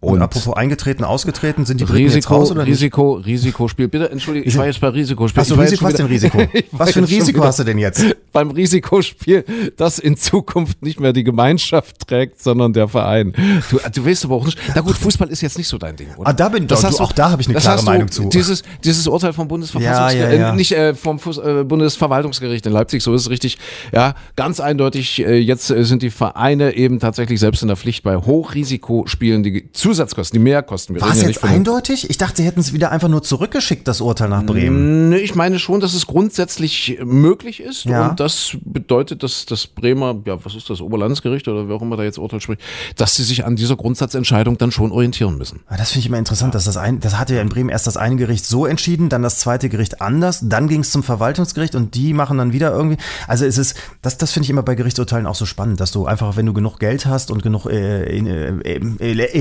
Und, 0.04 0.14
und 0.14 0.22
apropos 0.22 0.54
eingetreten, 0.54 1.04
ausgetreten, 1.04 1.64
sind 1.64 1.80
die 1.80 1.84
Briten 1.84 2.04
Risiko, 2.04 2.16
jetzt 2.16 2.30
raus 2.30 2.50
oder 2.50 2.64
nicht? 2.64 2.72
Risiko, 2.72 3.14
Risikospiel. 3.14 3.88
Bitte, 3.88 4.10
entschuldige, 4.10 4.46
ich 4.46 4.56
war 4.56 4.66
jetzt 4.66 4.80
bei 4.80 4.88
Risikospiel. 4.88 5.40
Hast 5.40 5.50
du 5.50 5.54
Risiko, 5.54 5.84
was 5.84 5.94
denn 5.94 6.06
Risiko? 6.06 6.38
was 6.72 6.92
für 6.92 7.00
ein 7.00 7.04
Risiko 7.04 7.44
hast 7.44 7.58
du 7.58 7.64
denn 7.64 7.78
jetzt? 7.78 8.04
Beim 8.32 8.50
Risikospiel, 8.50 9.44
das 9.76 9.98
in 9.98 10.16
Zukunft 10.16 10.82
nicht 10.82 11.00
mehr 11.00 11.12
die 11.12 11.24
Gemeinschaft 11.24 12.08
trägt, 12.08 12.42
sondern 12.42 12.72
der 12.72 12.88
Verein. 12.88 13.32
Du, 13.70 13.78
du 13.92 14.06
weißt 14.06 14.24
aber 14.24 14.36
auch 14.36 14.44
nicht, 14.44 14.58
na 14.74 14.80
gut, 14.80 14.96
Fußball 14.96 15.28
ist 15.28 15.40
jetzt 15.40 15.56
nicht 15.56 15.68
so 15.68 15.78
dein 15.78 15.96
Ding, 15.96 16.08
oder? 16.16 16.28
Ah, 16.28 16.32
da 16.32 16.48
bin 16.48 16.66
das 16.66 16.80
du, 16.80 16.86
hast 16.86 17.00
auch 17.00 17.12
da 17.12 17.30
habe 17.30 17.42
ich 17.42 17.48
eine 17.48 17.58
klare 17.58 17.82
Meinung 17.84 18.10
zu. 18.10 18.28
Dieses, 18.28 18.62
dieses 18.82 19.06
Urteil 19.06 19.32
vom 19.32 19.48
Bundesverfassungsgericht, 19.48 20.20
ja, 20.20 20.30
ja, 20.30 20.40
ja. 20.40 20.52
Äh, 20.52 20.56
nicht 20.56 20.72
äh, 20.72 20.94
vom 20.94 21.18
Fuß, 21.18 21.38
äh, 21.38 21.64
Bundesverwaltungsgericht 21.64 22.66
in 22.66 22.72
Leipzig, 22.72 23.02
so 23.02 23.14
ist 23.14 23.22
es 23.22 23.30
richtig. 23.30 23.58
Ja, 23.92 24.14
ganz 24.36 24.60
eindeutig, 24.60 25.24
äh, 25.24 25.38
jetzt 25.38 25.70
äh, 25.70 25.84
sind 25.84 26.02
die 26.02 26.10
Vereine 26.10 26.74
eben 26.74 26.98
tatsächlich 26.98 27.40
selbst 27.40 27.62
in 27.62 27.68
der 27.68 27.76
Pflicht 27.76 28.02
bei 28.02 28.16
Hochrisikospielen, 28.16 29.42
die 29.42 29.70
Zusatzkosten, 29.94 30.38
die 30.38 30.42
Mehrkosten. 30.42 30.96
Wir 30.96 31.02
War 31.02 31.12
es 31.12 31.22
jetzt 31.22 31.44
eindeutig? 31.44 32.10
Ich 32.10 32.18
dachte, 32.18 32.38
sie 32.38 32.44
hätten 32.44 32.58
es 32.58 32.72
wieder 32.72 32.90
einfach 32.90 33.08
nur 33.08 33.22
zurückgeschickt, 33.22 33.86
das 33.86 34.00
Urteil 34.00 34.28
nach 34.28 34.44
Bremen. 34.44 35.10
Nee, 35.10 35.18
ich 35.18 35.36
meine 35.36 35.60
schon, 35.60 35.80
dass 35.80 35.94
es 35.94 36.06
grundsätzlich 36.06 36.98
möglich 37.04 37.60
ist. 37.60 37.84
Ja. 37.84 38.08
Und 38.08 38.18
das 38.18 38.56
bedeutet, 38.64 39.22
dass 39.22 39.46
das 39.46 39.68
Bremer, 39.68 40.16
ja, 40.24 40.44
was 40.44 40.56
ist 40.56 40.68
das, 40.68 40.80
Oberlandesgericht 40.80 41.46
oder 41.46 41.68
wer 41.68 41.76
auch 41.76 41.82
immer 41.82 41.96
da 41.96 42.02
jetzt 42.02 42.18
Urteil 42.18 42.40
spricht, 42.40 42.60
dass 42.96 43.14
sie 43.14 43.22
sich 43.22 43.44
an 43.44 43.54
dieser 43.54 43.76
Grundsatzentscheidung 43.76 44.58
dann 44.58 44.72
schon 44.72 44.90
orientieren 44.90 45.38
müssen. 45.38 45.60
Das 45.68 45.92
finde 45.92 46.00
ich 46.00 46.06
immer 46.06 46.18
interessant, 46.18 46.54
dass 46.54 46.64
das 46.64 46.76
ein, 46.76 46.98
das 46.98 47.16
hatte 47.16 47.36
ja 47.36 47.40
in 47.40 47.48
Bremen 47.48 47.68
erst 47.68 47.86
das 47.86 47.96
eine 47.96 48.16
Gericht 48.16 48.44
so 48.44 48.66
entschieden, 48.66 49.08
dann 49.08 49.22
das 49.22 49.38
zweite 49.38 49.68
Gericht 49.68 50.00
anders, 50.00 50.40
dann 50.42 50.66
ging 50.66 50.80
es 50.80 50.90
zum 50.90 51.04
Verwaltungsgericht 51.04 51.76
und 51.76 51.94
die 51.94 52.14
machen 52.14 52.38
dann 52.38 52.52
wieder 52.52 52.72
irgendwie. 52.72 52.96
Also 53.28 53.46
es 53.46 53.58
ist, 53.58 53.76
das, 54.02 54.18
das 54.18 54.32
finde 54.32 54.44
ich 54.44 54.50
immer 54.50 54.64
bei 54.64 54.74
Gerichtsurteilen 54.74 55.26
auch 55.26 55.36
so 55.36 55.46
spannend, 55.46 55.80
dass 55.80 55.92
du 55.92 56.06
einfach, 56.06 56.36
wenn 56.36 56.46
du 56.46 56.52
genug 56.52 56.80
Geld 56.80 57.06
hast 57.06 57.30
und 57.30 57.42
genug 57.42 57.66
äh, 57.66 58.18
äh, 58.18 59.38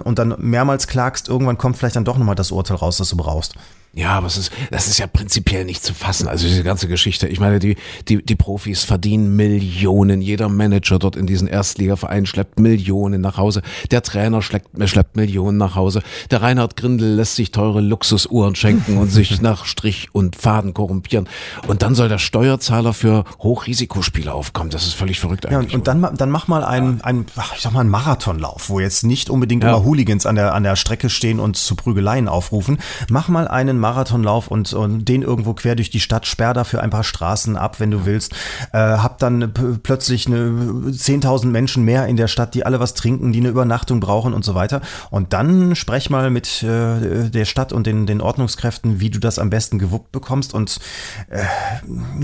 und 0.00 0.18
dann 0.18 0.34
mehrmals 0.38 0.86
klagst, 0.86 1.28
irgendwann 1.28 1.58
kommt 1.58 1.76
vielleicht 1.76 1.96
dann 1.96 2.04
doch 2.04 2.18
nochmal 2.18 2.34
das 2.34 2.50
Urteil 2.50 2.76
raus, 2.76 2.98
das 2.98 3.08
du 3.08 3.16
brauchst. 3.16 3.54
Ja, 3.96 4.10
aber 4.10 4.26
es 4.26 4.36
ist, 4.36 4.52
das 4.72 4.88
ist 4.88 4.98
ja 4.98 5.06
prinzipiell 5.06 5.64
nicht 5.64 5.84
zu 5.84 5.94
fassen. 5.94 6.26
Also 6.26 6.48
diese 6.48 6.64
ganze 6.64 6.88
Geschichte. 6.88 7.28
Ich 7.28 7.38
meine, 7.38 7.60
die, 7.60 7.76
die, 8.08 8.24
die 8.24 8.34
Profis 8.34 8.82
verdienen 8.82 9.36
Millionen. 9.36 10.20
Jeder 10.20 10.48
Manager 10.48 10.98
dort 10.98 11.14
in 11.14 11.26
diesen 11.26 11.46
Erstligavereinen 11.46 12.26
schleppt 12.26 12.58
Millionen 12.58 13.20
nach 13.20 13.36
Hause. 13.36 13.62
Der 13.92 14.02
Trainer 14.02 14.42
schleppt, 14.42 14.70
schleppt 14.88 15.14
Millionen 15.14 15.58
nach 15.58 15.76
Hause. 15.76 16.02
Der 16.32 16.42
Reinhard 16.42 16.76
Grindel 16.76 17.14
lässt 17.14 17.36
sich 17.36 17.52
teure 17.52 17.80
Luxusuhren 17.80 18.56
schenken 18.56 18.96
und 18.96 19.10
sich 19.10 19.40
nach 19.42 19.64
Strich 19.64 20.08
und 20.10 20.34
Faden 20.34 20.74
korrumpieren. 20.74 21.28
Und 21.68 21.82
dann 21.82 21.94
soll 21.94 22.08
der 22.08 22.18
Steuerzahler 22.18 22.94
für 22.94 23.24
Hochrisikospiele 23.40 24.32
aufkommen. 24.32 24.70
Das 24.70 24.86
ist 24.86 24.94
völlig 24.94 25.20
verrückt 25.20 25.46
eigentlich. 25.46 25.70
Ja, 25.70 25.78
und, 25.78 25.88
und 25.88 26.02
dann, 26.02 26.16
dann 26.16 26.30
mach 26.30 26.48
mal 26.48 26.64
einen, 26.64 27.00
einen, 27.02 27.26
ich 27.54 27.62
sag 27.62 27.72
mal, 27.72 27.80
einen 27.80 27.90
Marathonlauf, 27.90 28.70
wo 28.70 28.80
jetzt 28.80 29.04
nicht 29.04 29.30
unbedingt 29.30 29.62
ja. 29.62 29.70
immer 29.70 29.84
Hooligans 29.84 30.26
an 30.26 30.34
der, 30.34 30.52
an 30.52 30.64
der 30.64 30.74
Strecke 30.74 31.08
stehen 31.10 31.38
und 31.38 31.56
zu 31.56 31.76
Prügeleien 31.76 32.26
aufrufen. 32.26 32.78
Mach 33.08 33.28
mal 33.28 33.46
einen 33.46 33.83
Marathonlauf 33.84 34.48
und, 34.48 34.72
und 34.72 35.04
den 35.04 35.20
irgendwo 35.20 35.52
quer 35.52 35.76
durch 35.76 35.90
die 35.90 36.00
Stadt, 36.00 36.26
sperr 36.26 36.54
dafür 36.54 36.82
ein 36.82 36.88
paar 36.88 37.04
Straßen 37.04 37.58
ab, 37.58 37.80
wenn 37.80 37.90
du 37.90 38.06
willst. 38.06 38.32
Äh, 38.72 38.78
hab 38.78 39.18
dann 39.18 39.52
plötzlich 39.82 40.26
eine 40.26 40.48
10.000 40.88 41.48
Menschen 41.48 41.84
mehr 41.84 42.06
in 42.06 42.16
der 42.16 42.28
Stadt, 42.28 42.54
die 42.54 42.64
alle 42.64 42.80
was 42.80 42.94
trinken, 42.94 43.32
die 43.32 43.40
eine 43.40 43.50
Übernachtung 43.50 44.00
brauchen 44.00 44.32
und 44.32 44.42
so 44.42 44.54
weiter. 44.54 44.80
Und 45.10 45.34
dann 45.34 45.76
sprech 45.76 46.08
mal 46.08 46.30
mit 46.30 46.62
äh, 46.62 47.28
der 47.28 47.44
Stadt 47.44 47.74
und 47.74 47.86
den, 47.86 48.06
den 48.06 48.22
Ordnungskräften, 48.22 49.00
wie 49.00 49.10
du 49.10 49.18
das 49.18 49.38
am 49.38 49.50
besten 49.50 49.78
gewuppt 49.78 50.12
bekommst. 50.12 50.54
Und 50.54 50.80
äh, 51.28 51.44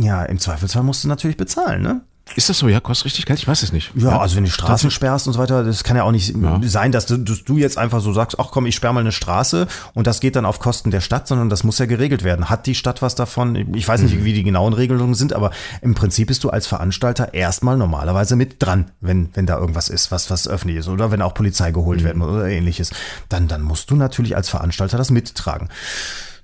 ja, 0.01 0.23
im 0.23 0.39
Zweifelsfall 0.39 0.83
musst 0.83 1.05
du 1.05 1.09
natürlich 1.09 1.37
bezahlen, 1.37 1.83
ne? 1.83 2.01
Ist 2.37 2.49
das 2.49 2.59
so? 2.59 2.69
Ja, 2.69 2.81
kostet 2.81 3.07
richtig 3.07 3.27
Geld? 3.27 3.39
Ich 3.39 3.49
weiß 3.49 3.63
es 3.63 3.73
nicht. 3.73 3.93
Ja, 3.97 4.19
also 4.19 4.37
wenn 4.37 4.45
du 4.45 4.51
Straßen 4.51 4.91
sperrst 4.91 5.27
und 5.27 5.33
so 5.33 5.39
weiter, 5.39 5.65
das 5.65 5.83
kann 5.83 5.97
ja 5.97 6.05
auch 6.05 6.13
nicht 6.13 6.35
ja. 6.37 6.61
sein, 6.65 6.93
dass 6.93 7.07
du, 7.07 7.17
dass 7.17 7.45
du, 7.45 7.59
jetzt 7.59 7.77
einfach 7.77 8.01
so 8.01 8.13
sagst, 8.13 8.39
ach 8.39 8.49
komm, 8.51 8.67
ich 8.67 8.75
sperre 8.75 8.95
mal 8.95 9.01
eine 9.01 9.13
Straße 9.13 9.67
und 9.95 10.07
das 10.07 10.21
geht 10.21 10.37
dann 10.37 10.47
auf 10.47 10.61
Kosten 10.61 10.91
der 10.91 11.01
Stadt, 11.01 11.27
sondern 11.27 11.51
das 11.51 11.65
muss 11.65 11.79
ja 11.79 11.87
geregelt 11.87 12.23
werden. 12.23 12.49
Hat 12.49 12.67
die 12.67 12.75
Stadt 12.75 13.03
was 13.03 13.15
davon? 13.15 13.75
Ich 13.75 13.87
weiß 13.87 14.03
nicht, 14.03 14.21
mhm. 14.21 14.25
wie 14.25 14.33
die 14.33 14.45
genauen 14.45 14.73
Regelungen 14.73 15.15
sind, 15.15 15.33
aber 15.33 15.51
im 15.83 15.95
Prinzip 15.95 16.29
bist 16.29 16.45
du 16.45 16.51
als 16.51 16.67
Veranstalter 16.67 17.35
erstmal 17.35 17.77
normalerweise 17.77 18.37
mit 18.37 18.63
dran, 18.63 18.91
wenn, 19.01 19.31
wenn 19.35 19.47
da 19.47 19.59
irgendwas 19.59 19.89
ist, 19.89 20.13
was, 20.13 20.31
was 20.31 20.47
öffentlich 20.47 20.79
ist 20.79 20.89
oder 20.89 21.11
wenn 21.11 21.23
auch 21.23 21.35
Polizei 21.35 21.73
geholt 21.73 22.01
mhm. 22.01 22.05
werden 22.05 22.19
muss 22.19 22.29
oder 22.29 22.49
ähnliches. 22.49 22.91
Dann, 23.29 23.49
dann 23.49 23.63
musst 23.63 23.91
du 23.91 23.97
natürlich 23.97 24.37
als 24.37 24.49
Veranstalter 24.49 24.97
das 24.97 25.11
mittragen. 25.11 25.69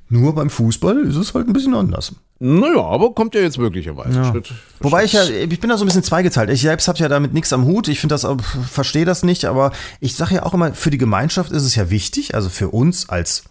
Nur 0.09 0.34
beim 0.34 0.50
Fußball 0.50 0.98
ist 1.04 1.16
es 1.16 1.34
halt 1.34 1.48
ein 1.48 1.52
bisschen 1.52 1.74
anders. 1.74 2.14
Naja, 2.38 2.84
aber 2.84 3.12
kommt 3.14 3.34
ja 3.34 3.40
jetzt 3.40 3.59
möglicherweise. 3.59 4.18
Ja. 4.18 4.30
Schritt, 4.30 4.52
Wobei 4.80 5.04
ich 5.04 5.14
ja, 5.14 5.24
ich 5.24 5.59
bin 5.59 5.70
da 5.70 5.78
so 5.78 5.84
ein 5.84 5.86
bisschen 5.86 6.02
zweigeteilt. 6.02 6.50
Ich 6.50 6.61
selbst 6.61 6.86
habe 6.86 6.98
ja 6.98 7.09
damit 7.09 7.32
nichts 7.32 7.52
am 7.52 7.64
Hut. 7.64 7.88
Ich 7.88 7.98
finde 7.98 8.14
das, 8.14 8.26
verstehe 8.70 9.07
das 9.07 9.22
nicht, 9.22 9.46
aber 9.46 9.72
ich 10.00 10.14
sage 10.14 10.36
ja 10.36 10.42
auch 10.42 10.52
immer, 10.52 10.74
für 10.74 10.90
die 10.90 10.98
Gemeinschaft 10.98 11.50
ist 11.50 11.64
es 11.64 11.74
ja 11.74 11.90
wichtig, 11.90 12.34
also 12.34 12.50
für 12.50 12.68
uns 12.68 13.09
als 13.09 13.44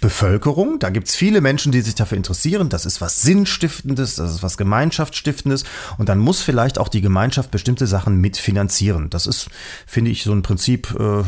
Bevölkerung. 0.00 0.78
Da 0.78 0.90
gibt's 0.90 1.14
viele 1.14 1.40
Menschen, 1.40 1.72
die 1.72 1.82
sich 1.82 1.94
dafür 1.94 2.16
interessieren. 2.16 2.68
Das 2.68 2.86
ist 2.86 3.00
was 3.00 3.22
Sinnstiftendes, 3.22 4.16
das 4.16 4.34
ist 4.34 4.42
was 4.42 4.56
Gemeinschaftsstiftendes. 4.56 5.64
Und 5.98 6.08
dann 6.08 6.18
muss 6.18 6.40
vielleicht 6.40 6.78
auch 6.78 6.88
die 6.88 7.00
Gemeinschaft 7.00 7.50
bestimmte 7.50 7.86
Sachen 7.86 8.16
mitfinanzieren. 8.16 9.10
Das 9.10 9.26
ist, 9.26 9.48
finde 9.86 10.10
ich, 10.10 10.22
so 10.22 10.32
ein 10.32 10.42
Prinzip, 10.42 10.90
äh, 10.92 11.22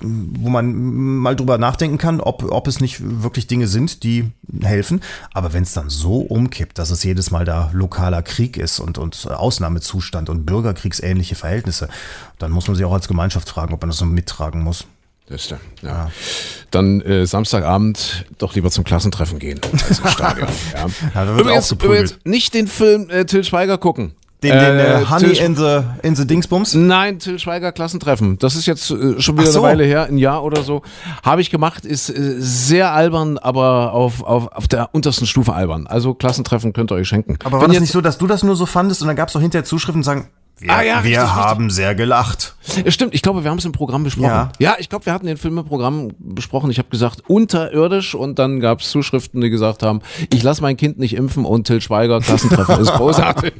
wo 0.00 0.48
man 0.48 0.74
mal 0.74 1.36
drüber 1.36 1.58
nachdenken 1.58 1.98
kann, 1.98 2.20
ob, 2.20 2.42
ob 2.50 2.66
es 2.66 2.80
nicht 2.80 3.00
wirklich 3.00 3.46
Dinge 3.46 3.68
sind, 3.68 4.02
die 4.02 4.32
helfen. 4.62 5.00
Aber 5.32 5.52
wenn 5.52 5.62
es 5.62 5.72
dann 5.72 5.88
so 5.88 6.18
umkippt, 6.18 6.78
dass 6.78 6.90
es 6.90 7.04
jedes 7.04 7.30
Mal 7.30 7.44
da 7.44 7.70
lokaler 7.72 8.22
Krieg 8.22 8.56
ist 8.56 8.80
und, 8.80 8.98
und 8.98 9.30
Ausnahmezustand 9.30 10.28
und 10.28 10.46
bürgerkriegsähnliche 10.46 11.36
Verhältnisse, 11.36 11.88
dann 12.38 12.50
muss 12.50 12.66
man 12.66 12.76
sich 12.76 12.84
auch 12.84 12.92
als 12.92 13.08
Gemeinschaft 13.08 13.48
fragen, 13.48 13.72
ob 13.72 13.80
man 13.80 13.90
das 13.90 13.98
so 13.98 14.04
mittragen 14.04 14.62
muss. 14.62 14.86
Das 15.28 15.48
der, 15.48 15.58
ja. 15.82 16.10
Dann 16.70 17.00
äh, 17.00 17.26
Samstagabend 17.26 18.26
doch 18.38 18.54
lieber 18.54 18.70
zum 18.70 18.84
Klassentreffen 18.84 19.38
gehen 19.40 19.60
als 19.72 19.98
Stadion. 20.12 20.48
ja. 20.72 20.86
Ja, 21.24 21.32
übrigens, 21.38 21.72
auch 21.72 21.84
übrigens 21.84 22.18
nicht 22.24 22.54
den 22.54 22.68
Film 22.68 23.10
äh, 23.10 23.24
Till 23.24 23.42
Schweiger 23.42 23.76
gucken. 23.78 24.12
Den, 24.42 24.52
den 24.52 24.60
Äh, 24.60 25.00
äh, 25.02 25.06
Honey 25.06 25.32
Till- 25.32 25.44
in 25.44 25.56
the, 25.56 25.80
in 26.02 26.14
the 26.14 26.26
Dingsbums? 26.26 26.74
Nein, 26.74 27.18
Till 27.18 27.38
Schweiger 27.40 27.72
Klassentreffen. 27.72 28.38
Das 28.38 28.54
ist 28.54 28.66
jetzt 28.66 28.90
äh, 28.90 29.18
schon 29.20 29.36
wieder 29.38 29.50
so. 29.50 29.64
eine 29.64 29.68
Weile 29.68 29.84
her, 29.84 30.04
ein 30.04 30.18
Jahr 30.18 30.44
oder 30.44 30.62
so. 30.62 30.82
Habe 31.24 31.40
ich 31.40 31.50
gemacht, 31.50 31.84
ist 31.84 32.10
äh, 32.10 32.34
sehr 32.38 32.92
albern, 32.92 33.38
aber 33.38 33.94
auf, 33.94 34.22
auf, 34.22 34.48
auf 34.52 34.68
der 34.68 34.94
untersten 34.94 35.26
Stufe 35.26 35.54
albern. 35.54 35.86
Also 35.88 36.14
Klassentreffen 36.14 36.72
könnt 36.72 36.92
ihr 36.92 36.96
euch 36.96 37.08
schenken. 37.08 37.36
Aber 37.42 37.54
war 37.58 37.62
Wenn 37.62 37.72
das 37.72 37.80
nicht 37.80 37.92
so, 37.92 38.00
dass 38.00 38.18
du 38.18 38.26
das 38.28 38.42
nur 38.44 38.54
so 38.56 38.66
fandest 38.66 39.00
und 39.02 39.08
dann 39.08 39.16
gab 39.16 39.28
es 39.28 39.32
doch 39.32 39.40
hinterher 39.40 39.64
Zuschriften, 39.64 40.02
die 40.02 40.06
sagen, 40.06 40.28
wir, 40.58 40.70
Ah 40.70 40.82
ja, 40.82 41.04
wir 41.04 41.20
richtig, 41.20 41.34
haben 41.34 41.70
sehr 41.70 41.94
gelacht. 41.94 42.54
Ja, 42.84 42.90
Stimmt, 42.90 43.14
ich 43.14 43.20
glaube, 43.22 43.44
wir 43.44 43.50
haben 43.50 43.58
es 43.58 43.64
im 43.66 43.72
Programm 43.72 44.04
besprochen. 44.04 44.26
Ja. 44.28 44.50
Ja, 44.58 44.76
ich 44.78 44.88
glaube, 44.88 45.04
wir 45.06 45.12
hatten 45.12 45.26
den 45.26 45.36
Film 45.36 45.58
im 45.58 45.64
Programm 45.66 46.08
besprochen. 46.18 46.70
Ich 46.70 46.78
habe 46.78 46.88
gesagt, 46.88 47.22
unterirdisch 47.28 48.14
und 48.14 48.38
dann 48.38 48.60
gab 48.60 48.80
es 48.80 48.90
Zuschriften, 48.90 49.40
die 49.42 49.50
gesagt 49.50 49.82
haben, 49.82 50.00
ich 50.32 50.42
lasse 50.42 50.62
mein 50.62 50.76
Kind 50.76 50.98
nicht 50.98 51.14
impfen 51.14 51.44
und 51.44 51.66
Till 51.66 51.80
Schweiger 51.80 52.20
Klassentreffen 52.20 52.80
ist 52.80 52.92
großartig. 52.94 53.52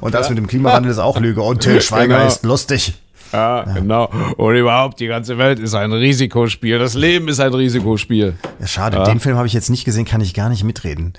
Und 0.00 0.14
das 0.14 0.28
mit 0.28 0.38
dem 0.38 0.46
Klimawandel 0.48 0.90
ist 0.90 0.98
auch 0.98 1.18
Lüge. 1.20 1.42
Und 1.42 1.60
Till 1.60 1.80
Schweiger 1.82 2.16
Genau. 2.18 2.26
ist 2.26 2.42
lustig. 2.44 2.94
Ja, 3.32 3.62
genau. 3.62 4.10
Und 4.36 4.54
überhaupt, 4.54 5.00
die 5.00 5.06
ganze 5.08 5.38
Welt 5.38 5.58
ist 5.58 5.74
ein 5.74 5.92
Risikospiel. 5.92 6.78
Das 6.78 6.94
Leben 6.94 7.26
ist 7.28 7.40
ein 7.40 7.52
Risikospiel. 7.52 8.34
Ja, 8.60 8.66
schade, 8.66 9.02
den 9.04 9.18
Film 9.18 9.36
habe 9.36 9.46
ich 9.48 9.52
jetzt 9.52 9.70
nicht 9.70 9.84
gesehen, 9.84 10.04
kann 10.04 10.20
ich 10.20 10.34
gar 10.34 10.48
nicht 10.48 10.62
mitreden. 10.62 11.14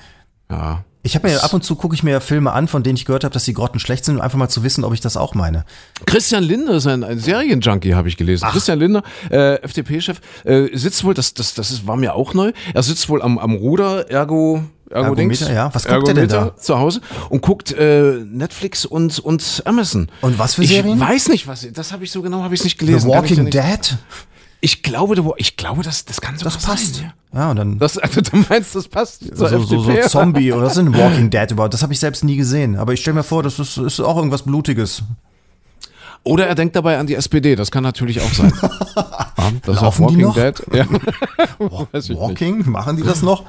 Ja. 0.49 0.86
Ich 1.05 1.13
habe 1.13 1.27
mir 1.29 1.43
ab 1.43 1.53
und 1.53 1.63
zu 1.63 1.75
gucke 1.75 1.93
ich 1.93 2.01
mir 2.01 2.19
Filme 2.19 2.51
an, 2.51 2.67
von 2.67 2.81
denen 2.81 2.97
ich 2.97 3.05
gehört 3.05 3.23
habe, 3.23 3.31
dass 3.31 3.45
die 3.45 3.53
Grotten 3.53 3.79
schlecht 3.79 4.05
sind, 4.05 4.15
um 4.15 4.21
einfach 4.21 4.39
mal 4.39 4.49
zu 4.49 4.63
wissen, 4.63 4.83
ob 4.83 4.91
ich 4.91 5.01
das 5.01 5.17
auch 5.17 5.35
meine. 5.35 5.63
Christian 6.07 6.43
Lindner 6.43 6.73
ist 6.73 6.87
ein, 6.87 7.03
ein 7.03 7.19
Serienjunkie, 7.19 7.93
habe 7.93 8.07
ich 8.07 8.17
gelesen. 8.17 8.47
Christian 8.49 8.79
Lindner, 8.79 9.03
äh, 9.29 9.61
FDP-Chef, 9.61 10.19
äh, 10.45 10.75
sitzt 10.75 11.03
wohl, 11.03 11.13
das, 11.13 11.35
das, 11.35 11.53
das 11.53 11.69
ist, 11.69 11.85
war 11.85 11.95
mir 11.95 12.15
auch 12.15 12.33
neu, 12.33 12.53
er 12.73 12.81
sitzt 12.81 13.07
wohl 13.07 13.21
am, 13.21 13.37
am 13.37 13.53
Ruder, 13.53 14.09
ergo, 14.09 14.63
ergo 14.89 15.13
Dings, 15.13 15.41
Ergometer, 15.41 15.55
ja. 15.55 15.75
Was 15.75 15.85
guckt 15.85 16.07
er 16.07 16.15
denn 16.15 16.27
Ergometer 16.27 16.53
da? 16.55 16.59
zu 16.59 16.79
Hause 16.79 17.01
und 17.29 17.43
guckt 17.43 17.71
äh, 17.73 18.13
Netflix 18.25 18.83
und, 18.83 19.19
und 19.19 19.61
Amazon. 19.65 20.09
Und 20.21 20.39
was 20.39 20.55
für 20.55 20.63
ich 20.63 20.69
Serien? 20.69 20.99
weiß 20.99 21.29
nicht, 21.29 21.45
was, 21.45 21.67
das 21.71 21.91
habe 21.91 22.03
ich 22.03 22.11
so 22.11 22.23
genau, 22.23 22.41
habe 22.41 22.55
ich 22.55 22.63
nicht 22.63 22.79
The 22.79 22.85
gelesen. 22.87 23.11
Ich 23.11 23.15
dir 23.15 23.37
Walking 23.37 23.51
Dead? 23.51 23.97
Ich 24.61 24.83
glaube, 24.83 25.15
ich 25.37 25.57
glaube, 25.57 25.83
das, 25.83 26.05
das 26.05 26.21
kann 26.21 26.37
sogar 26.37 26.53
Das 26.53 26.63
passt. 26.63 26.95
Sein, 26.95 27.13
Ja, 27.33 27.51
und 27.51 27.57
dann 27.57 27.79
das, 27.79 27.97
also, 27.97 28.21
du 28.21 28.37
meinst, 28.49 28.75
das 28.75 28.87
passt 28.87 29.23
so, 29.35 29.47
so, 29.47 29.79
so? 29.79 29.93
Zombie 30.07 30.51
oder 30.51 30.63
was 30.63 30.77
ist 30.77 30.85
denn 30.85 30.93
Walking 30.97 31.29
Dead 31.29 31.51
überhaupt? 31.51 31.73
Das 31.73 31.83
habe 31.83 31.93
ich 31.93 31.99
selbst 31.99 32.23
nie 32.23 32.35
gesehen. 32.35 32.75
Aber 32.75 32.93
ich 32.93 33.01
stelle 33.01 33.15
mir 33.15 33.23
vor, 33.23 33.43
das 33.43 33.59
ist, 33.59 33.77
ist 33.77 33.99
auch 33.99 34.17
irgendwas 34.17 34.43
Blutiges. 34.43 35.03
Oder 36.23 36.47
er 36.47 36.55
denkt 36.55 36.75
dabei 36.75 36.97
an 36.97 37.05
die 37.05 37.13
SPD, 37.13 37.55
das 37.55 37.69
kann 37.69 37.83
natürlich 37.83 38.19
auch 38.21 38.33
sein. 38.33 38.51
ja, 38.95 39.51
das 39.63 39.81
Laufen 39.81 40.05
ist 40.05 40.15
die 40.15 40.23
Walking 40.23 40.27
noch? 40.27 40.35
Dead. 40.35 40.63
Ja. 40.73 42.19
Walking? 42.19 42.69
Machen 42.69 42.97
die 42.97 43.03
das 43.03 43.21
noch? 43.21 43.43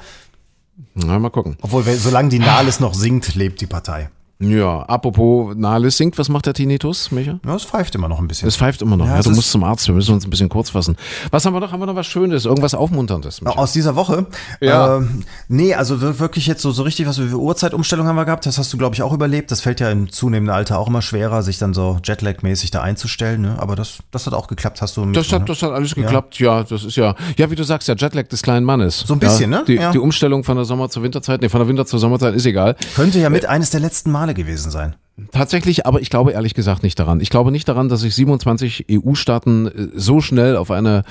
Na, 0.93 1.17
mal 1.17 1.29
gucken. 1.31 1.57
Obwohl, 1.61 1.83
solange 1.83 2.29
die 2.29 2.37
Nahles 2.37 2.79
noch 2.79 2.93
singt, 2.93 3.33
lebt 3.33 3.61
die 3.61 3.65
Partei. 3.65 4.09
Ja, 4.39 4.83
apropos 4.83 5.55
Nahles 5.55 5.97
singt, 5.97 6.15
was 6.19 6.29
macht 6.29 6.45
der 6.45 6.53
Tinnitus, 6.53 7.09
Micha? 7.11 7.39
Ja, 7.43 7.55
es 7.55 7.63
pfeift 7.63 7.95
immer 7.95 8.07
noch 8.07 8.19
ein 8.19 8.27
bisschen. 8.27 8.47
Es 8.47 8.55
pfeift 8.55 8.83
immer 8.83 8.95
noch. 8.95 9.07
Ja, 9.07 9.15
Ja, 9.15 9.21
du 9.23 9.31
musst 9.31 9.49
zum 9.49 9.63
Arzt, 9.63 9.87
wir 9.87 9.95
müssen 9.95 10.13
uns 10.13 10.25
ein 10.27 10.29
bisschen 10.29 10.47
kurz 10.47 10.69
fassen. 10.69 10.95
Was 11.31 11.43
haben 11.45 11.53
wir 11.53 11.59
noch? 11.59 11.71
Haben 11.71 11.79
wir 11.79 11.87
noch 11.87 11.95
was 11.95 12.05
Schönes? 12.05 12.45
Irgendwas 12.45 12.75
Aufmunterndes? 12.75 13.41
Micha? 13.41 13.57
Aus 13.57 13.73
dieser 13.73 13.95
Woche? 13.95 14.27
Ja. 14.61 14.97
Ähm, 14.97 15.23
nee, 15.47 15.73
also 15.73 16.01
wir- 16.03 16.19
wirklich 16.19 16.45
jetzt 16.45 16.61
so, 16.61 16.69
so 16.71 16.83
richtig, 16.83 17.07
was 17.07 17.17
für 17.17 17.35
Uhrzeitumstellung 17.35 18.05
haben 18.05 18.15
wir 18.15 18.25
gehabt. 18.25 18.45
Das 18.45 18.59
hast 18.59 18.71
du, 18.71 18.77
glaube 18.77 18.93
ich, 18.93 19.01
auch 19.01 19.11
überlebt. 19.11 19.49
Das 19.49 19.61
fällt 19.61 19.79
ja 19.79 19.89
im 19.89 20.11
zunehmenden 20.11 20.53
Alter 20.55 20.77
auch 20.77 20.87
immer 20.87 21.01
schwerer, 21.01 21.41
sich 21.41 21.57
dann 21.57 21.73
so 21.73 21.97
Jetlag-mäßig 22.03 22.69
da 22.69 22.83
einzustellen. 22.83 23.41
Ne? 23.41 23.55
Aber 23.57 23.75
das, 23.75 23.97
das 24.11 24.27
hat 24.27 24.35
auch 24.35 24.47
geklappt, 24.47 24.83
hast 24.83 24.97
du 24.97 25.01
Das 25.01 25.07
mitgenommen, 25.07 25.41
hat, 25.41 25.49
das 25.49 25.61
hat 25.63 25.71
alles 25.71 25.95
geklappt, 25.95 26.37
ja. 26.37 26.61
Das 26.63 26.83
ist 26.83 26.95
ja, 26.95 27.15
ja, 27.37 27.49
wie 27.49 27.55
du 27.55 27.63
sagst, 27.63 27.87
der 27.87 27.95
Jetlag 27.95 28.27
des 28.27 28.43
kleinen 28.43 28.67
Mannes. 28.67 28.99
So 28.99 29.13
ein 29.15 29.19
bisschen, 29.19 29.51
ja, 29.51 29.59
ne? 29.59 29.65
Die, 29.65 29.73
Ja. 29.73 29.91
die 29.91 29.99
Umstellung 29.99 30.43
von 30.43 30.57
der 30.57 30.65
Sommer 30.65 30.89
zur 30.89 31.01
Winterzeit, 31.01 31.41
nee, 31.41 31.49
von 31.49 31.59
der 31.59 31.67
Winter 31.67 31.87
zur 31.87 31.97
Sommerzeit 31.97 32.35
ist 32.35 32.45
egal. 32.45 32.75
Könnte 32.95 33.17
ja 33.19 33.31
mit 33.31 33.47
eines 33.47 33.71
der 33.71 33.79
letzten 33.79 34.11
Male 34.11 34.26
gewesen 34.33 34.71
sein. 34.71 34.95
Tatsächlich, 35.31 35.87
aber 35.87 35.99
ich 35.99 36.11
glaube 36.11 36.31
ehrlich 36.31 36.53
gesagt 36.53 36.83
nicht 36.83 36.99
daran. 36.99 37.21
Ich 37.21 37.31
glaube 37.31 37.51
nicht 37.51 37.67
daran, 37.67 37.89
dass 37.89 38.01
sich 38.01 38.13
27 38.13 38.85
EU-Staaten 38.91 39.67
äh, 39.67 39.87
so 39.95 40.21
schnell 40.21 40.55
auf 40.55 40.69
eine 40.69 41.03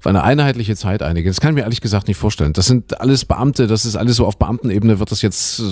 auf 0.00 0.06
eine 0.06 0.22
einheitliche 0.24 0.74
Zeit 0.76 1.02
einigen. 1.02 1.28
Das 1.28 1.40
kann 1.40 1.50
ich 1.50 1.54
mir 1.56 1.62
ehrlich 1.62 1.80
gesagt 1.80 2.08
nicht 2.08 2.16
vorstellen. 2.16 2.52
Das 2.54 2.66
sind 2.66 3.00
alles 3.00 3.24
Beamte, 3.24 3.66
das 3.66 3.84
ist 3.84 3.96
alles 3.96 4.16
so 4.16 4.26
auf 4.26 4.38
Beamtenebene 4.38 4.98
wird 4.98 5.10
das 5.12 5.20
jetzt 5.22 5.62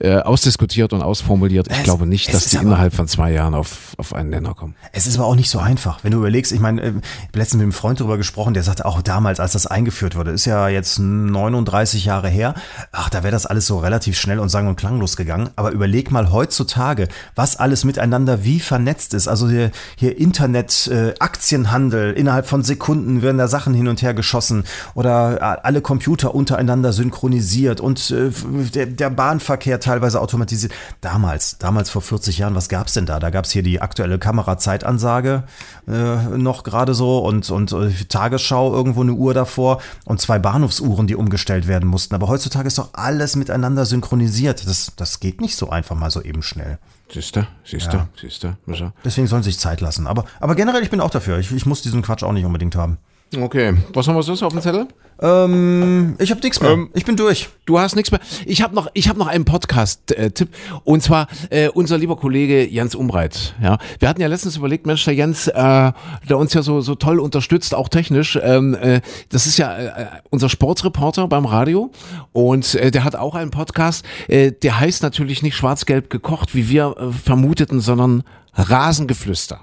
äh, 0.00 0.16
ausdiskutiert 0.16 0.92
und 0.92 1.02
ausformuliert. 1.02 1.68
Ich 1.70 1.76
Es- 1.78 1.84
glaube 1.84 2.04
nicht, 2.06 2.32
dass 2.34 2.46
die 2.46 2.56
innerhalb 2.56 2.92
von 2.92 3.06
zwei 3.08 3.32
Jahren 3.32 3.54
auf, 3.54 3.94
auf 3.96 4.12
einen 4.14 4.30
Nenner 4.30 4.54
kommen. 4.54 4.74
Es 4.92 5.06
ist 5.06 5.16
aber 5.16 5.26
auch 5.26 5.36
nicht 5.36 5.48
so 5.50 5.58
einfach, 5.60 6.02
wenn 6.02 6.10
du 6.12 6.18
überlegst, 6.18 6.50
ich 6.52 6.60
meine, 6.60 6.82
äh, 6.82 6.88
ich 6.88 6.94
habe 7.28 7.38
letztens 7.38 7.58
mit 7.58 7.62
einem 7.62 7.72
Freund 7.72 8.00
darüber 8.00 8.16
gesprochen, 8.16 8.52
der 8.54 8.62
sagte 8.64 8.84
auch 8.84 9.00
damals, 9.00 9.38
als 9.40 9.52
das 9.52 9.66
eingeführt 9.66 10.16
wurde, 10.16 10.32
ist 10.32 10.44
ja 10.44 10.68
jetzt 10.68 10.98
39 10.98 12.04
Jahre 12.04 12.28
her, 12.28 12.54
ach, 12.92 13.08
da 13.10 13.22
wäre 13.22 13.32
das 13.32 13.46
alles 13.46 13.66
so 13.66 13.78
relativ 13.78 14.18
schnell 14.18 14.38
und 14.40 14.48
sang- 14.48 14.66
und 14.66 14.76
klanglos 14.76 15.16
gegangen. 15.16 15.50
Aber 15.56 15.70
überleg 15.70 16.10
mal 16.10 16.30
heutzutage, 16.32 17.08
was 17.36 17.56
alles 17.56 17.84
miteinander 17.84 18.44
wie 18.44 18.60
vernetzt 18.60 19.14
ist. 19.14 19.28
Also 19.28 19.48
hier, 19.48 19.70
hier 19.96 20.18
Internet, 20.18 20.88
äh, 20.88 21.14
Aktienhandel, 21.18 22.12
innerhalb 22.14 22.46
von 22.46 22.62
Sekunden 22.64 23.22
werden 23.22 23.38
da 23.38 23.46
Sachen 23.48 23.67
hin 23.74 23.88
und 23.88 24.02
her 24.02 24.14
geschossen 24.14 24.64
oder 24.94 25.36
äh, 25.36 25.60
alle 25.62 25.80
Computer 25.80 26.34
untereinander 26.34 26.92
synchronisiert 26.92 27.80
und 27.80 28.10
äh, 28.10 28.30
der, 28.74 28.86
der 28.86 29.10
Bahnverkehr 29.10 29.80
teilweise 29.80 30.20
automatisiert. 30.20 30.72
Damals, 31.00 31.58
damals 31.58 31.90
vor 31.90 32.02
40 32.02 32.38
Jahren, 32.38 32.54
was 32.54 32.68
gab's 32.68 32.94
denn 32.94 33.06
da? 33.06 33.18
Da 33.20 33.30
gab's 33.30 33.50
hier 33.50 33.62
die 33.62 33.80
aktuelle 33.80 34.18
Kamerazeitansage 34.18 35.44
äh, 35.86 36.16
noch 36.38 36.64
gerade 36.64 36.94
so 36.94 37.18
und, 37.18 37.50
und 37.50 37.72
äh, 37.72 37.90
Tagesschau 38.08 38.72
irgendwo 38.72 39.02
eine 39.02 39.12
Uhr 39.12 39.34
davor 39.34 39.80
und 40.04 40.20
zwei 40.20 40.38
Bahnhofsuhren, 40.38 41.06
die 41.06 41.16
umgestellt 41.16 41.66
werden 41.66 41.88
mussten. 41.88 42.14
Aber 42.14 42.28
heutzutage 42.28 42.66
ist 42.66 42.78
doch 42.78 42.90
alles 42.94 43.36
miteinander 43.36 43.86
synchronisiert. 43.86 44.66
Das, 44.66 44.92
das 44.96 45.20
geht 45.20 45.40
nicht 45.40 45.56
so 45.56 45.70
einfach 45.70 45.96
mal 45.96 46.10
so 46.10 46.22
eben 46.22 46.42
schnell. 46.42 46.78
Siehst 47.12 47.36
du? 47.36 47.46
Siehst 47.64 47.92
du? 47.92 48.06
Siehst 48.20 48.44
du? 48.44 48.56
Deswegen 49.04 49.26
sollen 49.26 49.42
sie 49.42 49.50
sich 49.50 49.58
Zeit 49.58 49.80
lassen. 49.80 50.06
Aber, 50.06 50.24
aber 50.40 50.54
generell, 50.54 50.82
ich 50.82 50.90
bin 50.90 51.00
auch 51.00 51.10
dafür. 51.10 51.38
Ich, 51.38 51.50
ich 51.50 51.64
muss 51.64 51.80
diesen 51.80 52.02
Quatsch 52.02 52.22
auch 52.22 52.32
nicht 52.32 52.44
unbedingt 52.44 52.76
haben. 52.76 52.98
Okay. 53.36 53.74
Was 53.92 54.08
haben 54.08 54.14
wir 54.14 54.22
sonst 54.22 54.42
auf 54.42 54.52
dem 54.52 54.62
Zettel? 54.62 54.88
Ähm, 55.20 56.14
ich 56.18 56.30
habe 56.30 56.40
nichts 56.40 56.60
mehr. 56.60 56.70
Ähm, 56.70 56.90
ich 56.94 57.04
bin 57.04 57.16
durch. 57.16 57.48
Du 57.66 57.78
hast 57.78 57.96
nichts 57.96 58.10
mehr. 58.10 58.20
Ich 58.46 58.62
habe 58.62 58.74
noch, 58.74 58.88
ich 58.94 59.08
habe 59.08 59.18
noch 59.18 59.26
einen 59.26 59.44
Podcast-Tipp 59.44 60.48
und 60.84 61.02
zwar 61.02 61.26
äh, 61.50 61.68
unser 61.68 61.98
lieber 61.98 62.16
Kollege 62.16 62.66
Jens 62.66 62.94
Umbreit. 62.94 63.54
Ja, 63.60 63.78
wir 63.98 64.08
hatten 64.08 64.20
ja 64.20 64.28
letztens 64.28 64.56
überlegt, 64.56 64.86
Mensch, 64.86 65.04
der 65.04 65.14
Jens, 65.14 65.48
äh, 65.48 65.52
der 65.52 66.38
uns 66.38 66.54
ja 66.54 66.62
so 66.62 66.80
so 66.80 66.94
toll 66.94 67.18
unterstützt, 67.18 67.74
auch 67.74 67.88
technisch. 67.88 68.38
Ähm, 68.40 68.74
äh, 68.74 69.00
das 69.30 69.46
ist 69.46 69.58
ja 69.58 69.76
äh, 69.76 70.06
unser 70.30 70.48
Sportsreporter 70.48 71.26
beim 71.28 71.44
Radio 71.44 71.90
und 72.32 72.76
äh, 72.76 72.90
der 72.90 73.04
hat 73.04 73.16
auch 73.16 73.34
einen 73.34 73.50
Podcast. 73.50 74.06
Äh, 74.28 74.52
der 74.52 74.78
heißt 74.78 75.02
natürlich 75.02 75.42
nicht 75.42 75.56
Schwarz-Gelb 75.56 76.08
gekocht, 76.10 76.54
wie 76.54 76.68
wir 76.68 76.94
äh, 76.96 77.12
vermuteten, 77.12 77.80
sondern 77.80 78.22
Rasengeflüster. 78.54 79.60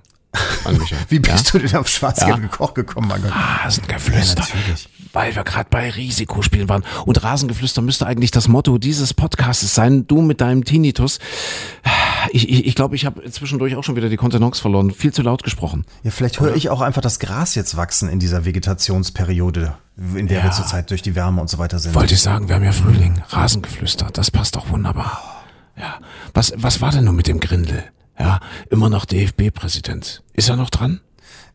Wie 1.09 1.19
bist 1.19 1.53
ja? 1.53 1.59
du 1.59 1.67
denn 1.67 1.77
auf 1.77 1.87
Schwarzgelb 1.87 2.29
Ja. 2.29 2.37
gekocht 2.37 2.75
gekommen, 2.75 3.07
mein 3.07 3.21
Gott? 3.21 3.31
Rasengeflüster. 3.63 4.43
Ja, 4.43 4.55
natürlich. 4.55 4.89
weil 5.13 5.35
wir 5.35 5.43
gerade 5.43 5.67
bei 5.69 5.89
Risikospielen 5.89 6.67
waren. 6.69 6.83
Und 7.05 7.23
Rasengeflüster 7.23 7.81
müsste 7.81 8.05
eigentlich 8.05 8.31
das 8.31 8.47
Motto 8.47 8.77
dieses 8.77 9.13
Podcasts 9.13 9.73
sein. 9.73 10.07
Du 10.07 10.21
mit 10.21 10.41
deinem 10.41 10.63
Tinnitus. 10.65 11.19
Ich 12.31 12.41
glaube, 12.41 12.53
ich, 12.53 12.65
ich, 12.65 12.75
glaub, 12.75 12.93
ich 12.93 13.05
habe 13.05 13.31
zwischendurch 13.31 13.75
auch 13.75 13.83
schon 13.83 13.95
wieder 13.95 14.09
die 14.09 14.17
Kontenance 14.17 14.61
verloren. 14.61 14.91
Viel 14.91 15.13
zu 15.13 15.21
laut 15.21 15.43
gesprochen. 15.43 15.85
Ja, 16.03 16.11
vielleicht 16.11 16.39
höre 16.39 16.55
ich 16.55 16.69
auch 16.69 16.81
einfach 16.81 17.01
das 17.01 17.19
Gras 17.19 17.55
jetzt 17.55 17.77
wachsen 17.77 18.09
in 18.09 18.19
dieser 18.19 18.45
Vegetationsperiode, 18.45 19.75
in 20.15 20.27
der 20.27 20.43
wir 20.43 20.51
zurzeit 20.51 20.89
durch 20.89 21.01
die 21.01 21.15
Wärme 21.15 21.41
und 21.41 21.49
so 21.49 21.57
weiter 21.57 21.79
sind. 21.79 21.95
Wollte 21.95 22.13
ich 22.15 22.21
sagen, 22.21 22.47
wir 22.47 22.55
haben 22.55 22.63
ja 22.63 22.71
Frühling. 22.71 23.21
Rasengeflüster. 23.29 24.09
Das 24.11 24.31
passt 24.31 24.55
doch 24.55 24.69
wunderbar. 24.69 25.21
Ja. 25.77 25.95
Was, 26.33 26.53
was 26.57 26.81
war 26.81 26.91
denn 26.91 27.05
nun 27.05 27.15
mit 27.15 27.27
dem 27.27 27.39
Grindel? 27.39 27.83
Ja, 28.19 28.39
immer 28.69 28.89
noch 28.89 29.05
DFB-Präsident. 29.05 30.23
Ist 30.33 30.49
er 30.49 30.55
noch 30.55 30.69
dran? 30.69 31.01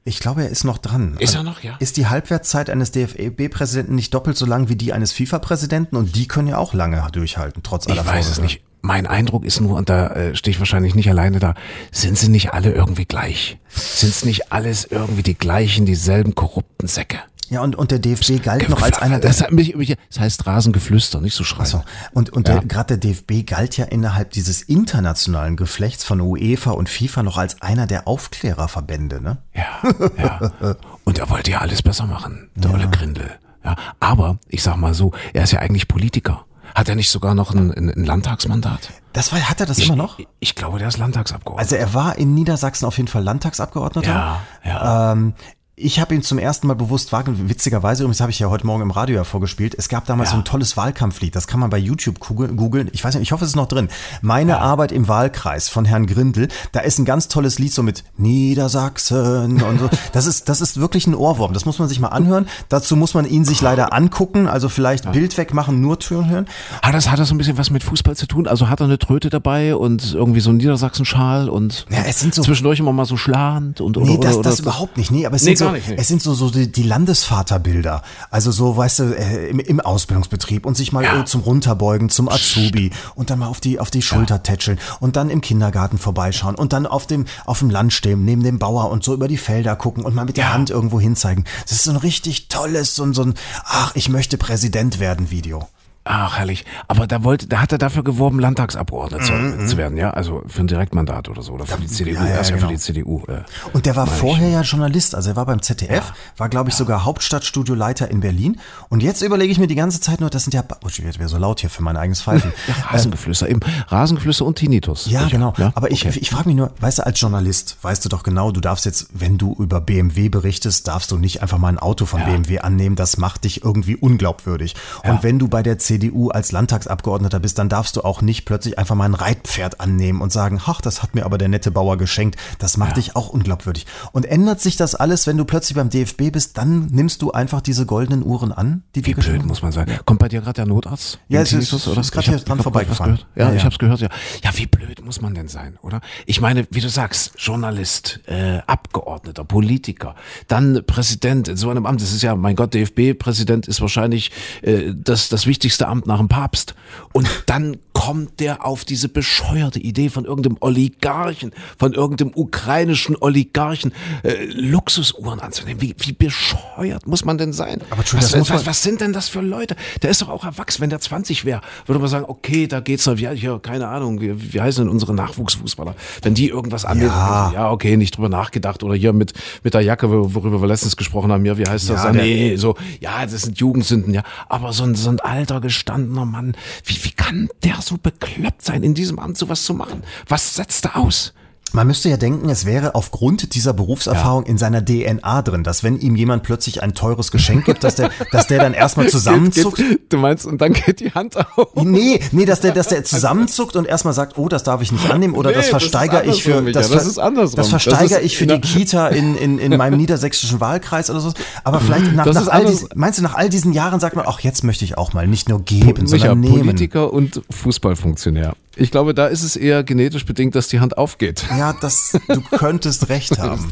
Ich 0.05 0.19
glaube, 0.19 0.43
er 0.45 0.49
ist 0.49 0.65
noch 0.65 0.79
dran. 0.79 1.17
Ist 1.19 1.35
er 1.35 1.43
noch, 1.43 1.63
ja? 1.63 1.77
Ist 1.79 1.97
die 1.99 2.07
Halbwertszeit 2.07 2.71
eines 2.71 2.91
DFB-Präsidenten 2.93 3.95
nicht 3.95 4.15
doppelt 4.15 4.37
so 4.37 4.47
lang 4.47 4.69
wie 4.69 4.77
die 4.77 4.93
eines 4.93 5.13
FIFA-Präsidenten? 5.13 5.97
Und 5.97 6.17
die 6.17 6.27
können 6.27 6.49
ja 6.49 6.57
auch 6.59 6.73
lange 6.73 7.07
durchhalten, 7.13 7.63
trotz 7.63 7.87
aller 7.87 8.01
Ich 8.01 8.07
weiß 8.07 8.27
es 8.27 8.35
Vorwürfe. 8.37 8.43
nicht. 8.43 8.63
Mein 8.83 9.07
Eindruck 9.07 9.45
ist 9.45 9.61
nur, 9.61 9.77
und 9.77 9.91
da 9.91 10.09
äh, 10.09 10.35
stehe 10.35 10.53
ich 10.55 10.59
wahrscheinlich 10.59 10.95
nicht 10.95 11.11
alleine 11.11 11.39
da, 11.39 11.55
sind 11.93 12.17
sie 12.17 12.31
nicht 12.31 12.55
alle 12.55 12.73
irgendwie 12.73 13.05
gleich? 13.05 13.59
Sind 13.69 14.09
es 14.09 14.25
nicht 14.25 14.53
alles 14.53 14.87
irgendwie 14.87 15.23
die 15.23 15.35
gleichen, 15.35 15.85
dieselben 15.85 16.35
korrupten 16.35 16.89
Säcke? 16.89 17.19
Ja, 17.51 17.61
und, 17.63 17.75
und 17.77 17.91
der 17.91 17.99
DFB 17.99 18.43
galt 18.43 18.69
noch 18.69 18.81
als 18.83 18.99
einer 19.01 19.19
der. 19.19 19.29
das, 19.31 19.39
das 19.39 20.21
heißt 20.21 20.47
Rasengeflüster, 20.47 21.21
nicht 21.21 21.35
so 21.35 21.45
schreien. 21.45 21.67
So. 21.67 21.83
Und, 22.13 22.31
und 22.31 22.49
Ja. 22.49 22.61
gerade 22.61 22.97
der 22.97 23.13
DFB 23.13 23.45
galt 23.47 23.77
ja 23.77 23.85
innerhalb 23.87 24.31
dieses 24.31 24.63
internationalen 24.63 25.57
Geflechts 25.57 26.05
von 26.05 26.21
UEFA 26.21 26.71
und 26.71 26.89
FIFA 26.89 27.25
noch 27.25 27.39
als 27.39 27.61
einer 27.61 27.87
der 27.87 28.07
Aufklärerverbände, 28.07 29.21
ne? 29.21 29.39
Ja, 29.55 29.91
ja. 30.17 30.77
Und 31.05 31.19
er 31.19 31.29
wollte 31.29 31.51
ja 31.51 31.59
alles 31.59 31.83
besser 31.83 32.07
machen, 32.07 32.49
der 32.55 32.73
Olle 32.73 32.89
Grindel. 32.89 33.31
Ja, 33.65 33.77
aber 33.99 34.39
ich 34.49 34.63
sag 34.63 34.77
mal 34.77 34.95
so, 34.95 35.13
er 35.35 35.43
ist 35.45 35.53
ja 35.53 35.59
eigentlich 35.59 35.87
Politiker. 35.89 36.47
Hat 36.75 36.89
er 36.89 36.95
nicht 36.95 37.11
sogar 37.11 37.35
noch 37.35 37.53
ein, 37.53 37.73
ein, 37.75 37.91
ein 37.91 38.05
Landtagsmandat? 38.05 38.91
Das 39.13 39.33
war, 39.33 39.41
hat 39.41 39.59
er 39.59 39.67
das 39.67 39.79
immer 39.81 39.97
noch? 39.97 40.21
Ich, 40.21 40.29
ich 40.39 40.55
glaube, 40.55 40.79
der 40.79 40.87
ist 40.87 40.99
Landtagsabgeordneter. 40.99 41.61
Also 41.61 41.75
er 41.75 41.95
war 41.95 42.17
in 42.17 42.33
Niedersachsen 42.35 42.87
auf 42.87 42.97
jeden 42.97 43.09
Fall 43.09 43.25
Landtagsabgeordneter. 43.25 44.09
Ja, 44.09 44.41
ja. 44.65 45.13
Ähm, 45.13 45.35
ich 45.83 45.99
habe 46.01 46.15
ihn 46.15 46.23
zum 46.23 46.39
ersten 46.39 46.67
Mal 46.67 46.75
bewusst 46.75 47.11
wahrgenommen. 47.13 47.49
Witzigerweise, 47.49 48.03
übrigens 48.03 48.21
habe 48.21 48.31
ich 48.31 48.39
ja 48.39 48.51
heute 48.51 48.67
Morgen 48.67 48.83
im 48.83 48.91
Radio 48.91 49.17
ja 49.17 49.25
vorgespielt. 49.25 49.75
Es 49.79 49.89
gab 49.89 50.05
damals 50.07 50.31
Ja. 50.31 50.37
so 50.37 50.41
ein 50.43 50.45
tolles 50.45 50.77
Wahlkampflied. 50.77 51.35
Das 51.35 51.47
kann 51.47 51.59
man 51.61 51.71
bei 51.71 51.79
YouTube 51.79 52.19
googeln. 52.21 52.91
Ich 52.93 53.03
weiß 53.03 53.15
nicht, 53.15 53.23
ich 53.23 53.33
hoffe, 53.33 53.45
es 53.45 53.51
ist 53.51 53.57
noch 53.57 53.67
drin. 53.69 53.89
Meine 54.21 54.59
Arbeit 54.59 54.93
im 54.93 55.09
Wahlkreis 55.09 55.69
von 55.69 55.85
Herrn 55.85 56.07
Grindel. 56.07 56.49
Da 56.73 56.81
ist 56.81 56.99
ein 56.99 57.05
ganz 57.05 57.29
tolles 57.29 57.59
Lied 57.59 57.73
so 57.73 57.83
mit 57.83 58.05
Niedersachsen 58.19 59.63
und 59.63 59.79
so. 59.79 59.89
Das 60.13 60.27
ist, 60.27 60.49
das 60.49 60.61
ist 60.61 60.79
wirklich 60.81 61.07
ein 61.07 61.15
Ohrwurm. 61.15 61.53
Das 61.53 61.65
muss 61.67 61.79
man 61.79 61.89
sich 61.89 62.01
mal 62.01 62.09
anhören. 62.09 62.47
Dazu 62.69 62.97
muss 62.97 63.15
man 63.15 63.25
ihn 63.27 63.45
sich 63.45 63.61
leider 63.61 63.93
angucken. 63.93 64.49
Also 64.49 64.69
vielleicht 64.69 65.11
Bild 65.13 65.37
wegmachen, 65.39 65.81
nur 65.81 65.99
Türen 65.99 66.29
hören. 66.29 66.47
Hat 66.83 66.95
das, 66.95 67.11
hat 67.11 67.19
das 67.19 67.29
so 67.29 67.35
ein 67.35 67.39
bisschen 67.39 67.59
was 67.59 67.71
mit 67.71 67.83
Fußball 67.85 68.17
zu 68.17 68.27
tun? 68.27 68.47
Also 68.47 68.69
hat 68.69 68.81
er 68.81 68.85
eine 68.85 68.99
Tröte 68.99 69.31
dabei 69.31 69.75
und 69.77 70.15
irgendwie 70.15 70.41
so 70.41 70.51
einen 70.51 70.59
Niedersachsen-Schal 70.59 71.49
und 71.49 71.87
Ja, 71.91 71.99
es 72.07 72.21
sind 72.21 72.35
so- 72.35 72.43
zwischendurch 72.43 72.81
immer 72.81 72.93
mal 72.93 73.05
so 73.05 73.17
schland 73.17 73.81
und 73.81 73.97
oder, 73.97 74.07
Nee, 74.07 74.17
oder, 74.19 74.29
das, 74.29 74.37
oder, 74.39 74.51
das 74.51 74.61
überhaupt 74.61 74.97
nicht. 74.97 75.11
Nee, 75.11 75.27
aber 75.27 75.37
es 75.37 75.43
Nee, 75.43 75.55
sind 75.55 75.59
so, 75.69 75.70
nicht, 75.73 75.89
es 75.97 76.09
sind 76.09 76.23
so, 76.23 76.35
so 76.35 76.51
die, 76.51 76.71
die 76.71 76.83
Landesvaterbilder. 76.83 78.03
Also 78.31 78.51
so, 78.51 78.77
weißt 78.77 78.99
du, 79.01 79.05
äh, 79.17 79.49
im, 79.49 79.61
im 79.61 79.81
Ausbildungsbetrieb 79.81 80.67
und 80.67 80.77
sich 80.77 80.93
mal 80.93 81.05
Ja. 81.05 81.21
äh, 81.21 81.25
zum 81.25 81.41
Runterbeugen, 81.43 82.09
zum 82.11 82.29
Azubi 82.29 82.91
und 83.15 83.31
dann 83.31 83.39
mal 83.39 83.47
auf 83.49 83.61
die, 83.61 83.79
auf 83.79 83.91
die 83.91 84.03
Schulter 84.03 84.43
tätscheln 84.43 84.79
und 85.01 85.17
dann 85.17 85.31
im 85.31 85.41
Kindergarten 85.41 85.99
vorbeischauen 85.99 86.55
und 86.55 86.73
dann 86.73 86.87
auf 86.87 87.07
dem, 87.07 87.27
auf 87.47 87.61
dem 87.61 87.71
Land 87.71 87.93
stehen, 87.93 88.25
neben 88.25 88.43
dem 88.43 88.59
Bauer 88.59 88.91
und 88.91 89.05
so 89.05 89.15
über 89.15 89.29
die 89.29 89.37
Felder 89.39 89.77
gucken 89.77 90.05
und 90.05 90.15
mal 90.15 90.25
mit 90.25 90.37
der 90.37 90.45
Ja. 90.47 90.53
Hand 90.53 90.71
irgendwo 90.71 91.01
hinzeigen. 91.01 91.45
Das 91.63 91.73
ist 91.73 91.85
so 91.85 91.91
ein 91.91 91.97
richtig 91.97 92.49
tolles, 92.49 92.95
so 92.95 93.03
ein, 93.05 93.15
so 93.15 93.23
ein, 93.23 93.35
ach, 93.65 93.95
ich 93.95 94.09
möchte 94.09 94.37
Präsident 94.39 94.99
werden 95.01 95.31
Video. 95.31 95.69
Ach, 96.05 96.39
herrlich. 96.39 96.65
Aber 96.89 97.07
da 97.07 97.25
wollte, 97.25 97.47
da 97.47 97.61
hat 97.61 97.73
er 97.73 97.79
dafür 97.79 98.03
geworben, 98.03 98.39
Landtagsabgeordneter 98.41 99.23
zu, 99.23 99.33
Mhm, 99.35 99.67
zu 99.69 99.77
werden, 99.77 99.99
ja? 99.99 100.11
Also 100.11 100.43
für 100.47 100.63
ein 100.63 100.67
Direktmandat 100.67 101.29
oder 101.29 101.43
so. 101.43 101.53
Oder 101.53 101.67
für 101.67 101.79
die 101.81 101.87
CDU. 101.89 102.15
ja, 102.15 102.27
ja, 102.27 102.35
ja 102.37 102.43
genau. 102.43 102.59
für 102.59 102.67
die 102.69 102.79
CDU. 102.79 103.23
Äh, 103.29 103.43
Und 103.75 103.85
der 103.85 103.97
war 103.97 104.07
meine 104.07 104.17
ich. 104.17 104.21
vorher 104.21 104.49
ja 104.49 104.63
Journalist, 104.63 105.15
also 105.15 105.31
er 105.31 105.37
war 105.37 105.45
beim 105.45 105.61
ZDF, 105.61 106.13
war 106.39 106.49
glaube 106.49 106.71
ich 106.71 106.75
sogar 106.75 107.05
Hauptstadtstudioleiter 107.05 108.11
in 108.11 108.21
Berlin. 108.21 108.59
Und 108.89 109.03
jetzt 109.03 109.21
überlege 109.21 109.53
ich 109.53 109.59
mir 109.59 109.67
die 109.67 109.75
ganze 109.75 110.01
Zeit 110.01 110.21
nur, 110.21 110.31
das 110.31 110.45
sind 110.45 110.55
ja, 110.55 110.63
oh, 110.83 110.89
ich 110.89 111.03
werde 111.05 111.29
so 111.29 111.37
laut 111.37 111.61
hier 111.61 111.69
für 111.71 111.83
mein 111.83 111.99
eigenes 111.99 112.23
Pfeifen. 112.23 112.53
Rasengeflüster, 112.91 113.49
eben. 113.51 113.61
Rasengeflüster 113.89 114.47
und 114.47 114.57
Tinnitus. 114.57 115.05
Ja, 115.11 115.29
genau. 115.29 115.53
Ja? 115.59 115.71
Aber 115.75 115.91
ich, 115.91 116.07
Okay. 116.07 116.19
ich 116.19 116.31
frage 116.31 116.49
mich 116.49 116.57
nur, 116.57 116.71
weißt 116.81 117.01
du, 117.01 117.07
als 117.07 117.21
Journalist, 117.21 117.77
weißt 117.83 118.03
du 118.05 118.09
doch 118.09 118.23
genau, 118.23 118.53
du 118.53 118.61
darfst 118.61 118.87
jetzt, 118.87 119.09
wenn 119.13 119.37
du 119.37 119.55
über 119.59 119.83
BMW 119.83 120.31
berichtest, 120.31 120.89
darfst 120.89 121.11
du 121.11 121.19
nicht 121.19 121.43
einfach 121.43 121.59
mal 121.59 121.69
ein 121.69 121.79
Auto 121.79 122.07
von 122.07 122.25
BMW 122.25 122.61
annehmen. 122.61 122.97
Das 122.97 123.19
macht 123.19 123.45
dich 123.45 123.63
irgendwie 123.63 123.97
unglaubwürdig. 123.97 124.75
Und 125.05 125.23
wenn 125.23 125.39
du 125.39 125.47
bei 125.49 125.63
der 125.63 125.79
CDU 125.79 125.90
als 126.33 126.53
Landtagsabgeordneter 126.53 127.41
bist, 127.41 127.59
dann 127.59 127.69
darfst 127.69 127.97
du 127.97 128.03
auch 128.03 128.23
nicht 128.23 128.45
plötzlich 128.45 128.79
einfach 128.79 128.95
mal 128.95 129.05
ein 129.07 129.15
Reitpferd 129.15 129.81
annehmen 129.81 130.21
und 130.21 130.33
sagen, 130.33 130.61
ach, 130.65 130.81
das 130.81 131.03
hat 131.03 131.15
mir 131.15 131.25
aber 131.25 131.39
der 131.39 131.49
nette 131.49 131.71
Bauer 131.71 131.97
geschenkt. 131.99 132.39
Das 132.59 132.77
macht 132.77 132.97
dich 132.97 133.17
auch 133.17 133.29
unglaubwürdig. 133.31 133.87
Und 134.13 134.25
ändert 134.27 134.61
sich 134.61 134.77
das 134.77 134.95
alles, 134.95 135.27
wenn 135.27 135.37
du 135.37 135.45
plötzlich 135.45 135.77
beim 135.77 135.91
DFB 135.91 136.31
bist, 136.33 136.59
dann 136.59 136.87
nimmst 136.87 137.23
du 137.23 137.33
einfach 137.33 137.61
diese 137.61 137.87
goldenen 137.87 138.25
Uhren 138.25 138.53
an, 138.53 138.83
die 138.95 139.03
dir 139.03 139.09
Wie 139.09 139.15
blöd 139.15 139.25
geschenkt 139.27 139.47
muss 139.47 139.63
man 139.63 139.73
sein. 139.73 139.87
Kommt 140.05 140.21
bei 140.21 140.29
dir 140.29 140.41
gerade 140.41 140.55
der 140.55 140.67
Notarzt? 140.67 141.19
Ja, 141.29 141.41
es 141.41 141.53
ist- 141.53 141.73
es 141.73 141.87
ist 141.87 142.17
hab- 142.17 142.25
hier 142.25 142.37
dran 142.39 142.61
vorbeigefahren. 142.61 143.15
gehört. 143.17 143.27
Ja, 143.35 143.49
Ja, 143.49 143.55
ich 143.55 143.61
ja. 143.63 143.65
hab's 143.67 143.79
gehört, 143.79 144.01
ja. 144.01 144.09
Ja, 144.45 144.51
wie 144.55 144.67
blöd 144.67 145.05
muss 145.05 145.21
man 145.21 145.35
denn 145.35 145.49
sein, 145.49 145.79
oder? 145.83 146.01
Ich 146.27 146.41
meine, 146.41 146.67
wie 146.71 146.81
du 146.81 146.89
sagst, 146.89 147.33
Journalist, 147.37 148.21
äh, 148.27 148.59
Abgeordneter, 148.67 149.45
Politiker, 149.45 150.15
dann 150.49 150.83
Präsident 150.87 151.49
in 151.49 151.57
so 151.57 151.71
einem 151.71 151.87
Amt. 151.87 152.01
Das 152.03 152.13
ist 152.13 152.23
ja, 152.23 152.35
mein 152.37 152.57
Gott, 152.57 152.75
DFB-Präsident 152.75 153.67
ist 153.69 153.81
wahrscheinlich 153.81 154.31
äh, 154.63 154.93
das, 154.95 155.29
das 155.29 155.47
wichtigste 155.47 155.80
Amt 155.89 156.07
nach 156.07 156.19
dem 156.19 156.29
Papst. 156.29 156.75
Und 157.13 157.29
dann 157.47 157.79
kommt 158.01 158.41
der 158.41 158.65
auf 158.65 158.85
diese 158.87 159.09
bescheuerte 159.11 159.79
Idee 159.79 160.09
von 160.09 160.25
irgendeinem 160.25 160.57
Oligarchen, 160.61 161.53
von 161.79 161.93
irgendeinem 161.93 162.33
ukrainischen 162.35 163.15
Oligarchen, 163.21 163.93
äh, 164.23 164.47
Luxusuhren 164.47 165.39
anzunehmen. 165.41 165.83
Wie, 165.83 165.95
wie 165.99 166.13
bescheuert 166.13 167.07
muss 167.07 167.25
man 167.27 167.37
denn 167.37 167.53
sein? 167.53 167.81
Aber 167.91 168.01
Entschuldigung, 168.01 168.41
was, 168.41 168.49
was, 168.49 168.57
man- 168.57 168.67
was 168.67 168.83
sind 168.83 169.01
denn 169.03 169.13
das 169.13 169.29
für 169.29 169.41
Leute? 169.43 169.77
Der 170.03 170.09
ist 170.11 170.23
doch 170.23 170.31
auch 170.31 170.45
erwachsen. 170.45 170.81
Wenn 170.81 170.89
der 170.91 171.01
20 171.01 171.45
wäre, 171.45 171.61
würde 171.85 171.99
man 172.01 172.09
sagen, 172.09 172.25
okay, 172.27 172.67
da 172.67 172.81
geht's 172.81 173.05
noch, 173.07 173.19
ja, 173.19 173.33
hier, 173.33 173.59
keine 173.59 173.89
Ahnung, 173.89 174.21
wie, 174.23 174.53
wie 174.55 174.61
heißen 174.61 174.85
denn 174.85 174.91
unsere 174.91 175.13
Nachwuchsfußballer? 175.15 175.95
Wenn 176.23 176.33
die 176.35 176.49
irgendwas 176.49 176.85
annehmen, 176.87 177.11
Ja. 177.11 177.53
ja. 177.53 177.71
okay, 177.71 177.97
nicht 177.99 178.17
drüber 178.17 178.31
nachgedacht. 178.31 178.83
Oder 178.83 178.95
hier 178.95 179.13
mit, 179.13 179.35
mit 179.63 179.75
der 179.75 179.83
Jacke, 179.83 180.11
wo- 180.11 180.35
worüber 180.35 180.63
wir 180.63 180.69
letztens 180.69 180.97
gesprochen 180.97 181.31
haben, 181.33 181.45
ja, 181.45 181.59
wie 181.59 181.67
heißt 181.69 181.91
das? 181.91 182.05
Ja, 182.05 182.13
nee, 182.13 182.57
so, 182.57 182.77
ja, 183.01 183.27
das 183.27 183.43
sind 183.43 183.59
Jugendsünden, 183.59 184.15
ja. 184.15 184.23
Aber 184.49 184.73
so 184.73 184.85
ein, 184.85 184.95
so 184.95 185.11
ein 185.11 185.21
alter, 185.21 185.61
gestandener 185.61 186.25
Mann, 186.25 186.57
wie, 186.85 186.97
wie 187.05 187.11
kann 187.13 187.49
der 187.63 187.81
so 187.91 187.99
bekloppt 187.99 188.63
sein, 188.63 188.83
in 188.83 188.95
diesem 188.95 189.19
Amt 189.19 189.37
sowas 189.37 189.65
zu 189.65 189.75
machen? 189.75 190.03
Was 190.29 190.55
setzt 190.55 190.85
er 190.87 190.97
aus? 190.97 191.35
Man 191.73 191.87
müsste 191.87 192.09
ja 192.09 192.17
denken, 192.17 192.49
es 192.49 192.65
wäre 192.67 192.95
aufgrund 192.95 193.55
dieser 193.55 193.73
Berufserfahrung 193.73 194.45
in 194.45 194.59
seiner 194.59 194.85
DNA 194.85 195.43
drin, 195.43 195.63
dass 195.63 195.85
wenn 195.85 195.99
ihm 196.01 196.17
jemand 196.17 196.43
plötzlich 196.43 196.83
ein 196.83 196.95
teures 196.95 197.31
Geschenk 197.31 197.65
gibt, 197.65 197.85
dass 197.85 197.95
der, 197.95 198.11
dass 198.33 198.47
der 198.49 198.59
dann 198.59 198.75
erstmal 198.75 199.07
zusammenzuckt. 199.11 199.81
Du 200.09 200.17
meinst, 200.19 200.47
und 200.47 200.61
dann 200.61 200.73
geht 200.73 201.01
die 201.01 201.13
Hand 201.13 201.37
auf. 201.37 201.69
Nee, 201.85 202.21
nee, 202.33 202.45
dass 202.45 202.61
der, 202.61 202.73
dass 202.73 202.89
der 202.89 203.05
zusammenzuckt 203.05 203.77
und 203.77 203.87
erstmal 203.87 204.15
sagt, 204.15 204.37
oh, 204.39 204.49
das 204.49 204.63
darf 204.65 204.83
ich 204.83 204.91
nicht 204.91 205.11
annehmen 205.11 205.35
oder 205.35 205.51
Nee, 205.51 205.57
das 205.57 205.67
das 205.67 205.71
versteigere 205.71 206.25
ich 206.27 206.43
für, 206.43 206.61
das 206.73 206.89
ver- 206.89 207.01
ist 207.03 207.19
andersrum. 207.19 207.57
das 207.57 207.71
Das 207.71 207.83
versteigere 207.83 208.21
ich 208.21 208.37
für 208.37 208.47
die 208.47 208.61
Kita 208.61 209.09
in, 209.09 209.37
in, 209.37 209.59
in 209.59 209.77
meinem 209.77 209.97
niedersächsischen 209.99 210.61
Wahlkreis 210.61 211.09
oder 211.11 211.21
so. 211.21 211.33
Aber 211.65 211.81
vielleicht 211.81 212.13
nach, 212.15 212.25
Das 212.25 212.35
nach 212.35 212.49
all 212.49 212.65
diesen, 212.65 212.89
meinst 212.95 213.19
du, 213.19 213.23
nach 213.23 213.35
all 213.35 213.49
diesen 213.49 213.73
Jahren 213.73 214.01
sagt 214.01 214.17
man, 214.17 214.25
ach, 214.29 214.41
jetzt 214.41 214.65
möchte 214.65 214.85
ich 214.85 214.99
auch 214.99 215.13
mal 215.13 215.27
nicht 215.29 215.49
nur 215.49 215.63
geben, 215.63 216.05
Micha, 216.05 216.07
sondern 216.19 216.41
nehmen. 216.41 216.59
Politiker 216.61 217.13
und 217.13 217.43
Fußballfunktionär. 217.51 218.55
Ich 218.77 218.91
glaube, 218.93 219.15
da 219.15 219.27
ist 219.27 219.43
es 219.43 219.57
eher 219.57 219.83
genetisch 219.83 220.25
bedingt, 220.25 220.55
dass 220.55 220.69
die 220.69 220.79
Hand 220.81 220.97
aufgeht. 220.97 221.45
Ja, 221.51 221.73
das, 221.73 222.13
du 222.29 222.41
könntest 222.57 223.09
recht 223.09 223.39
haben. 223.39 223.71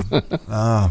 Ah, 0.50 0.90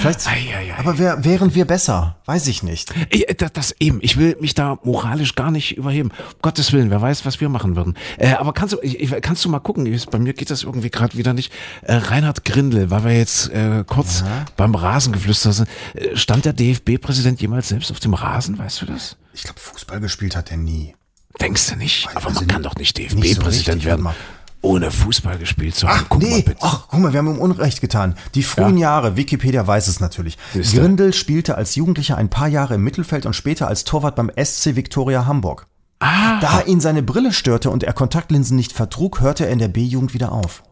vielleicht, 0.00 0.26
Ei, 0.26 0.32
ei, 0.56 0.72
ei. 0.72 0.78
aber 0.78 0.98
wär, 0.98 1.24
wären 1.24 1.54
wir 1.54 1.64
besser? 1.64 2.16
Weiß 2.26 2.48
ich 2.48 2.62
nicht. 2.64 2.92
Ich, 3.10 3.26
das, 3.38 3.52
das 3.52 3.74
eben, 3.78 4.00
ich 4.02 4.16
will 4.16 4.36
mich 4.40 4.54
da 4.54 4.78
moralisch 4.82 5.36
gar 5.36 5.52
nicht 5.52 5.76
überheben. 5.76 6.10
Um 6.10 6.38
Gottes 6.42 6.72
Willen, 6.72 6.90
wer 6.90 7.00
weiß, 7.00 7.24
was 7.26 7.40
wir 7.40 7.48
machen 7.48 7.76
würden. 7.76 7.94
Äh, 8.18 8.32
aber 8.32 8.52
kannst 8.52 8.74
du, 8.74 8.78
ich, 8.82 9.08
kannst 9.22 9.44
du 9.44 9.48
mal 9.48 9.60
gucken, 9.60 9.86
ich- 9.86 10.06
bei 10.06 10.18
mir 10.18 10.32
geht 10.34 10.50
das 10.50 10.64
irgendwie 10.64 10.90
gerade 10.90 11.16
wieder 11.16 11.32
nicht. 11.32 11.52
Äh, 11.82 11.94
Reinhard 11.94 12.44
Grindel, 12.44 12.90
weil 12.90 13.04
wir 13.04 13.16
jetzt 13.16 13.50
äh, 13.50 13.84
kurz 13.86 14.24
beim 14.56 14.74
Rasengeflüster 14.74 15.52
sind. 15.52 15.68
Äh, 15.94 16.16
stand 16.16 16.44
der 16.44 16.54
DFB-Präsident 16.54 17.40
jemals 17.40 17.68
selbst 17.68 17.90
auf 17.92 18.00
dem 18.00 18.14
Rasen, 18.14 18.58
weißt 18.58 18.82
du 18.82 18.86
das? 18.86 19.16
Ich 19.32 19.44
glaube, 19.44 19.60
Fußball 19.60 20.00
gespielt 20.00 20.34
hat 20.36 20.50
er 20.50 20.56
nie. 20.56 20.94
Denkst 21.40 21.68
du 21.70 21.76
nicht? 21.76 22.08
Aber 22.14 22.26
also 22.28 22.40
man 22.40 22.48
kann 22.48 22.62
doch 22.62 22.74
nicht 22.76 22.96
so 22.96 23.02
DFB-Präsident 23.02 23.68
richtig, 23.68 23.84
werden, 23.84 24.08
ohne 24.62 24.90
Fußball 24.90 25.36
gespielt 25.38 25.74
zu 25.74 25.88
haben. 25.88 26.00
Ach, 26.04 26.06
Guck 26.08 26.22
mal 26.22 26.28
nee, 26.28 26.42
bitte. 26.42 26.58
ach, 26.62 26.86
guck 26.88 27.00
mal, 27.00 27.12
wir 27.12 27.18
haben 27.18 27.34
ihm 27.34 27.38
Unrecht 27.38 27.80
getan. 27.80 28.14
Die 28.34 28.42
frühen 28.42 28.78
Ja. 28.78 28.90
Jahre, 28.90 29.16
Wikipedia 29.16 29.66
weiß 29.66 29.88
es 29.88 30.00
natürlich. 30.00 30.38
Siehste. 30.54 30.80
Grindel 30.80 31.12
spielte 31.12 31.56
als 31.56 31.74
Jugendlicher 31.74 32.16
ein 32.16 32.30
paar 32.30 32.48
Jahre 32.48 32.74
im 32.76 32.84
Mittelfeld 32.84 33.26
und 33.26 33.34
später 33.34 33.68
als 33.68 33.84
Torwart 33.84 34.16
beim 34.16 34.30
SC 34.42 34.74
Viktoria 34.76 35.26
Hamburg. 35.26 35.66
Ah, 36.00 36.40
Da 36.40 36.62
ihn 36.62 36.80
seine 36.80 37.02
Brille 37.02 37.32
störte 37.32 37.70
und 37.70 37.82
er 37.82 37.92
Kontaktlinsen 37.92 38.56
nicht 38.56 38.72
vertrug, 38.72 39.20
hörte 39.20 39.44
er 39.46 39.52
in 39.52 39.58
der 39.58 39.68
B-Jugend 39.68 40.14
wieder 40.14 40.32
auf. 40.32 40.62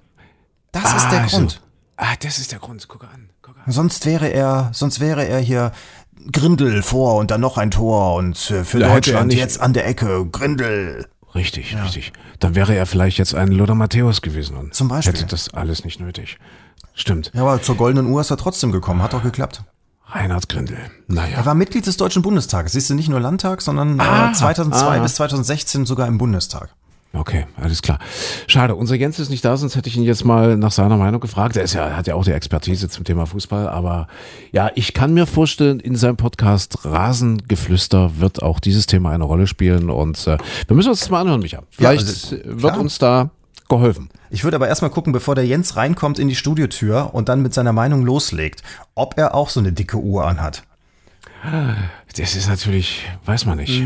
Das 0.73 0.95
ist 0.95 1.11
der 1.11 1.23
also. 1.23 1.37
Grund. 1.39 1.61
Ah, 1.97 2.15
das 2.21 2.39
ist 2.39 2.51
der 2.53 2.59
Grund. 2.61 2.89
Guck 2.89 3.05
an. 3.05 3.29
Guck 3.43 3.57
an. 3.59 3.71
Sonst 3.73 4.07
wäre 4.07 4.29
er, 4.29 4.71
sonst 4.73 5.01
wäre 5.01 5.27
er 5.27 5.39
hier 5.39 5.73
Grindel 6.31 6.83
vor 6.83 7.17
und 7.17 7.31
dann 7.31 7.41
noch 7.41 7.59
ein 7.59 7.71
Tor 7.71 8.15
und 8.15 8.51
äh, 8.51 8.65
für 8.65 8.79
Da 8.79 8.95
Deutschland 8.95 9.33
jetzt 9.35 9.61
an 9.61 9.73
der 9.73 9.87
Ecke 9.87 10.27
Grindel. 10.31 11.07
Richtig, 11.35 11.75
richtig. 11.83 12.13
Dann 12.41 12.55
wäre 12.55 12.75
er 12.75 12.85
vielleicht 12.87 13.17
jetzt 13.19 13.35
ein 13.35 13.49
Lothar 13.49 13.75
Matthäus 13.75 14.21
gewesen 14.21 14.57
und 14.57 14.75
Zum 14.75 14.89
Beispiel. 14.89 15.15
hätte 15.15 15.27
das 15.27 15.53
alles 15.55 15.85
nicht 15.85 15.99
nötig. 15.99 16.39
Stimmt. 16.95 17.31
Ja, 17.35 17.43
aber 17.43 17.63
zur 17.63 17.77
goldenen 17.77 18.07
Uhr 18.13 18.21
ist 18.21 18.31
er 18.31 18.37
trotzdem 18.37 18.71
gekommen, 18.71 19.03
hat 19.03 19.15
doch 19.15 19.23
geklappt. 19.23 19.63
Reinhard 20.09 20.51
Grindel. 20.51 20.77
Naja. 21.07 21.39
Er 21.39 21.47
war 21.47 21.55
Mitglied 21.55 21.87
des 21.87 21.97
Deutschen 21.97 22.21
Bundestages. 22.21 22.73
Siehst 22.73 22.91
du, 22.91 22.95
nicht 22.95 23.09
nur 23.09 23.19
Landtag, 23.19 23.63
sondern 23.63 23.99
Ah, 23.99 24.31
äh, 24.31 24.35
2002 24.35 24.99
ah. 24.99 25.03
bis 25.03 25.15
2016 25.15 25.87
sogar 25.87 26.07
im 26.07 26.19
Bundestag. 26.19 26.75
Okay, 27.15 27.47
alles 27.57 27.83
klar. 27.83 27.99
Schade, 28.47 28.75
unser 28.75 28.95
Jens 28.95 29.19
ist 29.19 29.29
nicht 29.29 29.45
da, 29.45 29.57
sonst 29.59 29.77
hätte 29.77 29.89
ich 29.89 29.97
ihn 29.97 30.03
jetzt 30.03 30.25
mal 30.25 30.57
nach 30.57 30.73
seiner 30.73 30.97
Meinung 30.97 31.21
gefragt. 31.21 31.57
Er 31.57 31.63
ist 31.63 31.75
ja, 31.75 31.95
hat 31.95 32.07
ja 32.07 32.15
auch 32.15 32.25
die 32.25 32.33
Expertise 32.33 32.89
zum 32.89 33.05
Thema 33.05 33.27
Fußball, 33.27 33.69
aber 33.69 34.09
ja, 34.51 34.71
ich 34.75 34.95
kann 34.95 35.13
mir 35.13 35.27
vorstellen, 35.27 35.79
in 35.79 35.95
seinem 35.95 36.17
Podcast 36.17 36.87
Rasengeflüster 36.87 38.19
wird 38.19 38.43
auch 38.43 38.61
dieses 38.61 38.87
Thema 38.87 39.11
eine 39.11 39.25
Rolle 39.25 39.47
spielen 39.47 39.91
und 39.91 40.27
äh, 40.27 40.39
wir 40.67 40.77
müssen 40.77 40.89
uns 40.89 41.01
das 41.01 41.11
mal 41.11 41.21
anhören, 41.21 41.41
Micha. 41.41 41.63
Vielleicht 41.71 42.07
also, 42.07 42.37
äh, 42.37 42.45
wird 42.45 42.73
klar. 42.73 42.81
uns 42.81 42.99
da 42.99 43.31
geholfen. 43.69 44.09
Ich 44.31 44.45
würde 44.45 44.57
aber 44.57 44.69
erstmal 44.69 44.91
gucken, 44.91 45.13
bevor 45.13 45.35
der 45.35 45.47
Jens 45.47 45.77
reinkommt 45.77 46.19
in 46.19 46.29
die 46.29 46.35
Studiotür 46.35 47.11
und 47.13 47.29
dann 47.29 47.43
mit 47.43 47.53
seiner 47.53 47.73
Meinung 47.75 48.05
loslegt, 48.05 48.63
ob 48.95 49.19
er 49.19 49.35
auch 49.35 49.51
so 49.51 49.61
eine 49.61 49.73
dicke 49.73 49.99
Uhr 49.99 50.27
anhat. 50.27 50.63
Das 52.17 52.37
ist 52.37 52.49
natürlich, 52.49 53.05
weiß 53.25 53.47
man 53.47 53.59
nicht. 53.59 53.83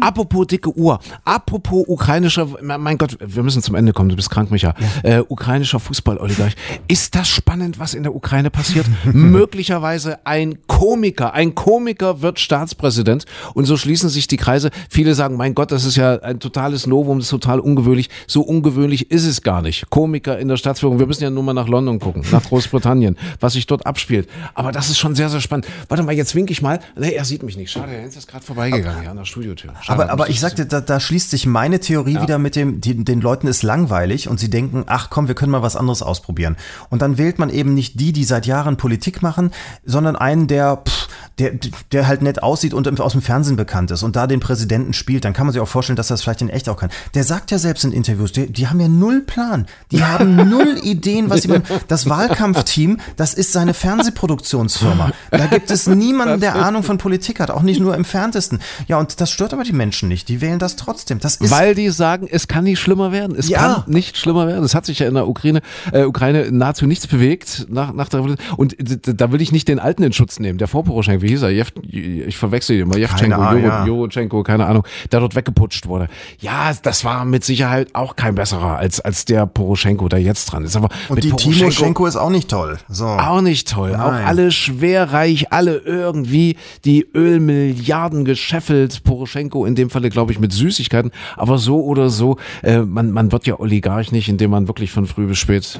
Apropos 0.00 0.46
dicke 0.46 0.76
Uhr, 0.76 1.00
apropos 1.24 1.84
ukrainischer, 1.86 2.46
mein 2.60 2.98
Gott, 2.98 3.16
wir 3.20 3.42
müssen 3.42 3.62
zum 3.62 3.74
Ende 3.74 3.92
kommen, 3.92 4.10
du 4.10 4.16
bist 4.16 4.30
krank, 4.30 4.50
Micha. 4.50 4.74
Äh, 5.02 5.22
ukrainischer 5.26 5.80
Fußball-Oligarch. 5.80 6.54
Ist 6.88 7.14
das 7.14 7.28
spannend, 7.28 7.78
was 7.78 7.94
in 7.94 8.02
der 8.02 8.14
Ukraine 8.14 8.50
passiert? 8.50 8.86
Möglicherweise 9.04 10.26
ein 10.26 10.58
Komiker, 10.66 11.32
ein 11.32 11.54
Komiker 11.54 12.20
wird 12.20 12.40
Staatspräsident 12.40 13.24
und 13.54 13.64
so 13.64 13.76
schließen 13.76 14.10
sich 14.10 14.26
die 14.26 14.36
Kreise. 14.36 14.70
Viele 14.90 15.14
sagen, 15.14 15.36
mein 15.36 15.54
Gott, 15.54 15.72
das 15.72 15.84
ist 15.84 15.96
ja 15.96 16.20
ein 16.20 16.40
totales 16.40 16.86
Novum, 16.86 17.18
das 17.18 17.26
ist 17.26 17.30
total 17.30 17.60
ungewöhnlich. 17.60 18.10
So 18.26 18.42
ungewöhnlich 18.42 19.10
ist 19.10 19.24
es 19.24 19.40
gar 19.40 19.62
nicht. 19.62 19.88
Komiker 19.88 20.38
in 20.38 20.48
der 20.48 20.56
Staatsführung, 20.58 20.98
wir 20.98 21.06
müssen 21.06 21.22
ja 21.22 21.30
nur 21.30 21.42
mal 21.42 21.54
nach 21.54 21.68
London 21.68 21.98
gucken, 21.98 22.22
nach 22.32 22.42
Großbritannien, 22.42 23.16
was 23.40 23.54
sich 23.54 23.66
dort 23.66 23.86
abspielt. 23.86 24.28
Aber 24.54 24.72
das 24.72 24.90
ist 24.90 24.98
schon 24.98 25.14
sehr, 25.14 25.30
sehr 25.30 25.40
spannend. 25.40 25.66
Warte 25.88 26.02
mal, 26.02 26.12
jetzt 26.12 26.34
winke 26.34 26.52
ich 26.52 26.60
mal. 26.60 26.80
Nee, 26.98 27.12
er 27.12 27.24
sieht 27.24 27.42
mich 27.42 27.56
nicht. 27.56 27.61
Schade, 27.66 27.94
er 27.94 28.06
ist 28.06 28.26
gerade 28.28 28.44
vorbeigegangen, 28.44 29.04
ja, 29.04 29.10
an 29.10 29.16
der 29.16 29.24
Studiotür. 29.24 29.72
Schade, 29.80 30.02
Aber, 30.02 30.12
aber 30.12 30.30
ich 30.30 30.40
sagte, 30.40 30.66
da, 30.66 30.80
da 30.80 31.00
schließt 31.00 31.30
sich 31.30 31.46
meine 31.46 31.80
Theorie 31.80 32.20
wieder 32.20 32.38
mit 32.38 32.56
dem, 32.56 32.80
die, 32.80 33.04
den 33.04 33.20
Leuten 33.20 33.46
ist 33.46 33.62
langweilig 33.62 34.28
und 34.28 34.38
sie 34.38 34.50
denken, 34.50 34.84
ach 34.86 35.10
komm, 35.10 35.28
wir 35.28 35.34
können 35.34 35.52
mal 35.52 35.62
was 35.62 35.76
anderes 35.76 36.02
ausprobieren. 36.02 36.56
Und 36.90 37.02
dann 37.02 37.18
wählt 37.18 37.38
man 37.38 37.50
eben 37.50 37.74
nicht 37.74 38.00
die, 38.00 38.12
die 38.12 38.24
seit 38.24 38.46
Jahren 38.46 38.76
Politik 38.76 39.22
machen, 39.22 39.52
sondern 39.84 40.16
einen, 40.16 40.46
der, 40.46 40.82
pff, 40.86 41.01
der, 41.38 41.52
der 41.92 42.06
halt 42.06 42.22
nett 42.22 42.42
aussieht 42.42 42.74
und 42.74 43.00
aus 43.00 43.12
dem 43.12 43.22
Fernsehen 43.22 43.56
bekannt 43.56 43.90
ist 43.90 44.02
und 44.02 44.14
da 44.16 44.26
den 44.26 44.40
Präsidenten 44.40 44.92
spielt. 44.92 45.24
Dann 45.24 45.32
kann 45.32 45.46
man 45.46 45.52
sich 45.52 45.62
auch 45.62 45.68
vorstellen, 45.68 45.96
dass 45.96 46.10
er 46.10 46.14
das 46.14 46.22
vielleicht 46.22 46.42
in 46.42 46.48
echt 46.50 46.68
auch 46.68 46.76
kann. 46.76 46.90
Der 47.14 47.24
sagt 47.24 47.50
ja 47.50 47.58
selbst 47.58 47.84
in 47.84 47.92
Interviews, 47.92 48.32
die, 48.32 48.52
die 48.52 48.68
haben 48.68 48.80
ja 48.80 48.88
null 48.88 49.22
Plan. 49.22 49.66
Die 49.90 50.04
haben 50.04 50.36
null 50.48 50.78
Ideen, 50.82 51.30
was 51.30 51.42
sie 51.42 51.48
machen. 51.48 51.64
Das 51.88 52.08
Wahlkampfteam, 52.08 52.98
das 53.16 53.34
ist 53.34 53.52
seine 53.52 53.74
Fernsehproduktionsfirma. 53.74 55.12
Da 55.30 55.46
gibt 55.46 55.70
es 55.70 55.86
niemanden, 55.86 56.40
der 56.40 56.56
Ahnung 56.56 56.82
von 56.82 56.98
Politik 56.98 57.40
hat, 57.40 57.50
auch 57.50 57.62
nicht 57.62 57.80
nur 57.80 57.94
im 57.94 58.04
entferntesten. 58.12 58.58
Ja, 58.88 58.98
und 58.98 59.20
das 59.20 59.30
stört 59.30 59.52
aber 59.52 59.64
die 59.64 59.72
Menschen 59.72 60.08
nicht. 60.08 60.28
Die 60.28 60.40
wählen 60.40 60.58
das 60.58 60.76
trotzdem. 60.76 61.18
Das 61.18 61.36
ist 61.36 61.50
Weil 61.50 61.74
die 61.74 61.88
sagen, 61.90 62.28
es 62.30 62.48
kann 62.48 62.64
nicht 62.64 62.80
schlimmer 62.80 63.12
werden. 63.12 63.36
Es 63.36 63.48
Ja. 63.48 63.58
kann 63.58 63.84
nicht 63.86 64.16
schlimmer 64.18 64.46
werden. 64.46 64.64
Es 64.64 64.74
hat 64.74 64.86
sich 64.86 64.98
ja 64.98 65.08
in 65.08 65.14
der 65.14 65.28
Ukraine, 65.28 65.62
äh, 65.92 66.04
Ukraine 66.04 66.50
nahezu 66.52 66.86
nichts 66.86 67.06
bewegt 67.06 67.66
nach, 67.70 67.92
nach 67.92 68.08
der 68.08 68.20
Revolution. 68.20 68.46
Und 68.56 68.76
da 69.04 69.32
will 69.32 69.40
ich 69.40 69.52
nicht 69.52 69.68
den 69.68 69.78
Alten 69.78 70.02
in 70.02 70.12
Schutz 70.12 70.40
nehmen. 70.40 70.58
Der 70.58 70.68
vor 70.68 70.84
Poroschenko, 71.02 71.22
wie 71.22 71.28
hieß 71.28 71.42
er? 71.42 71.50
Jeff, 71.50 71.72
ich 71.90 72.36
verwechsel 72.36 72.76
ihn 72.76 72.82
immer. 72.82 72.96
Juro, 72.96 73.56
ja. 73.58 73.84
Joroschenko, 73.86 74.42
keine 74.42 74.66
Ahnung, 74.66 74.84
der 75.10 75.20
dort 75.20 75.34
weggeputscht 75.34 75.86
wurde. 75.86 76.08
Ja, 76.40 76.72
das 76.82 77.04
war 77.04 77.24
mit 77.24 77.44
Sicherheit 77.44 77.94
auch 77.94 78.16
kein 78.16 78.34
besserer 78.34 78.76
als, 78.78 79.00
als 79.00 79.24
der 79.24 79.46
Poroschenko, 79.46 80.08
der 80.08 80.20
jetzt 80.20 80.46
dran 80.46 80.64
ist. 80.64 80.76
Aber 80.76 80.88
und 81.08 81.22
die 81.22 81.32
Poroschenko- 81.32 81.58
Timoschenko 81.58 82.06
ist 82.06 82.16
auch 82.16 82.30
nicht 82.30 82.48
toll. 82.48 82.78
So. 82.88 83.06
auch 83.06 83.40
nicht 83.40 83.68
toll. 83.68 83.94
Auch 83.94 84.12
Nein. 84.12 84.24
alle 84.26 84.50
schwerreich, 84.50 85.52
alle 85.52 85.76
irgendwie 85.78 86.56
die 86.84 87.06
Ölmilliarden 87.14 88.24
gescheffelt. 88.24 89.02
Poroschenko 89.04 89.66
in 89.66 89.74
dem 89.74 89.90
Falle, 89.90 90.10
glaube 90.10 90.32
ich, 90.32 90.38
mit 90.38 90.52
Süßigkeiten. 90.52 91.10
Aber 91.36 91.58
so 91.58 91.82
oder 91.82 92.10
so, 92.10 92.36
äh, 92.62 92.78
man, 92.80 93.10
man 93.10 93.32
wird 93.32 93.46
ja 93.46 93.58
Oligarch 93.58 94.12
nicht, 94.12 94.28
indem 94.28 94.50
man 94.52 94.68
wirklich 94.68 94.92
von 94.92 95.06
früh 95.06 95.26
bis 95.26 95.38
spät 95.38 95.78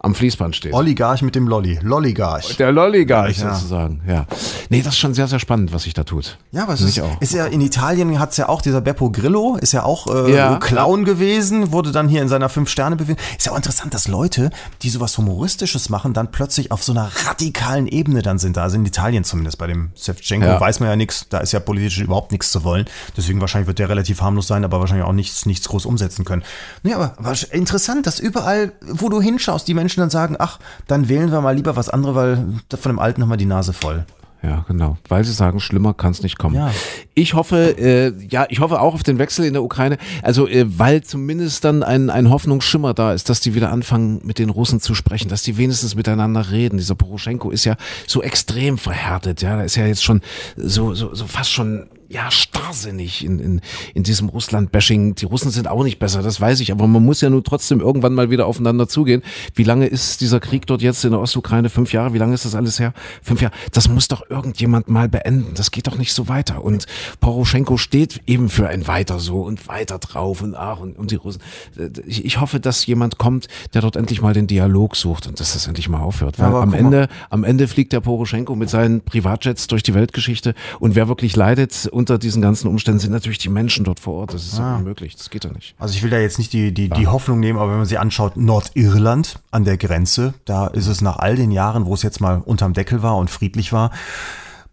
am 0.00 0.14
Fließband 0.14 0.54
steht. 0.54 0.74
Oligarch 0.74 1.22
mit 1.22 1.34
dem 1.34 1.48
Lolli. 1.48 1.80
Lolligarch. 1.82 2.56
Der 2.56 2.70
Lolligarch 2.70 3.38
Ja. 3.38 3.52
sozusagen, 3.54 4.00
ja. 4.06 4.26
Nee, 4.68 4.80
das 4.82 4.94
ist 4.94 5.00
schon 5.00 5.12
sehr, 5.12 5.26
sehr 5.26 5.40
spannend, 5.40 5.72
was 5.72 5.82
sich 5.82 5.94
da 5.94 6.04
tut. 6.04 6.38
Ja, 6.52 6.62
aber 6.62 6.74
es 6.74 6.80
ist, 6.82 7.00
ist 7.20 7.32
ja 7.32 7.46
in 7.46 7.60
Italien 7.60 8.16
hat 8.20 8.30
es 8.30 8.36
ja 8.36 8.48
auch 8.48 8.62
dieser 8.62 8.80
Beppo 8.80 9.10
Grillo, 9.10 9.56
ist 9.60 9.72
ja 9.72 9.82
auch 9.82 10.06
äh, 10.06 10.32
Ja. 10.32 10.58
Clown 10.58 11.04
gewesen, 11.04 11.72
wurde 11.72 11.90
dann 11.90 12.08
hier 12.08 12.22
in 12.22 12.28
seiner 12.28 12.48
Fünf-Sterne-Bewegung. 12.48 13.20
Ist 13.36 13.46
ja 13.46 13.52
auch 13.52 13.56
interessant, 13.56 13.92
dass 13.92 14.06
Leute, 14.06 14.50
die 14.82 14.88
sowas 14.90 15.18
Humoristisches 15.18 15.88
machen, 15.88 16.12
dann 16.14 16.30
plötzlich 16.30 16.70
auf 16.70 16.84
so 16.84 16.92
einer 16.92 17.10
radikalen 17.26 17.88
Ebene 17.88 18.22
dann 18.22 18.38
sind. 18.38 18.56
Also 18.56 18.76
in 18.76 18.86
Italien 18.86 19.24
zumindest. 19.24 19.58
Bei 19.58 19.66
dem 19.66 19.90
Sevchenko 19.96 20.46
Ja. 20.46 20.60
weiß 20.60 20.78
man 20.78 20.90
ja 20.90 20.96
nichts, 20.96 21.26
da 21.28 21.38
ist 21.38 21.50
ja 21.50 21.58
politisch 21.58 21.98
überhaupt 21.98 22.30
nichts 22.30 22.52
zu 22.52 22.62
wollen. 22.62 22.84
Deswegen 23.16 23.40
wahrscheinlich 23.40 23.66
wird 23.66 23.80
der 23.80 23.88
relativ 23.88 24.20
harmlos 24.20 24.46
sein, 24.46 24.64
aber 24.64 24.78
wahrscheinlich 24.78 25.06
auch 25.06 25.12
nichts, 25.12 25.44
nichts 25.44 25.66
groß 25.68 25.86
umsetzen 25.86 26.24
können. 26.24 26.44
Nee, 26.84 26.94
aber, 26.94 27.14
aber 27.16 27.34
interessant, 27.50 28.06
dass 28.06 28.20
überall, 28.20 28.72
wo 28.86 29.08
du 29.08 29.20
hinschaust, 29.20 29.66
die 29.66 29.74
Menschen 29.74 29.87
dann 29.96 30.10
sagen, 30.10 30.36
ach, 30.38 30.58
dann 30.86 31.08
wählen 31.08 31.30
wir 31.30 31.40
mal 31.40 31.54
lieber 31.54 31.76
was 31.76 31.88
anderes, 31.88 32.14
weil 32.14 32.46
von 32.78 32.92
dem 32.92 32.98
Alten 32.98 33.22
haben 33.22 33.30
wir 33.30 33.36
die 33.36 33.46
Nase 33.46 33.72
voll. 33.72 34.04
Ja, 34.42 34.64
genau. 34.68 34.96
Weil 35.08 35.24
sie 35.24 35.32
sagen, 35.32 35.58
schlimmer 35.58 35.94
kann 35.94 36.12
es 36.12 36.22
nicht 36.22 36.38
kommen. 36.38 36.54
Ja. 36.54 36.70
Ich 37.14 37.34
hoffe, 37.34 37.76
äh, 37.76 38.12
ja, 38.28 38.46
ich 38.48 38.60
hoffe 38.60 38.80
auch 38.80 38.94
auf 38.94 39.02
den 39.02 39.18
Wechsel 39.18 39.44
in 39.44 39.52
der 39.52 39.64
Ukraine. 39.64 39.98
Also, 40.22 40.46
äh, 40.46 40.64
weil 40.78 41.02
zumindest 41.02 41.64
dann 41.64 41.82
ein, 41.82 42.08
ein 42.08 42.30
Hoffnungsschimmer 42.30 42.94
da 42.94 43.12
ist, 43.12 43.28
dass 43.28 43.40
die 43.40 43.54
wieder 43.54 43.72
anfangen, 43.72 44.20
mit 44.22 44.38
den 44.38 44.50
Russen 44.50 44.80
zu 44.80 44.94
sprechen, 44.94 45.28
dass 45.28 45.42
die 45.42 45.56
wenigstens 45.56 45.96
miteinander 45.96 46.52
reden. 46.52 46.76
Dieser 46.76 46.94
Poroschenko 46.94 47.50
ist 47.50 47.64
ja 47.64 47.76
so 48.06 48.22
extrem 48.22 48.78
verhärtet, 48.78 49.42
ja. 49.42 49.56
Da 49.56 49.62
ist 49.62 49.74
ja 49.74 49.86
jetzt 49.86 50.04
schon 50.04 50.20
so, 50.56 50.94
so, 50.94 51.14
so 51.14 51.26
fast 51.26 51.50
schon 51.50 51.88
ja, 52.10 52.30
starrsinnig 52.30 53.22
in, 53.22 53.38
in, 53.38 53.60
in 53.94 54.02
diesem 54.02 54.30
Russland-Bashing. 54.30 55.14
Die 55.14 55.26
Russen 55.26 55.50
sind 55.50 55.68
auch 55.68 55.84
nicht 55.84 55.98
besser, 55.98 56.22
das 56.22 56.40
weiß 56.40 56.60
ich, 56.60 56.72
aber 56.72 56.86
man 56.86 57.04
muss 57.04 57.20
ja 57.20 57.28
nun 57.28 57.44
trotzdem 57.44 57.80
irgendwann 57.80 58.14
mal 58.14 58.30
wieder 58.30 58.46
aufeinander 58.46 58.88
zugehen. 58.88 59.22
Wie 59.54 59.62
lange 59.62 59.86
ist 59.86 60.22
dieser 60.22 60.40
Krieg 60.40 60.66
dort 60.66 60.80
jetzt 60.80 61.04
in 61.04 61.10
der 61.10 61.20
Ostukraine? 61.20 61.68
Fünf 61.68 61.92
Jahre? 61.92 62.14
Wie 62.14 62.18
lange 62.18 62.32
ist 62.32 62.46
das 62.46 62.54
alles 62.54 62.78
her? 62.78 62.94
Fünf 63.22 63.42
Jahre. 63.42 63.54
Das 63.72 63.90
muss 63.90 64.08
doch 64.08 64.22
irgendjemand 64.30 64.88
mal 64.88 65.08
beenden. 65.08 65.52
Das 65.54 65.70
geht 65.70 65.86
doch 65.86 65.98
nicht 65.98 66.14
so 66.14 66.28
weiter. 66.28 66.64
Und 66.64 66.86
Poroschenko 67.20 67.76
steht 67.76 68.22
eben 68.26 68.48
für 68.48 68.68
ein 68.68 68.86
Weiter 68.86 69.18
so 69.18 69.42
und 69.42 69.68
weiter 69.68 69.98
drauf 69.98 70.40
und 70.40 70.54
ach 70.54 70.80
und, 70.80 70.98
und 70.98 71.10
die 71.10 71.16
Russen. 71.16 71.42
Ich, 72.06 72.24
ich 72.24 72.40
hoffe, 72.40 72.58
dass 72.58 72.86
jemand 72.86 73.18
kommt, 73.18 73.48
der 73.74 73.82
dort 73.82 73.96
endlich 73.96 74.22
mal 74.22 74.32
den 74.32 74.46
Dialog 74.46 74.96
sucht 74.96 75.26
und 75.26 75.40
dass 75.40 75.52
das 75.52 75.66
endlich 75.66 75.90
mal 75.90 76.00
aufhört. 76.00 76.38
Weil 76.38 76.46
Aber 76.46 76.62
am. 76.62 76.72
Ende, 76.72 77.08
am 77.28 77.44
Ende 77.44 77.68
fliegt 77.68 77.92
der 77.92 78.00
Poroschenko 78.00 78.56
mit 78.56 78.70
seinen 78.70 79.02
Privatjets 79.02 79.66
durch 79.66 79.82
die 79.82 79.92
Weltgeschichte 79.92 80.54
und 80.78 80.94
wer 80.94 81.08
wirklich 81.08 81.36
leidet 81.36 81.86
unter 81.98 82.16
diesen 82.16 82.40
ganzen 82.40 82.68
Umständen 82.68 83.00
sind 83.00 83.10
natürlich 83.10 83.38
die 83.38 83.48
Menschen 83.48 83.84
dort 83.84 83.98
vor 83.98 84.14
Ort. 84.14 84.32
Das 84.32 84.44
ist 84.44 84.56
ja 84.56 84.76
unmöglich. 84.76 85.16
Das 85.16 85.30
geht 85.30 85.44
doch 85.44 85.52
nicht. 85.52 85.74
Also 85.80 85.96
ich 85.96 86.02
will 86.04 86.10
da 86.10 86.20
jetzt 86.20 86.38
nicht 86.38 86.52
die, 86.52 86.72
die, 86.72 86.88
die 86.88 87.08
Hoffnung 87.08 87.40
nehmen, 87.40 87.58
aber 87.58 87.72
wenn 87.72 87.78
man 87.78 87.86
sich 87.86 87.98
anschaut, 87.98 88.36
Nordirland 88.36 89.40
an 89.50 89.64
der 89.64 89.78
Grenze, 89.78 90.32
da 90.44 90.68
ist 90.68 90.86
es 90.86 91.00
nach 91.00 91.18
all 91.18 91.34
den 91.34 91.50
Jahren, 91.50 91.86
wo 91.86 91.94
es 91.94 92.02
jetzt 92.02 92.20
mal 92.20 92.40
unterm 92.44 92.72
Deckel 92.72 93.02
war 93.02 93.16
und 93.16 93.30
friedlich 93.30 93.72
war, 93.72 93.90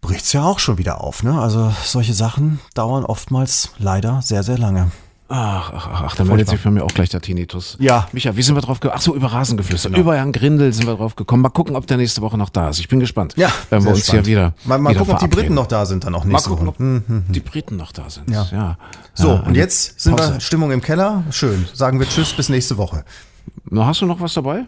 bricht's 0.00 0.32
ja 0.34 0.44
auch 0.44 0.60
schon 0.60 0.78
wieder 0.78 1.00
auf. 1.00 1.24
Ne? 1.24 1.36
Also 1.36 1.72
solche 1.82 2.14
Sachen 2.14 2.60
dauern 2.74 3.04
oftmals 3.04 3.72
leider 3.78 4.22
sehr, 4.22 4.44
sehr 4.44 4.56
lange. 4.56 4.92
Ach, 5.28 5.72
ach, 5.74 5.88
ach, 5.92 6.02
ach 6.06 6.14
da 6.16 6.22
meldet 6.24 6.48
sich 6.48 6.62
bei 6.62 6.70
mir 6.70 6.84
auch 6.84 6.94
gleich 6.94 7.08
der 7.08 7.20
Tinnitus. 7.20 7.76
Ja. 7.80 8.06
Micha, 8.12 8.36
wie 8.36 8.42
sind 8.42 8.54
wir 8.54 8.60
drauf 8.60 8.78
gekommen? 8.78 8.96
Ach 8.96 9.02
so, 9.02 9.14
über 9.16 9.32
Rasengeflüster. 9.32 9.90
Über 9.96 10.14
Herrn 10.16 10.30
Grindel 10.30 10.72
sind 10.72 10.86
wir 10.86 10.94
drauf 10.94 11.16
gekommen. 11.16 11.42
Mal 11.42 11.48
gucken, 11.48 11.74
ob 11.74 11.84
der 11.88 11.96
nächste 11.96 12.20
Woche 12.22 12.38
noch 12.38 12.48
da 12.48 12.68
ist. 12.68 12.78
Ich 12.78 12.86
bin 12.88 13.00
gespannt. 13.00 13.34
Wenn 13.36 13.82
wir 13.84 13.90
uns 13.90 14.06
spannend. 14.06 14.26
hier 14.26 14.26
wieder. 14.26 14.54
Mal, 14.64 14.78
mal 14.78 14.90
wieder 14.90 15.00
gucken, 15.00 15.14
ob 15.14 15.20
die. 15.20 15.26
Briten 15.26 15.54
noch 15.54 15.66
da 15.66 15.84
sind 15.84 16.04
dann 16.04 16.14
auch 16.14 16.24
Mal 16.24 16.30
nächste 16.32 16.50
gucken, 16.50 16.66
Woche. 16.68 17.02
ob 17.08 17.32
die 17.34 17.40
Briten 17.40 17.76
noch 17.76 17.90
da 17.90 18.08
sind. 18.08 18.30
Ja. 18.30 18.46
Ja. 18.52 18.78
So, 19.14 19.28
Ja, 19.34 19.40
und 19.40 19.56
jetzt 19.56 19.98
sind 20.00 20.16
Pause. 20.16 20.34
wir 20.34 20.40
Stimmung 20.40 20.70
im 20.70 20.80
Keller. 20.80 21.24
Schön. 21.30 21.66
Sagen 21.74 21.98
wir 21.98 22.08
Tschüss, 22.08 22.32
bis 22.32 22.48
nächste 22.48 22.76
Woche. 22.76 23.04
Na, 23.68 23.86
Hast 23.86 24.00
du 24.02 24.06
noch 24.06 24.20
was 24.20 24.34
dabei? 24.34 24.64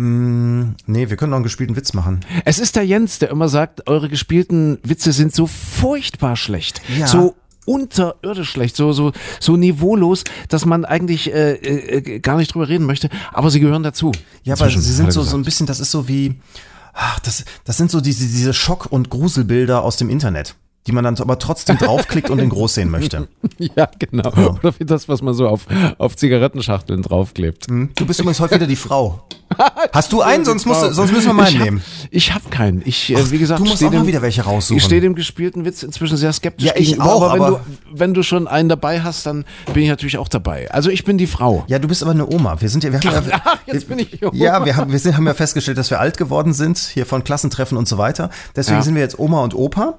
Nee, 0.00 1.10
wir 1.10 1.16
können 1.16 1.30
noch 1.30 1.36
einen 1.38 1.42
gespielten 1.42 1.74
Witz 1.74 1.92
machen. 1.92 2.20
Es 2.44 2.60
ist 2.60 2.76
der 2.76 2.86
Jens, 2.86 3.18
der 3.18 3.30
immer 3.30 3.48
sagt, 3.48 3.88
eure 3.88 4.08
gespielten 4.08 4.78
Witze 4.84 5.10
sind 5.12 5.34
so 5.34 5.48
furchtbar 5.48 6.36
schlecht. 6.36 6.80
Ja. 6.96 7.08
So 7.08 7.34
unterirdisch 7.68 8.48
schlecht, 8.48 8.76
so, 8.76 8.92
so, 8.92 9.12
so 9.40 9.56
niveaulos, 9.56 10.24
dass 10.48 10.64
man 10.64 10.86
eigentlich 10.86 11.32
äh, 11.32 11.52
äh, 11.52 12.20
gar 12.20 12.38
nicht 12.38 12.54
drüber 12.54 12.68
reden 12.68 12.86
möchte, 12.86 13.10
aber 13.32 13.50
sie 13.50 13.60
gehören 13.60 13.82
dazu. 13.82 14.10
Ja, 14.42 14.54
aber 14.54 14.64
Inzwischen, 14.64 14.82
sie 14.82 14.92
sind 14.94 15.12
so, 15.12 15.22
so 15.22 15.36
ein 15.36 15.42
bisschen, 15.42 15.66
das 15.66 15.78
ist 15.78 15.90
so 15.90 16.08
wie, 16.08 16.40
ach, 16.94 17.20
das, 17.20 17.44
das 17.64 17.76
sind 17.76 17.90
so 17.90 18.00
diese, 18.00 18.26
diese 18.26 18.54
Schock- 18.54 18.90
und 18.90 19.10
Gruselbilder 19.10 19.82
aus 19.82 19.98
dem 19.98 20.08
Internet, 20.08 20.56
die 20.88 20.92
man 20.92 21.04
dann 21.04 21.16
aber 21.18 21.38
trotzdem 21.38 21.76
draufklickt 21.78 22.30
und 22.30 22.38
in 22.38 22.48
groß 22.48 22.74
sehen 22.74 22.90
möchte. 22.90 23.28
Ja, 23.76 23.88
genau. 23.98 24.28
Oder 24.62 24.72
wie 24.78 24.84
das, 24.84 25.08
was 25.08 25.20
man 25.20 25.34
so 25.34 25.48
auf, 25.48 25.66
auf 25.98 26.14
Zigarettenschachteln 26.16 27.02
draufklebt. 27.02 27.66
Du 27.68 28.06
bist 28.06 28.20
übrigens 28.20 28.38
heute 28.40 28.54
wieder 28.54 28.66
die 28.68 28.76
Frau. 28.76 29.22
Hast 29.92 30.12
du 30.12 30.20
einen? 30.22 30.44
Sonst, 30.44 30.64
musst, 30.66 30.80
sonst 30.94 31.10
müssen 31.12 31.26
wir 31.26 31.32
mal 31.32 31.44
ich 31.48 31.50
einen 31.54 31.58
hab, 31.58 31.64
nehmen. 31.64 31.82
Ich 32.10 32.32
habe 32.34 32.48
keinen. 32.50 32.82
Ich, 32.84 33.12
äh, 33.12 33.30
wie 33.32 33.38
gesagt, 33.38 33.58
du 33.60 33.64
musst 33.64 33.82
auch 33.82 33.90
mal 33.90 33.98
dem- 33.98 34.06
wieder 34.06 34.22
welche 34.22 34.42
raussuchen. 34.42 34.76
Ich 34.76 34.84
stehe 34.84 35.00
dem 35.00 35.14
gespielten 35.16 35.64
Witz 35.64 35.82
inzwischen 35.82 36.16
sehr 36.16 36.32
skeptisch 36.32 36.66
Ja, 36.66 36.74
ich 36.76 36.90
gegenüber, 36.90 37.12
auch, 37.14 37.22
aber, 37.22 37.34
wenn, 37.34 37.42
aber- 37.42 37.60
du, 37.92 37.98
wenn 38.00 38.14
du 38.14 38.22
schon 38.22 38.46
einen 38.46 38.68
dabei 38.68 39.00
hast, 39.02 39.26
dann 39.26 39.44
bin 39.74 39.82
ich 39.82 39.88
natürlich 39.88 40.18
auch 40.18 40.28
dabei. 40.28 40.70
Also 40.70 40.90
ich 40.90 41.04
bin 41.04 41.18
die 41.18 41.26
Frau. 41.26 41.64
Ja, 41.66 41.78
du 41.80 41.88
bist 41.88 42.02
aber 42.02 42.12
eine 42.12 42.28
Oma. 42.28 42.60
Wir 42.60 42.68
sind 42.68 42.84
ja, 42.84 42.92
wir 42.92 43.00
haben 43.00 43.28
ja, 43.28 43.40
ach, 43.44 43.58
jetzt 43.66 43.88
bin 43.88 43.98
ich 43.98 44.22
Oma. 44.22 44.32
Ja, 44.34 44.64
wir 44.64 44.76
haben, 44.76 44.92
wir 44.92 44.98
sind, 44.98 45.16
haben 45.16 45.26
ja 45.26 45.34
festgestellt, 45.34 45.78
dass 45.78 45.90
wir 45.90 45.98
alt 45.98 46.16
geworden 46.16 46.52
sind, 46.52 46.78
hier 46.78 47.06
von 47.06 47.24
Klassentreffen 47.24 47.76
und 47.76 47.88
so 47.88 47.98
weiter. 47.98 48.30
Deswegen 48.54 48.78
Ja. 48.78 48.82
sind 48.82 48.94
wir 48.94 49.02
jetzt 49.02 49.18
Oma 49.18 49.42
und 49.42 49.54
Opa. 49.54 49.98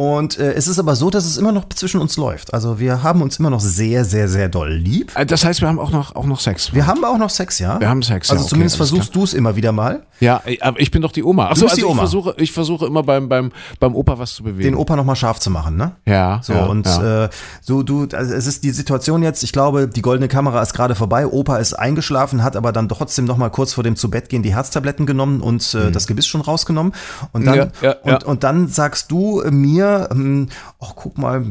Und 0.00 0.38
äh, 0.38 0.54
es 0.54 0.66
ist 0.66 0.78
aber 0.78 0.96
so, 0.96 1.10
dass 1.10 1.26
es 1.26 1.36
immer 1.36 1.52
noch 1.52 1.68
zwischen 1.68 2.00
uns 2.00 2.16
läuft. 2.16 2.54
Also 2.54 2.80
wir 2.80 3.02
haben 3.02 3.20
uns 3.20 3.38
immer 3.38 3.50
noch 3.50 3.60
sehr, 3.60 4.06
sehr, 4.06 4.28
sehr 4.28 4.48
doll 4.48 4.72
lieb. 4.72 5.12
Äh, 5.14 5.26
Das 5.26 5.44
heißt, 5.44 5.60
wir 5.60 5.68
haben 5.68 5.78
auch 5.78 5.90
noch, 5.90 6.16
auch 6.16 6.24
noch 6.24 6.40
Sex. 6.40 6.72
Wir 6.72 6.86
haben 6.86 7.04
auch 7.04 7.18
noch 7.18 7.28
Sex, 7.28 7.58
ja? 7.58 7.78
Wir 7.78 7.90
haben 7.90 8.02
Sex, 8.02 8.30
Also 8.30 8.40
ja, 8.40 8.44
okay, 8.44 8.48
zumindest 8.48 8.76
versuchst 8.78 9.14
du 9.14 9.24
es 9.24 9.34
immer 9.34 9.56
wieder 9.56 9.72
mal, 9.72 10.04
Ja, 10.20 10.40
äh, 10.46 10.58
aber 10.62 10.80
ich 10.80 10.90
bin 10.90 11.02
doch 11.02 11.12
die 11.12 11.22
Oma. 11.22 11.48
Achso, 11.50 11.66
also 11.66 11.76
die 11.76 11.84
Oma. 11.84 11.92
Ich, 11.92 11.98
versuche, 11.98 12.34
ich 12.38 12.50
versuche 12.52 12.86
immer 12.86 13.02
beim, 13.02 13.28
beim, 13.28 13.52
beim 13.78 13.94
Opa 13.94 14.18
was 14.18 14.32
zu 14.36 14.42
bewegen. 14.42 14.62
den 14.70 14.74
Opa 14.74 14.96
nochmal 14.96 15.16
scharf 15.16 15.38
zu 15.38 15.50
machen, 15.50 15.76
ne? 15.76 15.92
ja, 16.06 16.40
So, 16.42 16.54
ja, 16.54 16.64
und 16.64 16.86
ja. 16.86 17.24
Äh, 17.24 17.28
so 17.60 17.82
du, 17.82 18.08
also 18.10 18.32
es 18.32 18.46
ist 18.46 18.64
die 18.64 18.70
Situation 18.70 19.22
jetzt, 19.22 19.42
ich 19.42 19.52
glaube, 19.52 19.86
die 19.86 20.00
goldene 20.00 20.28
Kamera 20.28 20.62
ist 20.62 20.72
gerade 20.72 20.94
vorbei, 20.94 21.26
Opa 21.26 21.58
ist 21.58 21.74
eingeschlafen, 21.74 22.42
hat 22.42 22.56
aber 22.56 22.72
dann 22.72 22.88
trotzdem 22.88 23.26
noch 23.26 23.36
mal 23.36 23.50
kurz 23.50 23.74
vor 23.74 23.84
dem 23.84 23.96
Zubettgehen 23.96 24.42
die 24.42 24.54
Herztabletten 24.54 25.04
genommen 25.04 25.42
und 25.42 25.74
äh, 25.74 25.90
das 25.90 26.06
Gebiss 26.06 26.26
schon 26.26 26.40
rausgenommen. 26.40 26.94
Und 27.32 27.44
dann, 27.44 27.70
Mhm. 27.82 27.90
Und, 28.04 28.24
und 28.24 28.44
dann 28.44 28.68
sagst 28.68 29.10
du 29.10 29.42
äh, 29.42 29.50
mir, 29.98 30.08
ähm, 30.10 30.48
ach 30.80 30.92
guck 30.96 31.18
mal, 31.18 31.44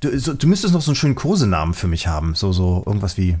du, 0.00 0.18
so, 0.18 0.34
du 0.34 0.46
müsstest 0.46 0.74
noch 0.74 0.82
so 0.82 0.90
einen 0.90 0.96
schönen 0.96 1.14
Kosenamen 1.14 1.74
für 1.74 1.86
mich 1.88 2.06
haben, 2.06 2.34
so, 2.34 2.52
so 2.52 2.82
irgendwas 2.86 3.16
wie, 3.16 3.36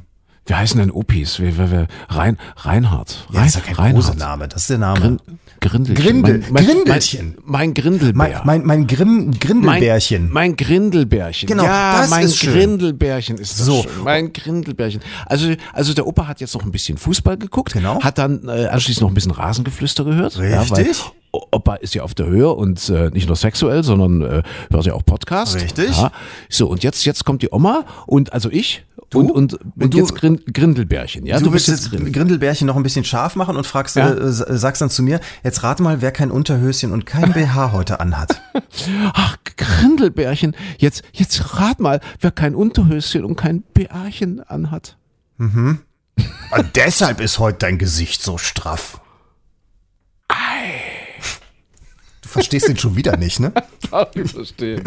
Wie 0.46 0.54
heißen 0.54 0.78
denn 0.78 0.90
Opis? 0.90 1.38
Wir, 1.40 1.56
wir, 1.56 1.70
wir, 1.70 1.86
Rein, 2.08 2.36
Reinhard. 2.56 3.26
ja, 3.32 3.38
das 3.40 3.48
ist 3.48 3.54
ja 3.54 3.60
kein 3.62 3.74
Reinhard. 3.76 4.04
Kosename, 4.04 4.48
das 4.48 4.62
ist 4.62 4.70
der 4.70 4.78
Name. 4.78 5.00
Grin, 5.00 5.84
Grindelchen. 5.84 6.22
Grindel- 6.22 6.40
Mein, 6.40 6.52
mein, 6.52 6.64
Grindelchen. 6.66 7.26
Mein, 7.36 7.44
mein 7.44 7.74
Grindelbär. 7.74 8.42
mein, 8.44 8.66
mein, 8.66 8.86
Grimm, 8.86 9.30
Grindelbärchen. 9.40 10.30
Mein, 10.30 10.56
Grindelbärchen. 10.56 11.46
Genau, 11.48 11.64
ja, 11.64 12.00
das 12.02 12.10
mein 12.10 12.26
ist. 12.26 12.40
Grindelbärchen 12.42 13.38
ist 13.38 13.58
das 13.58 13.64
So. 13.66 13.82
schön. 13.84 14.04
Mein 14.04 14.32
Grindelbärchen. 14.34 15.00
Also, 15.24 15.54
also 15.72 15.94
der 15.94 16.06
Opa 16.06 16.26
hat 16.26 16.42
jetzt 16.42 16.52
noch 16.54 16.62
ein 16.64 16.70
bisschen 16.72 16.98
Fußball 16.98 17.38
geguckt, 17.38 17.72
Genau. 17.72 18.02
hat 18.02 18.18
dann 18.18 18.46
äh, 18.46 18.66
anschließend 18.66 19.00
noch 19.02 19.10
ein 19.10 19.14
bisschen 19.14 19.30
Rasengeflüster 19.32 20.04
gehört. 20.04 20.34
Ja, 20.36 20.68
weil 20.68 20.84
Richtig. 20.84 21.10
Opa 21.52 21.74
ist 21.76 21.94
ja 21.94 22.02
auf 22.02 22.14
der 22.14 22.26
Höhe 22.26 22.50
und 22.50 22.88
äh, 22.88 23.10
nicht 23.10 23.26
nur 23.26 23.36
sexuell, 23.36 23.82
sondern 23.82 24.22
äh, 24.22 24.42
hört 24.70 24.86
ja 24.86 24.94
auch 24.94 25.04
Podcast. 25.04 25.56
Richtig. 25.56 25.96
Ja. 25.96 26.10
So, 26.48 26.68
und 26.68 26.82
jetzt, 26.82 27.04
jetzt 27.04 27.24
kommt 27.24 27.42
die 27.42 27.48
Oma 27.50 27.84
und 28.06 28.32
also 28.32 28.50
ich 28.50 28.84
und, 29.12 29.30
und, 29.30 29.54
und 29.76 29.94
du- 29.94 29.98
jetzt 29.98 30.14
Grin, 30.16 30.40
Grindelbärchen. 30.52 31.24
Ja, 31.26 31.38
du, 31.38 31.52
willst 31.52 31.66
bist 31.66 31.68
jetzt 31.82 31.90
Grindel. 31.90 32.12
Grindelbärchen 32.12 32.66
noch 32.66 32.74
ein 32.76 32.82
bisschen 32.82 33.04
scharf 33.04 33.36
machen 33.36 33.56
und 33.56 33.64
fragst, 33.66 33.94
Ja. 33.96 34.12
äh, 34.12 34.32
sa- 34.32 34.56
sagst 34.56 34.82
dann 34.82 34.90
zu 34.90 35.02
mir, 35.04 35.20
jetzt 35.44 35.62
rate 35.62 35.82
mal, 35.82 36.00
wer 36.02 36.10
kein 36.10 36.30
Unterhöschen 36.32 36.90
und 36.92 37.06
kein 37.06 37.32
BH 37.32 37.70
heute 37.72 38.00
anhat. 38.00 38.40
Ach, 39.12 39.36
Grindelbärchen. 39.56 40.56
Jetzt, 40.78 41.02
jetzt 41.12 41.60
rat 41.60 41.78
mal, 41.80 42.00
wer 42.20 42.32
kein 42.32 42.54
Unterhöschen 42.56 43.24
und 43.24 43.36
kein 43.36 43.62
BAchen 43.74 44.40
anhat. 44.40 44.96
Und 45.38 45.78
deshalb 46.74 47.20
ist 47.20 47.38
heute 47.38 47.58
dein 47.58 47.78
Gesicht 47.78 48.22
so 48.22 48.36
straff. 48.38 49.00
Du 52.22 52.23
verstehst 52.34 52.68
den 52.68 52.76
schon 52.76 52.96
wieder 52.96 53.16
nicht, 53.16 53.40
ne? 53.40 53.52
Ich 54.14 54.32
verstehe. 54.32 54.82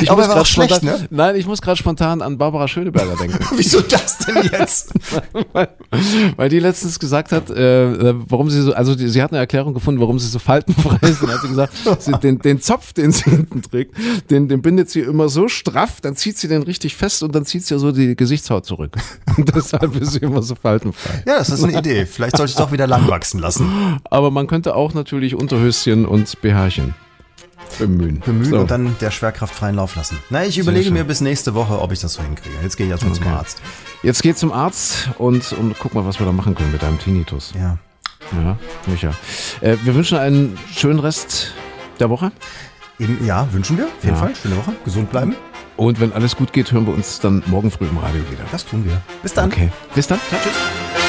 Ich 0.00 0.08
Aber 0.08 0.20
muss 0.20 0.28
er 0.28 0.34
war 0.34 0.42
auch 0.42 0.46
schlecht, 0.46 0.76
spontan, 0.76 1.00
ne? 1.00 1.08
Nein, 1.10 1.36
ich 1.36 1.46
muss 1.46 1.60
gerade 1.60 1.76
spontan 1.76 2.22
an 2.22 2.38
Barbara 2.38 2.68
Schöneberger 2.68 3.16
denken. 3.16 3.44
Wieso 3.56 3.80
das 3.80 4.18
denn 4.18 4.48
jetzt? 4.52 4.92
weil, 5.52 5.68
weil 6.36 6.48
die 6.48 6.60
letztens 6.60 7.00
gesagt 7.00 7.32
hat, 7.32 7.50
äh, 7.50 8.14
warum 8.30 8.50
sie 8.50 8.62
so, 8.62 8.72
also 8.72 8.94
die, 8.94 9.08
sie 9.08 9.20
hat 9.20 9.32
eine 9.32 9.40
Erklärung 9.40 9.74
gefunden, 9.74 10.00
warum 10.00 10.20
sie 10.20 10.28
so 10.28 10.38
faltenfrei 10.38 10.96
ist. 11.08 11.22
Und 11.22 11.32
hat 11.32 11.40
sie 11.42 11.48
gesagt, 11.48 11.72
sie, 11.98 12.12
den, 12.12 12.38
den 12.38 12.60
Zopf, 12.60 12.92
den 12.92 13.10
sie 13.10 13.30
hinten 13.30 13.62
trägt, 13.62 13.96
den, 14.30 14.48
den 14.48 14.62
bindet 14.62 14.90
sie 14.90 15.00
immer 15.00 15.28
so 15.28 15.48
straff, 15.48 16.00
dann 16.00 16.14
zieht 16.14 16.38
sie 16.38 16.46
den 16.46 16.62
richtig 16.62 16.94
fest 16.94 17.24
und 17.24 17.34
dann 17.34 17.44
zieht 17.44 17.66
sie 17.66 17.76
so 17.78 17.90
die 17.90 18.14
Gesichtshaut 18.14 18.64
zurück. 18.64 18.96
Und 19.36 19.52
deshalb 19.54 19.96
ist 19.96 20.12
sie 20.12 20.18
immer 20.20 20.42
so 20.42 20.54
faltenfrei. 20.54 21.24
Ja, 21.26 21.38
das 21.38 21.50
ist 21.50 21.64
eine 21.64 21.76
Idee. 21.76 22.06
Vielleicht 22.06 22.36
sollte 22.36 22.50
ich 22.50 22.56
es 22.56 22.62
auch 22.62 22.70
wieder 22.70 22.86
lang 22.86 23.08
wachsen 23.08 23.40
lassen. 23.40 23.98
Aber 24.04 24.30
man 24.30 24.46
könnte 24.46 24.76
auch 24.76 24.94
natürlich 24.94 25.34
Unterhöschen 25.34 26.06
und 26.06 26.40
BHchen 26.42 26.91
bemühen. 27.78 28.20
Bemühen 28.20 28.50
So. 28.50 28.58
und 28.60 28.70
dann 28.70 28.96
der 29.00 29.10
Schwerkraft 29.10 29.54
freien 29.54 29.74
Lauf 29.76 29.96
lassen. 29.96 30.18
Na, 30.30 30.44
ich 30.44 30.58
überlege 30.58 30.90
mir 30.90 31.04
bis 31.04 31.20
nächste 31.20 31.54
Woche, 31.54 31.80
ob 31.80 31.92
ich 31.92 32.00
das 32.00 32.14
so 32.14 32.22
hinkriege. 32.22 32.54
Jetzt 32.62 32.76
gehe 32.76 32.86
ich 32.86 32.92
erstmal 32.92 33.14
zum 33.14 33.26
Okay. 33.26 33.34
Arzt. 33.36 33.62
Jetzt 34.02 34.22
geht 34.22 34.38
zum 34.38 34.52
Arzt 34.52 35.10
und, 35.18 35.52
und 35.52 35.76
guck 35.78 35.94
mal, 35.94 36.04
was 36.04 36.18
wir 36.18 36.26
da 36.26 36.32
machen 36.32 36.54
können 36.54 36.72
mit 36.72 36.82
deinem 36.82 36.98
Tinnitus. 36.98 37.52
Ja. 37.54 37.78
Ja, 38.32 38.56
Micha. 38.86 39.10
Äh, 39.60 39.76
wir 39.82 39.94
wünschen 39.94 40.16
einen 40.18 40.58
schönen 40.74 41.00
Rest 41.00 41.52
der 42.00 42.08
Woche. 42.08 42.32
Eben, 42.98 43.24
ja, 43.26 43.46
wünschen 43.52 43.76
wir. 43.76 43.86
Auf 43.86 44.04
jeden 44.04 44.14
Ja. 44.16 44.20
Fall. 44.22 44.34
Schöne 44.36 44.56
Woche. 44.56 44.72
Gesund 44.84 45.10
bleiben. 45.10 45.34
Und 45.76 46.00
wenn 46.00 46.12
alles 46.12 46.36
gut 46.36 46.52
geht, 46.52 46.70
hören 46.72 46.86
wir 46.86 46.94
uns 46.94 47.18
dann 47.20 47.42
morgen 47.46 47.70
früh 47.70 47.86
im 47.86 47.98
Radio 47.98 48.20
wieder. 48.30 48.44
Das 48.52 48.64
tun 48.64 48.84
wir. 48.84 49.00
Bis 49.22 49.34
dann. 49.34 49.50
Okay. 49.50 49.70
Bis 49.94 50.06
dann. 50.06 50.20
Ciao, 50.28 50.40
tschüss. 50.42 51.01